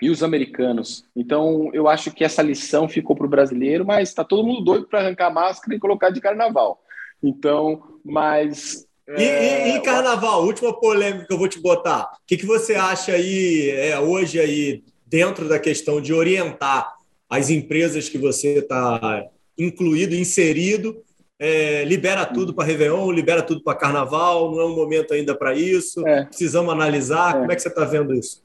e 0.00 0.10
os 0.10 0.22
americanos. 0.22 1.04
Então, 1.14 1.70
eu 1.72 1.86
acho 1.86 2.10
que 2.10 2.24
essa 2.24 2.42
lição 2.42 2.88
ficou 2.88 3.14
para 3.14 3.26
o 3.26 3.30
brasileiro, 3.30 3.84
mas 3.84 4.08
está 4.08 4.24
todo 4.24 4.46
mundo 4.46 4.62
doido 4.62 4.86
para 4.86 5.00
arrancar 5.00 5.26
a 5.26 5.30
máscara 5.30 5.76
e 5.76 5.80
colocar 5.80 6.10
de 6.10 6.20
carnaval. 6.20 6.82
Então, 7.22 7.82
mas 8.04 8.86
e, 9.08 9.22
é, 9.22 9.68
e, 9.68 9.76
e, 9.76 9.80
carnaval, 9.80 10.44
última 10.44 10.72
polêmica 10.78 11.26
que 11.26 11.32
eu 11.32 11.38
vou 11.38 11.48
te 11.48 11.60
botar. 11.60 12.04
O 12.04 12.26
que, 12.26 12.36
que 12.36 12.46
você 12.46 12.74
acha 12.74 13.12
aí 13.12 13.70
é, 13.70 13.98
hoje 13.98 14.38
aí 14.38 14.82
dentro 15.06 15.48
da 15.48 15.58
questão 15.58 16.00
de 16.00 16.12
orientar 16.12 16.94
as 17.28 17.50
empresas 17.50 18.08
que 18.08 18.18
você 18.18 18.58
está 18.58 19.26
incluído, 19.58 20.14
inserido, 20.14 21.02
é, 21.38 21.84
libera 21.84 22.24
tudo 22.24 22.54
para 22.54 22.64
Réveillon, 22.64 23.10
libera 23.10 23.42
tudo 23.42 23.62
para 23.62 23.76
Carnaval, 23.76 24.52
não 24.52 24.60
é 24.60 24.64
um 24.64 24.76
momento 24.76 25.12
ainda 25.12 25.34
para 25.34 25.54
isso, 25.54 26.06
é. 26.06 26.24
precisamos 26.24 26.72
analisar. 26.72 27.36
É. 27.36 27.40
Como 27.40 27.52
é 27.52 27.56
que 27.56 27.62
você 27.62 27.68
está 27.68 27.84
vendo 27.84 28.14
isso? 28.14 28.42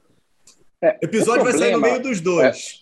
É, 0.81 0.97
o 1.01 1.05
episódio 1.05 1.43
vai 1.43 1.53
sair 1.53 1.73
no 1.73 1.81
meio 1.81 2.01
dos 2.01 2.19
dois. 2.19 2.81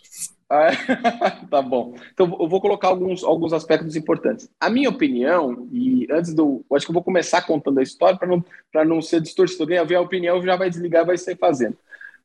É. 0.52 0.70
tá 1.50 1.62
bom. 1.62 1.96
Então, 2.14 2.38
eu 2.40 2.48
vou 2.48 2.62
colocar 2.62 2.90
alguns, 2.90 3.24
alguns 3.24 3.52
aspectos 3.52 3.96
importantes. 3.96 4.50
A 4.60 4.70
minha 4.70 4.90
opinião, 4.90 5.68
e 5.72 6.08
antes 6.12 6.34
do. 6.34 6.64
Acho 6.74 6.86
que 6.86 6.92
eu 6.92 6.94
vou 6.94 7.04
começar 7.04 7.42
contando 7.42 7.80
a 7.80 7.84
história 7.84 8.18
para 8.18 8.28
não, 8.28 8.44
não 8.86 9.02
ser 9.02 9.22
distorcido. 9.22 9.64
Alguém 9.64 9.86
ver 9.86 9.96
a 9.96 10.02
opinião, 10.02 10.44
já 10.44 10.56
vai 10.56 10.70
desligar 10.70 11.06
vai 11.06 11.18
sair 11.18 11.38
fazendo. 11.38 11.78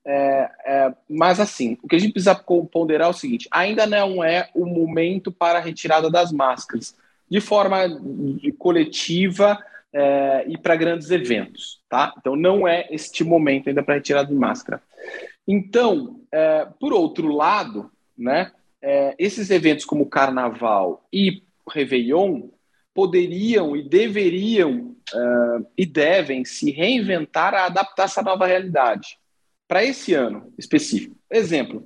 É, 0.05 0.51
é, 0.65 0.95
mas 1.09 1.41
assim, 1.41 1.77
o 1.83 1.89
que 1.89 1.97
a 1.97 1.99
gente 1.99 2.13
precisa 2.13 2.35
ponderar 2.35 3.09
é 3.09 3.11
o 3.11 3.15
seguinte: 3.15 3.49
ainda 3.51 3.87
não 3.87 4.23
é 4.23 4.49
o 4.55 4.67
momento 4.67 5.31
para 5.33 5.59
a 5.59 5.63
retirada 5.63 6.11
das 6.11 6.33
máscaras, 6.33 6.95
de 7.31 7.41
forma 7.41 7.79
coletiva 8.59 9.59
é, 9.93 10.45
e 10.49 10.57
para 10.57 10.77
grandes 10.77 11.11
eventos, 11.11 11.81
tá? 11.89 12.15
Então 12.19 12.35
não 12.35 12.67
é 12.67 12.87
este 12.91 13.25
momento 13.25 13.69
ainda 13.69 13.83
para 13.83 13.95
retirada 13.95 14.29
de 14.29 14.35
máscara. 14.35 14.83
Então, 15.47 16.21
é, 16.33 16.67
por 16.79 16.93
outro 16.93 17.29
lado, 17.29 17.91
né, 18.21 18.53
é, 18.83 19.15
esses 19.19 19.51
eventos 19.51 19.85
como 19.85 20.09
Carnaval 20.09 21.07
e 21.13 21.43
Réveillon 21.69 22.49
poderiam 22.95 23.77
e 23.77 23.83
deveriam 23.83 24.97
uh, 25.15 25.67
e 25.77 25.87
devem 25.87 26.45
se 26.45 26.71
reinventar 26.71 27.55
a 27.55 27.67
adaptar 27.67 28.05
essa 28.05 28.23
nova 28.23 28.47
realidade 28.47 29.19
para 29.69 29.85
esse 29.85 30.15
ano 30.15 30.53
específico. 30.59 31.17
Exemplo, 31.31 31.85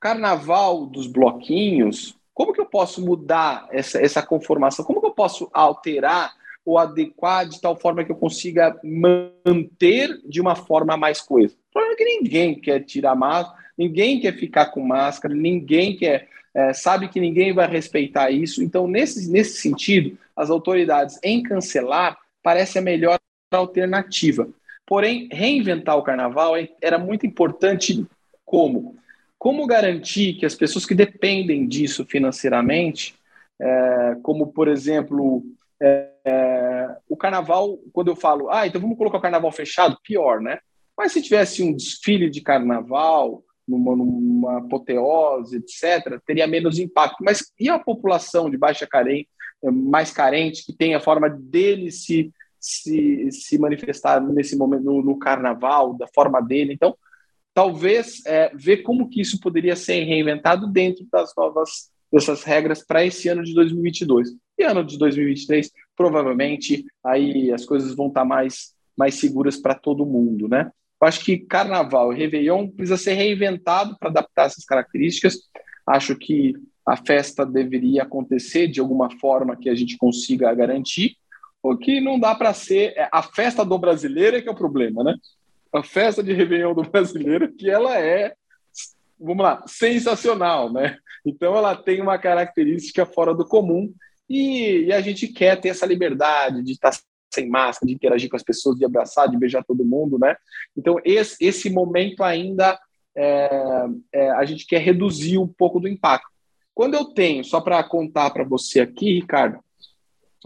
carnaval 0.00 0.86
dos 0.86 1.06
bloquinhos, 1.06 2.16
como 2.34 2.52
que 2.52 2.60
eu 2.60 2.66
posso 2.66 3.04
mudar 3.04 3.68
essa, 3.70 4.00
essa 4.00 4.20
conformação? 4.20 4.84
Como 4.84 5.00
que 5.00 5.06
eu 5.06 5.14
posso 5.14 5.48
alterar 5.52 6.32
ou 6.64 6.78
adequar 6.78 7.48
de 7.48 7.60
tal 7.60 7.76
forma 7.76 8.04
que 8.04 8.10
eu 8.10 8.16
consiga 8.16 8.78
manter 8.82 10.20
de 10.26 10.40
uma 10.40 10.56
forma 10.56 10.96
mais 10.96 11.20
coesa? 11.20 11.54
O 11.54 11.72
problema 11.72 11.94
é 11.94 11.96
que 11.96 12.04
ninguém 12.04 12.60
quer 12.60 12.80
tirar 12.80 13.14
máscara, 13.14 13.61
ninguém 13.82 14.20
quer 14.20 14.34
ficar 14.34 14.66
com 14.66 14.80
máscara, 14.80 15.34
ninguém 15.34 15.96
quer, 15.96 16.28
é, 16.54 16.72
sabe 16.72 17.08
que 17.08 17.18
ninguém 17.18 17.52
vai 17.52 17.66
respeitar 17.66 18.30
isso. 18.30 18.62
Então, 18.62 18.86
nesse, 18.86 19.30
nesse 19.30 19.60
sentido, 19.60 20.16
as 20.36 20.50
autoridades 20.50 21.18
em 21.22 21.42
cancelar 21.42 22.16
parece 22.42 22.78
a 22.78 22.82
melhor 22.82 23.18
alternativa. 23.50 24.48
Porém, 24.86 25.28
reinventar 25.32 25.96
o 25.96 26.02
carnaval 26.02 26.56
é, 26.56 26.68
era 26.80 26.98
muito 26.98 27.26
importante 27.26 28.06
como? 28.44 28.96
Como 29.38 29.66
garantir 29.66 30.34
que 30.34 30.46
as 30.46 30.54
pessoas 30.54 30.86
que 30.86 30.94
dependem 30.94 31.66
disso 31.66 32.04
financeiramente, 32.04 33.14
é, 33.60 34.16
como 34.22 34.46
por 34.48 34.68
exemplo, 34.68 35.42
é, 35.80 36.08
é, 36.24 36.96
o 37.08 37.16
carnaval, 37.16 37.78
quando 37.92 38.08
eu 38.08 38.16
falo, 38.16 38.48
ah, 38.50 38.66
então 38.66 38.80
vamos 38.80 38.96
colocar 38.96 39.18
o 39.18 39.22
carnaval 39.22 39.50
fechado, 39.50 39.98
pior, 40.04 40.40
né? 40.40 40.58
Mas 40.96 41.12
se 41.12 41.22
tivesse 41.22 41.62
um 41.62 41.74
desfile 41.74 42.30
de 42.30 42.40
carnaval, 42.40 43.42
numa, 43.66 43.96
numa 43.96 44.58
apoteose, 44.58 45.56
etc., 45.56 46.20
teria 46.26 46.46
menos 46.46 46.78
impacto. 46.78 47.22
Mas 47.22 47.52
e 47.58 47.68
a 47.68 47.78
população 47.78 48.50
de 48.50 48.56
baixa 48.56 48.86
carência, 48.86 49.28
mais 49.62 50.10
carente, 50.10 50.64
que 50.64 50.72
tem 50.72 50.94
a 50.94 51.00
forma 51.00 51.30
dele 51.30 51.90
se, 51.90 52.32
se, 52.58 53.30
se 53.30 53.58
manifestar 53.58 54.20
nesse 54.20 54.56
momento, 54.56 54.84
no, 54.84 55.02
no 55.02 55.18
carnaval, 55.18 55.94
da 55.94 56.08
forma 56.12 56.40
dele? 56.40 56.72
Então, 56.72 56.96
talvez 57.54 58.24
é, 58.26 58.50
ver 58.54 58.78
como 58.78 59.08
que 59.08 59.20
isso 59.20 59.38
poderia 59.40 59.76
ser 59.76 60.02
reinventado 60.04 60.66
dentro 60.66 61.06
das 61.10 61.32
novas 61.36 61.92
dessas 62.12 62.44
regras 62.44 62.84
para 62.84 63.04
esse 63.04 63.28
ano 63.28 63.42
de 63.42 63.54
2022. 63.54 64.36
E 64.58 64.64
ano 64.64 64.84
de 64.84 64.98
2023, 64.98 65.70
provavelmente, 65.96 66.84
aí 67.02 67.50
as 67.50 67.64
coisas 67.64 67.94
vão 67.94 68.08
estar 68.08 68.20
tá 68.20 68.26
mais, 68.26 68.74
mais 68.94 69.14
seguras 69.14 69.56
para 69.56 69.74
todo 69.74 70.04
mundo, 70.04 70.46
né? 70.46 70.70
Eu 71.02 71.08
acho 71.08 71.24
que 71.24 71.36
Carnaval 71.36 72.12
e 72.12 72.16
Réveillon 72.16 72.68
precisa 72.68 72.96
ser 72.96 73.14
reinventado 73.14 73.96
para 73.98 74.08
adaptar 74.08 74.46
essas 74.46 74.64
características. 74.64 75.36
Acho 75.84 76.14
que 76.14 76.54
a 76.86 76.96
festa 76.96 77.44
deveria 77.44 78.04
acontecer 78.04 78.68
de 78.68 78.78
alguma 78.78 79.10
forma 79.18 79.56
que 79.56 79.68
a 79.68 79.74
gente 79.74 79.96
consiga 79.96 80.54
garantir, 80.54 81.16
o 81.60 81.76
que 81.76 82.00
não 82.00 82.18
dá 82.18 82.34
para 82.34 82.54
ser 82.54 82.92
é, 82.96 83.08
a 83.12 83.22
festa 83.22 83.64
do 83.64 83.78
brasileiro 83.78 84.36
é 84.36 84.42
que 84.42 84.48
é 84.48 84.52
o 84.52 84.56
problema, 84.56 85.02
né? 85.02 85.16
A 85.72 85.82
festa 85.82 86.22
de 86.22 86.32
Réveillon 86.32 86.74
do 86.74 86.82
brasileiro 86.82 87.52
que 87.52 87.68
ela 87.68 87.98
é 87.98 88.34
vamos 89.18 89.42
lá, 89.42 89.62
sensacional, 89.66 90.72
né? 90.72 90.98
Então 91.24 91.56
ela 91.56 91.76
tem 91.76 92.00
uma 92.00 92.18
característica 92.18 93.06
fora 93.06 93.34
do 93.34 93.46
comum 93.46 93.92
e, 94.28 94.86
e, 94.86 94.92
a 94.92 95.00
gente 95.00 95.28
quer 95.28 95.60
ter 95.60 95.68
essa 95.68 95.86
liberdade 95.86 96.62
de 96.62 96.72
estar 96.72 96.92
sem 97.32 97.48
máscara, 97.48 97.88
de 97.88 97.94
interagir 97.94 98.28
com 98.28 98.36
as 98.36 98.42
pessoas, 98.42 98.76
de 98.76 98.84
abraçar, 98.84 99.28
de 99.28 99.36
beijar 99.36 99.64
todo 99.64 99.84
mundo, 99.84 100.18
né? 100.18 100.36
Então 100.76 100.96
esse, 101.04 101.36
esse 101.40 101.70
momento 101.70 102.22
ainda 102.22 102.78
é, 103.16 103.86
é, 104.12 104.30
a 104.30 104.44
gente 104.44 104.66
quer 104.66 104.80
reduzir 104.80 105.38
um 105.38 105.48
pouco 105.48 105.80
do 105.80 105.88
impacto. 105.88 106.28
Quando 106.74 106.94
eu 106.94 107.06
tenho, 107.06 107.44
só 107.44 107.60
para 107.60 107.82
contar 107.84 108.30
para 108.30 108.44
você 108.44 108.80
aqui, 108.80 109.14
Ricardo, 109.14 109.60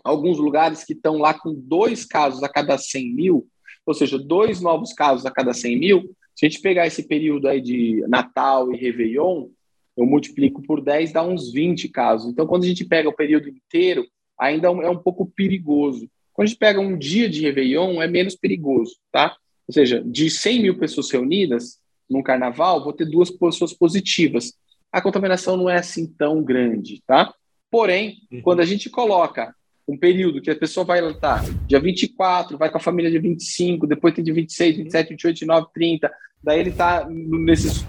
alguns 0.02 0.38
lugares 0.38 0.84
que 0.84 0.92
estão 0.92 1.18
lá 1.18 1.32
com 1.32 1.54
dois 1.54 2.04
casos 2.04 2.42
a 2.42 2.48
cada 2.48 2.76
100 2.76 3.14
mil, 3.14 3.46
ou 3.84 3.94
seja, 3.94 4.18
dois 4.18 4.60
novos 4.60 4.92
casos 4.92 5.24
a 5.24 5.30
cada 5.30 5.52
100 5.52 5.78
mil, 5.78 6.16
se 6.34 6.44
a 6.44 6.48
gente 6.48 6.60
pegar 6.60 6.86
esse 6.86 7.06
período 7.06 7.48
aí 7.48 7.60
de 7.60 8.04
Natal 8.08 8.72
e 8.72 8.76
Réveillon, 8.76 9.48
eu 9.96 10.04
multiplico 10.04 10.60
por 10.62 10.82
10, 10.82 11.12
dá 11.12 11.22
uns 11.22 11.50
20 11.50 11.88
casos. 11.88 12.30
Então, 12.30 12.46
quando 12.46 12.64
a 12.64 12.66
gente 12.66 12.84
pega 12.84 13.08
o 13.08 13.16
período 13.16 13.48
inteiro, 13.48 14.06
ainda 14.38 14.68
é 14.68 14.90
um 14.90 14.98
pouco 14.98 15.24
perigoso. 15.34 16.06
Quando 16.36 16.44
a 16.44 16.50
gente 16.50 16.58
pega 16.58 16.78
um 16.78 16.98
dia 16.98 17.30
de 17.30 17.40
Réveillon, 17.40 18.02
é 18.02 18.06
menos 18.06 18.36
perigoso, 18.36 18.94
tá? 19.10 19.34
Ou 19.66 19.72
seja, 19.72 20.02
de 20.04 20.28
100 20.28 20.60
mil 20.60 20.78
pessoas 20.78 21.10
reunidas 21.10 21.78
num 22.08 22.22
carnaval, 22.22 22.84
vou 22.84 22.92
ter 22.92 23.06
duas 23.06 23.30
pessoas 23.30 23.72
positivas. 23.72 24.52
A 24.92 25.00
contaminação 25.00 25.56
não 25.56 25.70
é 25.70 25.78
assim 25.78 26.06
tão 26.06 26.44
grande, 26.44 27.02
tá? 27.06 27.32
Porém, 27.70 28.18
uhum. 28.30 28.42
quando 28.42 28.60
a 28.60 28.66
gente 28.66 28.90
coloca 28.90 29.54
um 29.88 29.96
período 29.96 30.42
que 30.42 30.50
a 30.50 30.56
pessoa 30.56 30.84
vai 30.84 31.02
estar 31.10 31.42
dia 31.66 31.80
24, 31.80 32.58
vai 32.58 32.70
com 32.70 32.76
a 32.76 32.80
família 32.80 33.10
dia 33.10 33.20
25, 33.20 33.86
depois 33.86 34.12
tem 34.14 34.22
dia 34.22 34.34
26, 34.34 34.76
27, 34.76 35.08
28, 35.08 35.34
29, 35.40 35.66
30, 35.72 36.12
daí 36.44 36.60
ele 36.60 36.70
está 36.70 37.08
nesses, 37.08 37.82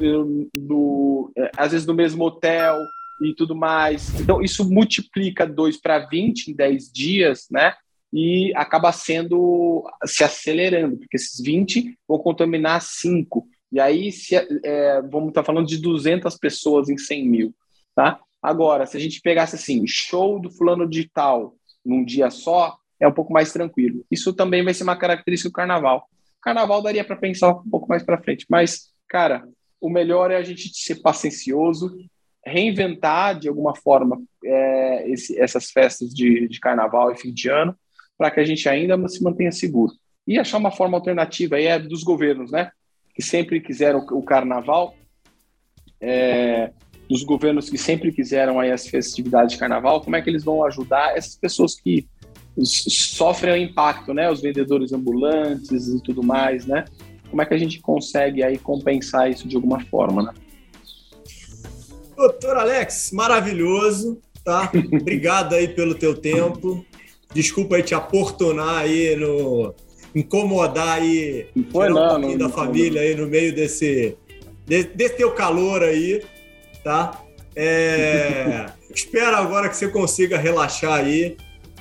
no, 0.56 1.32
é, 1.38 1.52
às 1.58 1.74
vezes 1.74 1.86
no 1.86 1.94
mesmo 1.94 2.24
hotel 2.24 2.78
e 3.22 3.34
tudo 3.36 3.54
mais. 3.54 4.18
Então, 4.22 4.42
isso 4.42 4.70
multiplica 4.70 5.46
2 5.46 5.82
para 5.82 6.00
20 6.00 6.52
em 6.52 6.56
10 6.56 6.92
dias, 6.94 7.48
né? 7.52 7.74
E 8.14 8.54
acaba 8.56 8.92
sendo, 8.92 9.84
se 10.06 10.24
acelerando, 10.24 10.98
porque 10.98 11.18
esses 11.18 11.40
20 11.44 11.98
vão 12.08 12.20
contaminar 12.20 12.82
5. 12.82 13.48
E 13.72 13.80
aí, 13.80 14.12
se, 14.12 14.36
é, 14.36 15.02
vamos 15.02 15.30
estar 15.30 15.42
tá 15.42 15.46
falando 15.46 15.68
de 15.68 15.78
200 15.78 16.38
pessoas 16.38 16.90
em 16.90 16.98
100 16.98 17.28
mil, 17.28 17.56
tá? 17.94 18.20
Agora, 18.42 18.86
se 18.86 18.96
a 18.96 19.00
gente 19.00 19.22
pegasse 19.22 19.56
assim, 19.56 19.84
show 19.86 20.40
do 20.40 20.50
fulano 20.50 20.88
digital, 20.88 21.56
num 21.86 22.06
dia 22.06 22.30
só, 22.30 22.78
é 23.00 23.08
um 23.08 23.14
pouco 23.14 23.34
mais 23.34 23.52
tranquilo. 23.52 24.06
Isso 24.10 24.34
também 24.34 24.64
vai 24.64 24.74
ser 24.74 24.84
uma 24.84 24.96
característica 24.96 25.50
do 25.50 25.54
carnaval. 25.54 26.08
Carnaval 26.42 26.82
daria 26.82 27.04
para 27.04 27.16
pensar 27.16 27.50
um 27.50 27.70
pouco 27.70 27.88
mais 27.88 28.04
para 28.04 28.22
frente, 28.22 28.46
mas, 28.50 28.94
cara, 29.08 29.48
o 29.82 29.90
melhor 29.90 30.32
é 30.32 30.38
a 30.38 30.44
gente 30.44 30.70
ser 30.74 31.02
paciencioso, 31.02 31.98
reinventar 32.46 33.38
de 33.38 33.50
alguma 33.50 33.76
forma 33.76 34.22
é, 34.44 35.10
esse, 35.10 35.38
essas 35.40 35.70
festas 35.70 36.14
de, 36.14 36.48
de 36.48 36.60
carnaval 36.60 37.12
e 37.12 37.18
fim 37.18 37.34
de 37.34 37.50
ano, 37.50 37.76
para 38.18 38.32
que 38.32 38.40
a 38.40 38.46
gente 38.46 38.68
ainda 38.68 38.98
se 39.08 39.24
mantenha 39.24 39.52
seguro. 39.52 39.94
E 40.28 40.38
achar 40.38 40.58
uma 40.58 40.72
forma 40.72 40.98
alternativa 40.98 41.56
aí 41.56 41.66
é 41.66 41.80
dos 41.80 42.04
governos, 42.04 42.52
né? 42.52 42.72
Que 43.14 43.22
sempre 43.22 43.62
quiseram 43.62 44.06
o 44.12 44.22
carnaval, 44.24 44.96
é, 46.02 46.72
dos 47.10 47.24
governos 47.24 47.70
que 47.70 47.78
sempre 47.78 48.12
quiseram 48.12 48.60
aí 48.60 48.72
as 48.72 48.88
festividades 48.88 49.54
de 49.54 49.60
carnaval, 49.60 50.02
como 50.02 50.16
é 50.16 50.22
que 50.22 50.30
eles 50.30 50.44
vão 50.44 50.66
ajudar 50.66 51.18
essas 51.18 51.36
pessoas 51.36 51.80
que 51.80 52.08
sofrem 52.64 53.54
o 53.54 53.58
impacto, 53.58 54.14
né? 54.14 54.30
Os 54.30 54.42
vendedores 54.42 54.92
ambulantes 54.92 55.88
e 55.88 56.02
tudo 56.02 56.24
mais, 56.24 56.66
né? 56.66 56.86
Como 57.30 57.42
é 57.42 57.46
que 57.46 57.54
a 57.54 57.58
gente 57.58 57.80
consegue 57.80 58.44
aí 58.44 58.58
compensar 58.58 59.30
isso 59.30 59.48
de 59.48 59.56
alguma 59.56 59.80
forma, 59.80 60.24
né? 60.24 60.34
Doutor 62.16 62.58
Alex, 62.58 63.12
maravilhoso, 63.14 64.20
tá? 64.44 64.72
Obrigado 64.92 65.54
aí 65.54 65.68
pelo 65.68 65.94
teu 65.94 66.16
tempo. 66.20 66.86
Desculpa 67.34 67.76
aí 67.76 67.84
te 67.84 67.94
aportunar 67.94 68.80
aí 68.80 69.16
no 69.16 69.74
incomodar 70.16 71.00
aí, 71.00 71.48
Foi 71.72 71.90
não, 71.90 71.96
um 71.96 72.08
pouquinho 72.08 72.32
não, 72.32 72.38
da 72.38 72.46
não, 72.46 72.52
família 72.52 73.02
aí 73.02 73.14
no 73.16 73.28
meio 73.28 73.54
desse, 73.54 74.18
desse, 74.66 74.88
desse 74.90 75.16
teu 75.16 75.32
calor 75.32 75.84
aí 75.84 76.22
tá? 76.88 77.22
É... 77.56 78.68
Espero 78.94 79.36
agora 79.36 79.68
que 79.68 79.76
você 79.76 79.90
consiga 79.90 80.38
relaxar 80.38 80.94
aí. 80.94 81.36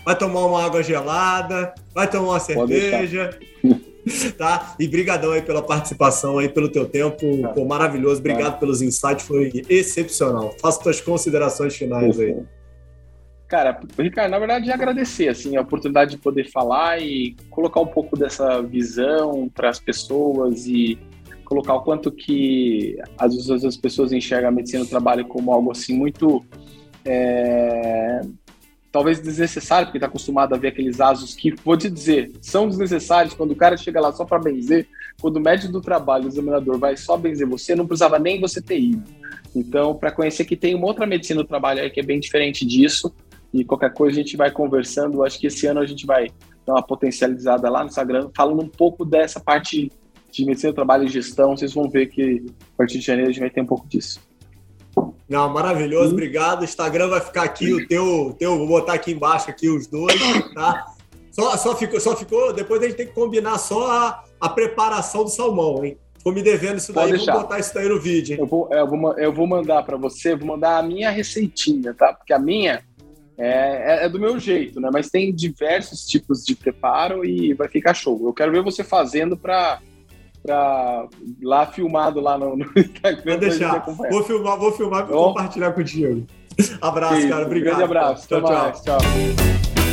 Vai 0.04 0.16
tomar 0.16 0.46
uma 0.46 0.64
água 0.64 0.82
gelada, 0.82 1.74
vai 1.94 2.08
tomar 2.08 2.30
uma 2.30 2.40
cerveja. 2.40 3.36
tá? 4.38 4.74
E 4.78 4.86
brigadão 4.86 5.32
aí 5.32 5.42
pela 5.42 5.62
participação 5.62 6.38
aí, 6.38 6.48
pelo 6.48 6.68
teu 6.68 6.86
tempo, 6.86 7.24
é. 7.24 7.48
pô, 7.48 7.64
maravilhoso. 7.64 8.20
Obrigado 8.20 8.56
é. 8.56 8.58
pelos 8.58 8.82
insights, 8.82 9.26
foi 9.26 9.64
excepcional. 9.68 10.54
Faça 10.60 10.80
tuas 10.80 11.00
considerações 11.00 11.74
finais 11.76 12.18
aí. 12.20 12.36
Cara, 13.48 13.78
Ricardo, 13.96 14.30
na 14.30 14.38
verdade, 14.38 14.72
agradecer 14.72 15.28
assim, 15.28 15.56
a 15.56 15.60
oportunidade 15.60 16.12
de 16.12 16.18
poder 16.18 16.50
falar 16.50 17.00
e 17.00 17.36
colocar 17.48 17.80
um 17.80 17.86
pouco 17.86 18.16
dessa 18.16 18.60
visão 18.60 19.48
para 19.48 19.70
as 19.70 19.78
pessoas 19.78 20.66
e 20.66 20.98
colocar 21.44 21.74
o 21.74 21.82
quanto 21.82 22.10
que 22.10 22.98
às 23.16 23.32
vezes 23.34 23.64
as 23.64 23.76
pessoas 23.76 24.12
enxergam 24.12 24.48
a 24.48 24.52
medicina 24.52 24.82
do 24.82 24.90
trabalho 24.90 25.24
como 25.26 25.52
algo 25.52 25.70
assim 25.70 25.96
muito 25.96 26.44
é, 27.04 28.20
talvez 28.90 29.20
desnecessário, 29.20 29.86
porque 29.86 29.98
está 29.98 30.08
acostumado 30.08 30.54
a 30.54 30.58
ver 30.58 30.68
aqueles 30.68 31.00
asos 31.00 31.34
que, 31.34 31.54
vou 31.64 31.76
te 31.76 31.90
dizer, 31.90 32.32
são 32.40 32.66
desnecessários 32.66 33.34
quando 33.34 33.52
o 33.52 33.56
cara 33.56 33.76
chega 33.76 34.00
lá 34.00 34.10
só 34.10 34.24
para 34.24 34.38
benzer, 34.38 34.88
quando 35.20 35.36
o 35.36 35.40
médico 35.40 35.70
do 35.70 35.80
trabalho, 35.80 36.24
o 36.24 36.28
examinador, 36.28 36.78
vai 36.78 36.96
só 36.96 37.16
benzer 37.16 37.46
você, 37.46 37.74
não 37.74 37.86
precisava 37.86 38.18
nem 38.18 38.40
você 38.40 38.60
ter 38.60 38.80
ido. 38.80 39.04
Então, 39.54 39.94
para 39.94 40.10
conhecer 40.10 40.44
que 40.46 40.56
tem 40.56 40.74
uma 40.74 40.86
outra 40.86 41.06
medicina 41.06 41.42
do 41.42 41.46
trabalho 41.46 41.82
aí 41.82 41.90
que 41.90 42.00
é 42.00 42.02
bem 42.02 42.18
diferente 42.18 42.64
disso, 42.66 43.14
e 43.60 43.64
qualquer 43.64 43.92
coisa 43.92 44.18
a 44.18 44.22
gente 44.22 44.36
vai 44.36 44.50
conversando, 44.50 45.24
acho 45.24 45.38
que 45.38 45.46
esse 45.46 45.66
ano 45.66 45.80
a 45.80 45.86
gente 45.86 46.04
vai 46.06 46.28
dar 46.66 46.74
uma 46.74 46.82
potencializada 46.82 47.70
lá 47.70 47.80
no 47.80 47.88
Instagram, 47.88 48.28
falando 48.36 48.62
um 48.62 48.68
pouco 48.68 49.04
dessa 49.04 49.40
parte 49.40 49.90
de 50.30 50.44
medicina, 50.44 50.72
trabalho 50.72 51.04
e 51.04 51.08
gestão, 51.08 51.56
vocês 51.56 51.72
vão 51.72 51.88
ver 51.88 52.06
que 52.06 52.44
a 52.74 52.76
partir 52.76 52.98
de 52.98 53.04
janeiro 53.04 53.30
a 53.30 53.32
gente 53.32 53.40
vai 53.40 53.50
ter 53.50 53.62
um 53.62 53.66
pouco 53.66 53.86
disso. 53.88 54.20
Não, 55.28 55.48
maravilhoso, 55.52 56.12
obrigado. 56.12 56.60
O 56.60 56.64
Instagram 56.64 57.08
vai 57.08 57.20
ficar 57.20 57.42
aqui, 57.42 57.72
o 57.72 57.86
teu, 57.86 58.34
teu, 58.38 58.56
vou 58.58 58.66
botar 58.66 58.94
aqui 58.94 59.12
embaixo 59.12 59.50
aqui 59.50 59.68
os 59.68 59.86
dois, 59.86 60.14
tá? 60.54 60.86
Só, 61.32 61.56
só, 61.56 61.76
ficou, 61.76 62.00
só 62.00 62.16
ficou, 62.16 62.52
depois 62.52 62.82
a 62.82 62.86
gente 62.86 62.96
tem 62.96 63.06
que 63.06 63.12
combinar 63.12 63.58
só 63.58 63.90
a, 63.90 64.24
a 64.40 64.48
preparação 64.48 65.24
do 65.24 65.30
salmão, 65.30 65.84
hein? 65.84 65.98
Ficou 66.16 66.32
me 66.32 66.42
devendo 66.42 66.78
isso 66.78 66.92
daí, 66.92 67.16
vou 67.16 67.26
botar 67.26 67.58
isso 67.58 67.74
daí 67.74 67.88
no 67.88 68.00
vídeo. 68.00 68.34
Hein? 68.34 68.40
Eu 68.40 68.46
vou, 68.46 68.68
eu 68.72 68.86
vou, 68.86 69.18
eu 69.18 69.32
vou 69.32 69.46
mandar 69.46 69.82
para 69.82 69.96
você, 69.96 70.34
vou 70.34 70.48
mandar 70.48 70.78
a 70.78 70.82
minha 70.82 71.10
receitinha, 71.10 71.92
tá? 71.92 72.12
Porque 72.12 72.32
a 72.32 72.38
minha 72.38 72.72
é, 72.72 72.82
é, 73.38 74.04
é, 74.04 74.08
do 74.08 74.18
meu 74.18 74.38
jeito, 74.38 74.80
né? 74.80 74.88
Mas 74.92 75.10
tem 75.10 75.34
diversos 75.34 76.06
tipos 76.06 76.44
de 76.44 76.54
preparo 76.54 77.24
e 77.24 77.52
vai 77.54 77.68
ficar 77.68 77.94
show. 77.94 78.20
Eu 78.24 78.32
quero 78.32 78.52
ver 78.52 78.62
você 78.62 78.82
fazendo 78.82 79.36
para 79.36 79.80
pra, 80.42 81.06
lá 81.42 81.66
filmado 81.66 82.20
lá 82.20 82.38
no, 82.38 82.56
no 82.56 82.64
Instagram. 82.76 83.32
Vou 83.32 83.38
deixar. 83.38 83.84
Vou 83.84 84.24
filmar, 84.24 84.58
vou 84.58 84.72
filmar 84.72 85.04
e 85.04 85.12
compartilhar 85.12 85.72
contigo. 85.72 86.26
Abraço, 86.80 87.20
Sim, 87.20 87.28
cara. 87.28 87.44
Obrigado. 87.44 87.74
Um 87.74 87.76
grande 87.76 87.84
abraço. 87.84 88.28
Tchau, 88.28 88.42
tchau. 88.42 88.72
tchau. 88.82 89.85